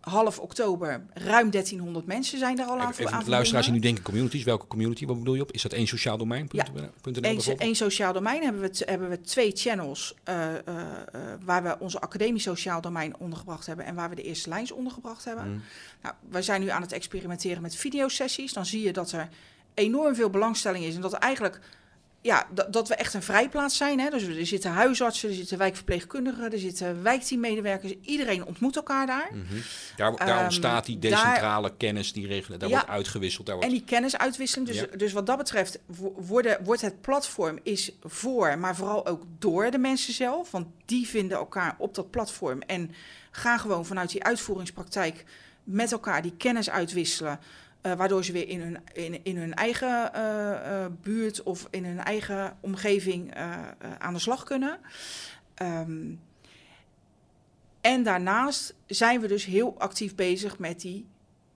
half 0.00 0.38
oktober 0.38 1.02
ruim 1.14 1.50
1300 1.50 2.06
mensen 2.06 2.38
zijn 2.38 2.56
daar 2.56 2.66
al 2.66 2.78
aan, 2.78 2.90
Even, 2.90 3.12
aan 3.12 3.24
de 3.24 3.30
luisteraars 3.30 3.66
die 3.66 3.74
nu 3.74 3.80
denken 3.80 4.04
communities. 4.04 4.44
Welke 4.44 4.66
community? 4.66 5.06
Wat 5.06 5.18
bedoel 5.18 5.34
je 5.34 5.42
op? 5.42 5.52
Is 5.52 5.62
dat 5.62 5.72
één 5.72 5.86
sociaal 5.86 6.16
domein? 6.16 6.48
Ja. 6.50 6.64
één 7.58 7.74
sociaal 7.74 8.12
domein 8.12 8.42
hebben 8.42 8.62
we, 8.62 8.82
hebben 8.84 9.08
we 9.08 9.20
twee 9.20 9.52
channels 9.54 10.14
eh, 10.24 10.54
eh, 10.54 10.60
eh, 10.66 11.20
waar 11.44 11.62
we 11.62 11.76
onze 11.78 12.00
academisch 12.00 12.42
sociaal 12.42 12.80
domein 12.80 13.16
ondergebracht 13.18 13.66
hebben 13.66 13.84
en 13.84 13.94
waar 13.94 14.08
we 14.08 14.14
de 14.14 14.22
eerste 14.22 14.48
lijns 14.48 14.70
ondergebracht 14.72 15.24
hebben. 15.24 15.50
Mhm. 15.50 15.60
Nou, 16.02 16.14
wij 16.30 16.42
zijn 16.42 16.60
nu 16.60 16.68
aan 16.68 16.82
het 16.82 16.92
experimenteren 16.92 17.62
met 17.62 17.76
videosessies. 17.76 18.52
Dan 18.52 18.66
zie 18.66 18.82
je 18.82 18.92
dat 18.92 19.12
er 19.12 19.28
enorm 19.74 20.14
veel 20.14 20.30
belangstelling 20.30 20.84
is 20.84 20.94
en 20.94 21.00
dat 21.00 21.12
er 21.12 21.18
eigenlijk 21.18 21.60
ja, 22.22 22.46
dat, 22.50 22.72
dat 22.72 22.88
we 22.88 22.94
echt 22.94 23.14
een 23.14 23.22
vrijplaats 23.22 23.76
zijn. 23.76 24.00
Hè? 24.00 24.10
Dus 24.10 24.22
er 24.22 24.46
zitten 24.46 24.70
huisartsen, 24.70 25.28
er 25.28 25.34
zitten 25.34 25.58
wijkverpleegkundigen, 25.58 26.52
er 26.52 26.58
zitten 26.58 27.02
wijkteammedewerkers. 27.02 27.94
Iedereen 28.02 28.44
ontmoet 28.44 28.76
elkaar 28.76 29.06
daar. 29.06 29.28
Mhm. 29.32 29.54
Daar, 29.96 30.16
daar 30.16 30.28
Ehm, 30.28 30.44
ontstaat 30.44 30.86
die 30.86 30.98
daar- 30.98 31.10
decentrale 31.10 31.72
kennis, 31.76 32.12
die 32.12 32.26
regelen, 32.26 32.58
daar 32.58 32.68
Ja. 32.68 32.74
wordt 32.74 32.90
uitgewisseld. 32.90 33.46
Daar 33.46 33.56
wordt, 33.56 33.70
En 33.70 33.76
die 33.76 33.84
kennisuitwisseling. 33.86 34.68
Dus, 34.68 34.78
Ja. 34.80 34.86
dus 34.96 35.12
wat 35.12 35.26
dat 35.26 35.36
betreft 35.38 35.78
wo- 35.86 36.14
worden, 36.16 36.64
wordt 36.64 36.80
het 36.80 37.00
platform 37.00 37.58
is 37.62 37.92
voor, 38.04 38.58
maar 38.58 38.76
vooral 38.76 39.06
ook 39.06 39.22
door 39.38 39.70
de 39.70 39.78
mensen 39.78 40.14
zelf. 40.14 40.50
Want 40.50 40.66
die 40.84 41.08
vinden 41.08 41.36
elkaar 41.38 41.74
op 41.78 41.94
dat 41.94 42.10
platform 42.10 42.60
en 42.62 42.90
gaan 43.30 43.58
gewoon 43.60 43.86
vanuit 43.86 44.10
die 44.10 44.24
uitvoeringspraktijk 44.24 45.24
met 45.64 45.92
elkaar 45.92 46.22
die 46.22 46.34
kennis 46.36 46.70
uitwisselen. 46.70 47.38
Eh, 47.80 47.92
waardoor 47.92 48.24
ze 48.24 48.32
weer 48.32 48.48
in 48.48 48.60
hun, 48.60 48.78
in, 48.92 49.24
in 49.24 49.36
hun 49.36 49.54
eigen 49.54 50.14
eh, 50.14 50.84
eh, 50.84 50.92
buurt 51.02 51.42
of 51.42 51.66
in 51.70 51.84
hun 51.84 51.98
eigen 51.98 52.56
omgeving 52.60 53.34
aan 53.98 54.14
de 54.14 54.18
slag 54.18 54.44
kunnen. 54.44 54.78
Ehm, 55.54 56.14
en 57.80 58.02
daarnaast 58.02 58.74
zijn 58.86 59.20
we 59.20 59.28
dus 59.28 59.44
heel 59.44 59.74
actief 59.78 60.14
bezig 60.14 60.58
met 60.58 60.80
die 60.80 61.06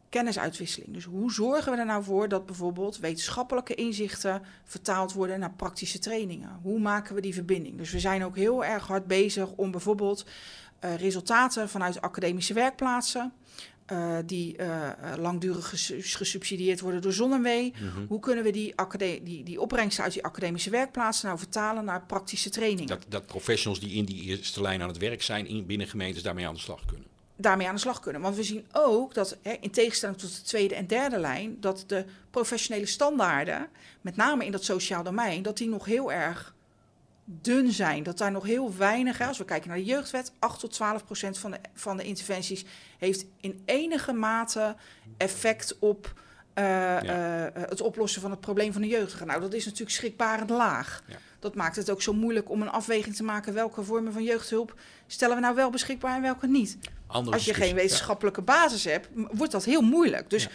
kennisuitwisseling. 0.09 0.95
Dus 0.95 1.05
hoe 1.05 1.33
zorgen 1.33 1.73
we 1.73 1.79
er 1.79 1.87
nou 1.87 2.05
voor 2.05 2.29
dat 2.29 2.47
bijvoorbeeld 2.47 2.99
wetenschappelijke 2.99 3.75
inzichten 3.75 4.43
vertaald 4.65 5.13
worden 5.13 5.41
naar 5.41 5.53
praktische 5.53 5.99
trainingen? 5.99 6.59
Hoe 6.63 6.81
maken 6.81 7.15
we 7.15 7.21
die 7.21 7.35
verbinding? 7.35 7.79
Dus 7.79 7.91
we 7.91 8.01
zijn 8.01 8.25
ook 8.25 8.37
heel 8.37 8.65
erg 8.65 8.87
hard 8.87 9.07
bezig 9.07 9.51
om 9.51 9.71
bijvoorbeeld 9.71 10.27
resultaten 10.81 11.69
vanuit 11.69 12.01
academische 12.01 12.55
werkplaatsen. 12.55 13.33
Eh, 13.87 14.17
die 14.27 14.57
eh, 14.57 14.87
eh, 14.89 15.19
langdurig 15.19 15.69
ges- 15.69 16.15
gesubsidieerd 16.15 16.81
worden 16.81 17.03
door 17.03 17.13
ZonMW. 17.13 17.47
Mhm. 17.47 18.07
Hoe 18.09 18.21
kunnen 18.21 18.45
we 18.45 18.51
die, 18.51 18.75
die, 19.23 19.43
die 19.45 19.61
opbrengsten 19.61 20.05
uit 20.05 20.13
die 20.13 20.25
academische 20.25 20.71
werkplaatsen 20.71 21.27
nou 21.27 21.39
vertalen 21.39 21.85
naar 21.85 22.07
praktische 22.07 22.51
trainingen? 22.51 22.87
dat, 22.87 23.05
dat 23.09 23.27
professionals 23.27 23.81
die 23.81 23.93
in 23.93 24.05
die 24.05 24.23
eerste 24.23 24.61
lijn 24.61 24.83
aan 24.83 24.89
het 24.89 24.99
werk 24.99 25.23
zijn 25.23 25.47
in, 25.47 25.67
binnen 25.67 25.87
gemeentes 25.89 26.23
daarmee 26.23 26.47
aan 26.47 26.55
de 26.55 26.61
slag 26.61 26.85
kunnen. 26.87 27.07
daarmee 27.37 27.69
aan 27.69 27.75
de 27.75 27.81
slag 27.81 28.01
kunnen. 28.01 28.21
Want 28.23 28.37
we 28.37 28.43
zien 28.43 28.67
ook 28.73 29.15
dat, 29.15 29.39
hè, 29.43 29.53
in 29.61 29.71
tegenstelling 29.71 30.19
tot 30.19 30.37
de 30.37 30.43
tweede 30.43 30.75
en 30.75 30.87
derde 30.87 31.19
lijn, 31.19 31.57
dat 31.61 31.85
de 31.87 32.05
professionele 32.31 32.87
standaarden, 32.87 33.69
met 34.01 34.17
name 34.17 34.45
in 34.45 34.53
dat 34.53 34.65
sociaal 34.65 35.03
domein, 35.03 35.43
dat 35.43 35.57
die 35.57 35.69
nog 35.69 35.85
heel 35.85 36.13
erg 36.13 36.55
dun 37.25 37.73
zijn. 37.73 38.03
Dat 38.03 38.19
daar 38.19 38.33
nog 38.33 38.45
heel 38.45 38.77
weinig, 38.77 39.19
hè, 39.19 39.27
als 39.27 39.39
we 39.39 39.45
kijken 39.45 39.69
naar 39.69 39.79
de 39.79 39.85
jeugdwet, 39.85 40.33
8 40.39 40.61
tot 40.61 40.73
12 40.73 41.05
procent 41.05 41.39
van 41.39 41.51
de, 41.51 41.59
van 41.75 41.97
de 41.97 42.03
interventies 42.03 42.65
heeft 42.99 43.25
in 43.41 43.63
enige 43.65 44.13
mate 44.13 44.77
effect 45.17 45.79
op 45.79 46.13
eh, 46.55 47.45
eh, 47.47 47.53
het 47.55 47.81
oplossen 47.81 48.21
van 48.21 48.31
het 48.31 48.41
probleem 48.41 48.73
van 48.73 48.83
de 48.83 48.89
jeugdigen. 48.89 49.27
Nou, 49.27 49.41
dat 49.41 49.55
is 49.55 49.65
natuurlijk 49.65 49.91
schrikbarend 49.91 50.51
laag. 50.51 51.03
Ja. 51.07 51.17
Dat 51.39 51.55
maakt 51.55 51.77
het 51.77 51.91
ook 51.91 52.03
zo 52.03 52.13
moeilijk 52.13 52.51
om 52.51 52.63
een 52.63 52.71
afweging 52.71 53.17
te 53.17 53.23
maken 53.23 53.55
welke 53.55 53.83
vormen 53.83 54.13
van 54.13 54.23
jeugdhulp 54.23 54.75
stellen 55.07 55.35
we 55.35 55.41
nou 55.41 55.55
wel 55.55 55.71
beschikbaar 55.71 56.17
en 56.17 56.23
welke 56.23 56.47
niet. 56.47 56.79
Andere 57.07 57.37
Als 57.37 57.45
je 57.45 57.55
geen 57.55 57.75
wetenschappelijke 57.75 58.43
basis 58.43 58.85
hebt, 58.85 59.09
wordt 59.15 59.53
dat 59.53 59.65
heel 59.65 59.83
moeilijk. 59.83 60.31
Dus 60.31 60.49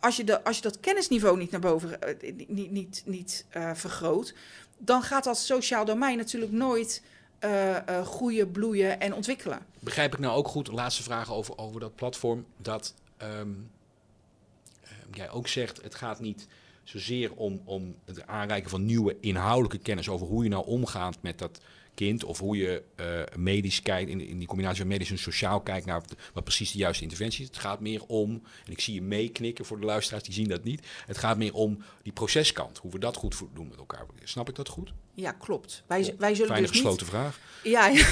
als, 0.00 0.16
je 0.16 0.24
de, 0.24 0.44
als 0.44 0.56
je 0.56 0.62
dat 0.62 0.80
kennisniveau 0.80 1.38
niet 1.38 1.50
naar 1.50 1.60
boven 1.60 2.00
eh, 2.02 2.32
niet, 2.48 2.70
niet, 2.70 3.02
niet 3.06 3.44
eh, 3.48 3.70
vergroot, 3.74 4.34
dan 4.78 5.02
gaat 5.02 5.24
dat 5.24 5.38
sociaal 5.38 5.84
domein 5.84 6.16
natuurlijk 6.16 6.52
nooit 6.52 7.02
eh, 7.38 7.88
eh, 7.88 8.06
groeien, 8.06 8.50
bloeien 8.50 9.00
en 9.00 9.14
ontwikkelen. 9.14 9.58
Begrijp 9.78 10.12
ik 10.12 10.18
nou 10.18 10.36
ook 10.36 10.48
goed, 10.48 10.68
laatste 10.68 11.02
vraag 11.02 11.32
over, 11.32 11.58
over 11.58 11.80
dat 11.80 11.94
platform, 11.94 12.46
dat 12.56 12.94
ehm, 13.16 13.30
ehm, 13.30 15.10
jij 15.12 15.30
ook 15.30 15.48
zegt, 15.48 15.82
het 15.82 15.94
gaat 15.94 16.20
niet 16.20 16.46
zozeer 16.84 17.34
om, 17.34 17.60
om 17.64 17.94
het 18.04 18.26
aanreiken 18.26 18.70
van 18.70 18.84
nieuwe 18.84 19.16
inhoudelijke 19.20 19.78
kennis 19.78 20.08
over 20.08 20.26
hoe 20.26 20.42
je 20.42 20.50
nou 20.50 20.66
omgaat 20.66 21.16
met 21.20 21.38
dat 21.38 21.60
kind 21.94 22.24
of 22.24 22.38
hoe 22.38 22.56
je 22.56 22.82
eh, 22.96 23.36
medisch 23.36 23.82
kijkt, 23.82 24.10
in, 24.10 24.20
in 24.20 24.38
die 24.38 24.46
combinatie 24.46 24.78
van 24.78 24.86
medisch 24.86 25.10
en 25.10 25.18
sociaal 25.18 25.60
kijkt 25.60 25.86
naar 25.86 26.02
wat, 26.32 26.44
precies 26.44 26.72
de 26.72 26.78
juiste 26.78 27.02
interventie 27.02 27.40
is. 27.40 27.46
Het 27.46 27.58
gaat 27.58 27.80
meer 27.80 28.04
om, 28.06 28.42
en 28.66 28.72
ik 28.72 28.80
zie 28.80 28.94
je 28.94 29.02
meeknikken 29.02 29.64
voor 29.64 29.80
de 29.80 29.86
luisteraars, 29.86 30.24
die 30.24 30.34
zien 30.34 30.48
dat 30.48 30.64
niet, 30.64 30.86
het 31.06 31.18
gaat 31.18 31.36
meer 31.36 31.54
om 31.54 31.82
die 32.02 32.12
proceskant, 32.12 32.78
hoe 32.78 32.90
we 32.90 32.98
dat 32.98 33.16
goed 33.16 33.36
doen 33.54 33.68
met 33.68 33.78
elkaar. 33.78 34.06
Snap 34.24 34.48
ik 34.48 34.54
dat 34.54 34.68
goed? 34.68 34.92
Ja, 35.14 35.32
klopt. 35.32 35.82
Wij, 35.86 36.14
wij 36.18 36.34
zullen 36.34 36.50
Fijne 36.50 36.66
dus 36.66 36.76
niet... 36.76 36.82
gesloten 36.82 37.06
vraag. 37.06 37.38
Ja, 37.62 37.86
ja. 37.86 38.06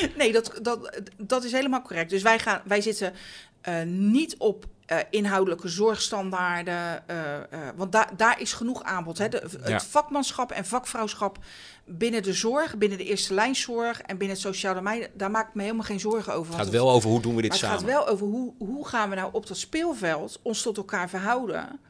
nee, 0.18 0.32
dat, 0.32 0.58
dat, 0.62 1.00
dat 1.16 1.44
is 1.44 1.52
helemaal 1.52 1.82
correct. 1.82 2.10
Dus 2.10 2.22
wij, 2.22 2.38
gaan, 2.38 2.60
wij 2.64 2.80
zitten 2.80 3.12
eh, 3.60 3.82
niet 3.84 4.36
op 4.38 4.64
eh, 4.86 4.98
inhoudelijke 5.10 5.68
zorgstandaarden, 5.68 7.08
eh, 7.08 7.16
want 7.76 7.92
daar 7.92 8.10
daar 8.16 8.40
is 8.40 8.52
genoeg 8.52 8.82
aanbod. 8.82 9.18
Hè. 9.18 9.28
De, 9.28 9.36
het 9.60 9.68
Ja. 9.68 9.80
vakmanschap 9.80 10.50
en 10.52 10.64
vakvrouwschap 10.64 11.38
binnen 11.84 12.22
de 12.22 12.32
zorg, 12.32 12.76
binnen 12.76 12.98
de 12.98 13.04
eerste 13.04 13.34
lijnzorg 13.34 14.00
en 14.00 14.18
binnen 14.18 14.36
het 14.36 14.46
sociaal 14.46 14.74
domein, 14.74 15.06
daar 15.14 15.30
maak 15.30 15.48
ik 15.48 15.54
me 15.54 15.62
helemaal 15.62 15.84
geen 15.84 16.00
zorgen 16.00 16.34
over. 16.34 16.52
Het 16.54 16.62
gaat 16.62 16.70
wel 16.72 16.90
over 16.90 17.10
hoe 17.10 17.20
doen 17.20 17.34
we 17.36 17.42
dit 17.42 17.50
maar 17.50 17.60
het 17.60 17.68
samen. 17.68 17.84
gaat 17.94 18.04
wel 18.04 18.08
over 18.08 18.26
hoe, 18.26 18.52
hoe 18.58 18.88
gaan 18.88 19.08
we 19.10 19.14
nou 19.16 19.28
op 19.32 19.46
dat 19.46 19.56
speelveld 19.56 20.38
ons 20.42 20.62
tot 20.62 20.76
elkaar 20.76 21.08
verhouden. 21.08 21.80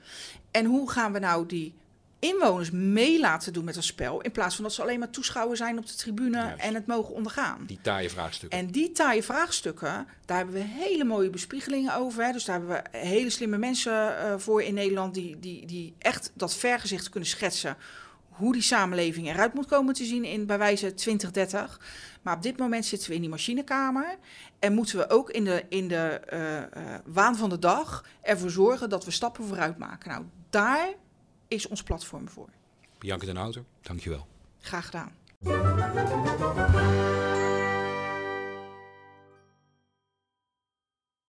En 0.50 0.64
hoe 0.64 0.90
gaan 0.90 1.12
we 1.12 1.18
nou 1.18 1.46
die 1.46 1.74
inwoners 2.18 2.70
mee 2.70 3.20
laten 3.20 3.52
doen 3.52 3.64
met 3.64 3.74
dat 3.74 3.84
spel. 3.84 4.20
In 4.20 4.32
plaats 4.32 4.54
van 4.54 4.64
dat 4.64 4.72
ze 4.72 4.82
alleen 4.82 4.98
maar 4.98 5.10
toeschouwer 5.10 5.56
zijn 5.56 5.78
op 5.78 5.86
de 5.86 5.94
tribune 5.94 6.36
Juist. 6.36 6.62
en 6.62 6.74
het 6.74 6.86
mogen 6.86 7.14
ondergaan. 7.14 7.64
Die 7.66 7.78
taaie 7.82 8.10
vraagstukken. 8.10 8.58
En 8.58 8.66
die 8.66 8.92
taaie 8.92 9.22
vraagstukken, 9.22 10.06
daar 10.24 10.36
hebben 10.36 10.54
we 10.54 10.60
hele 10.60 11.04
mooie 11.04 11.30
bespiegelingen 11.30 11.94
over. 11.94 12.24
Hè. 12.24 12.32
Dus 12.32 12.44
daar 12.44 12.58
hebben 12.58 12.82
we 12.92 12.98
hele 12.98 13.30
slimme 13.30 13.58
mensen 13.58 14.18
eh, 14.18 14.34
voor 14.38 14.62
in 14.62 14.74
Nederland 14.74 15.14
die, 15.14 15.38
die, 15.38 15.66
die 15.66 15.94
echt 15.98 16.32
dat 16.34 16.54
vergezicht 16.54 17.08
kunnen 17.08 17.28
schetsen. 17.28 17.76
Hoe 18.28 18.52
die 18.52 18.62
samenleving 18.62 19.28
eruit 19.28 19.54
moet 19.54 19.66
komen 19.66 19.94
te 19.94 20.04
zien 20.04 20.24
in 20.24 20.46
bij 20.46 20.58
wijze 20.58 20.94
2030. 20.94 21.80
Maar 22.22 22.36
op 22.36 22.42
dit 22.42 22.58
moment 22.58 22.86
zitten 22.86 23.08
we 23.08 23.14
in 23.14 23.20
die 23.20 23.30
machinekamer. 23.30 24.16
En 24.58 24.74
moeten 24.74 24.98
we 24.98 25.10
ook 25.10 25.30
in 25.30 25.44
de, 25.44 25.64
in 25.68 25.88
de 25.88 26.20
eh, 26.26 26.58
eh, 26.58 26.64
waan 27.04 27.36
van 27.36 27.48
de 27.48 27.58
dag 27.58 28.04
ervoor 28.22 28.50
zorgen 28.50 28.88
dat 28.88 29.04
we 29.04 29.10
stappen 29.10 29.44
vooruit 29.44 29.78
maken. 29.78 30.10
Nou, 30.10 30.24
daar 30.50 30.88
is 31.48 31.66
ons 31.68 31.82
platform 31.82 32.28
voor. 32.28 32.48
Bianca 32.98 33.26
den 33.26 33.36
Houter, 33.36 33.64
dankjewel. 33.82 34.26
Graag 34.60 34.84
gedaan. 34.84 35.12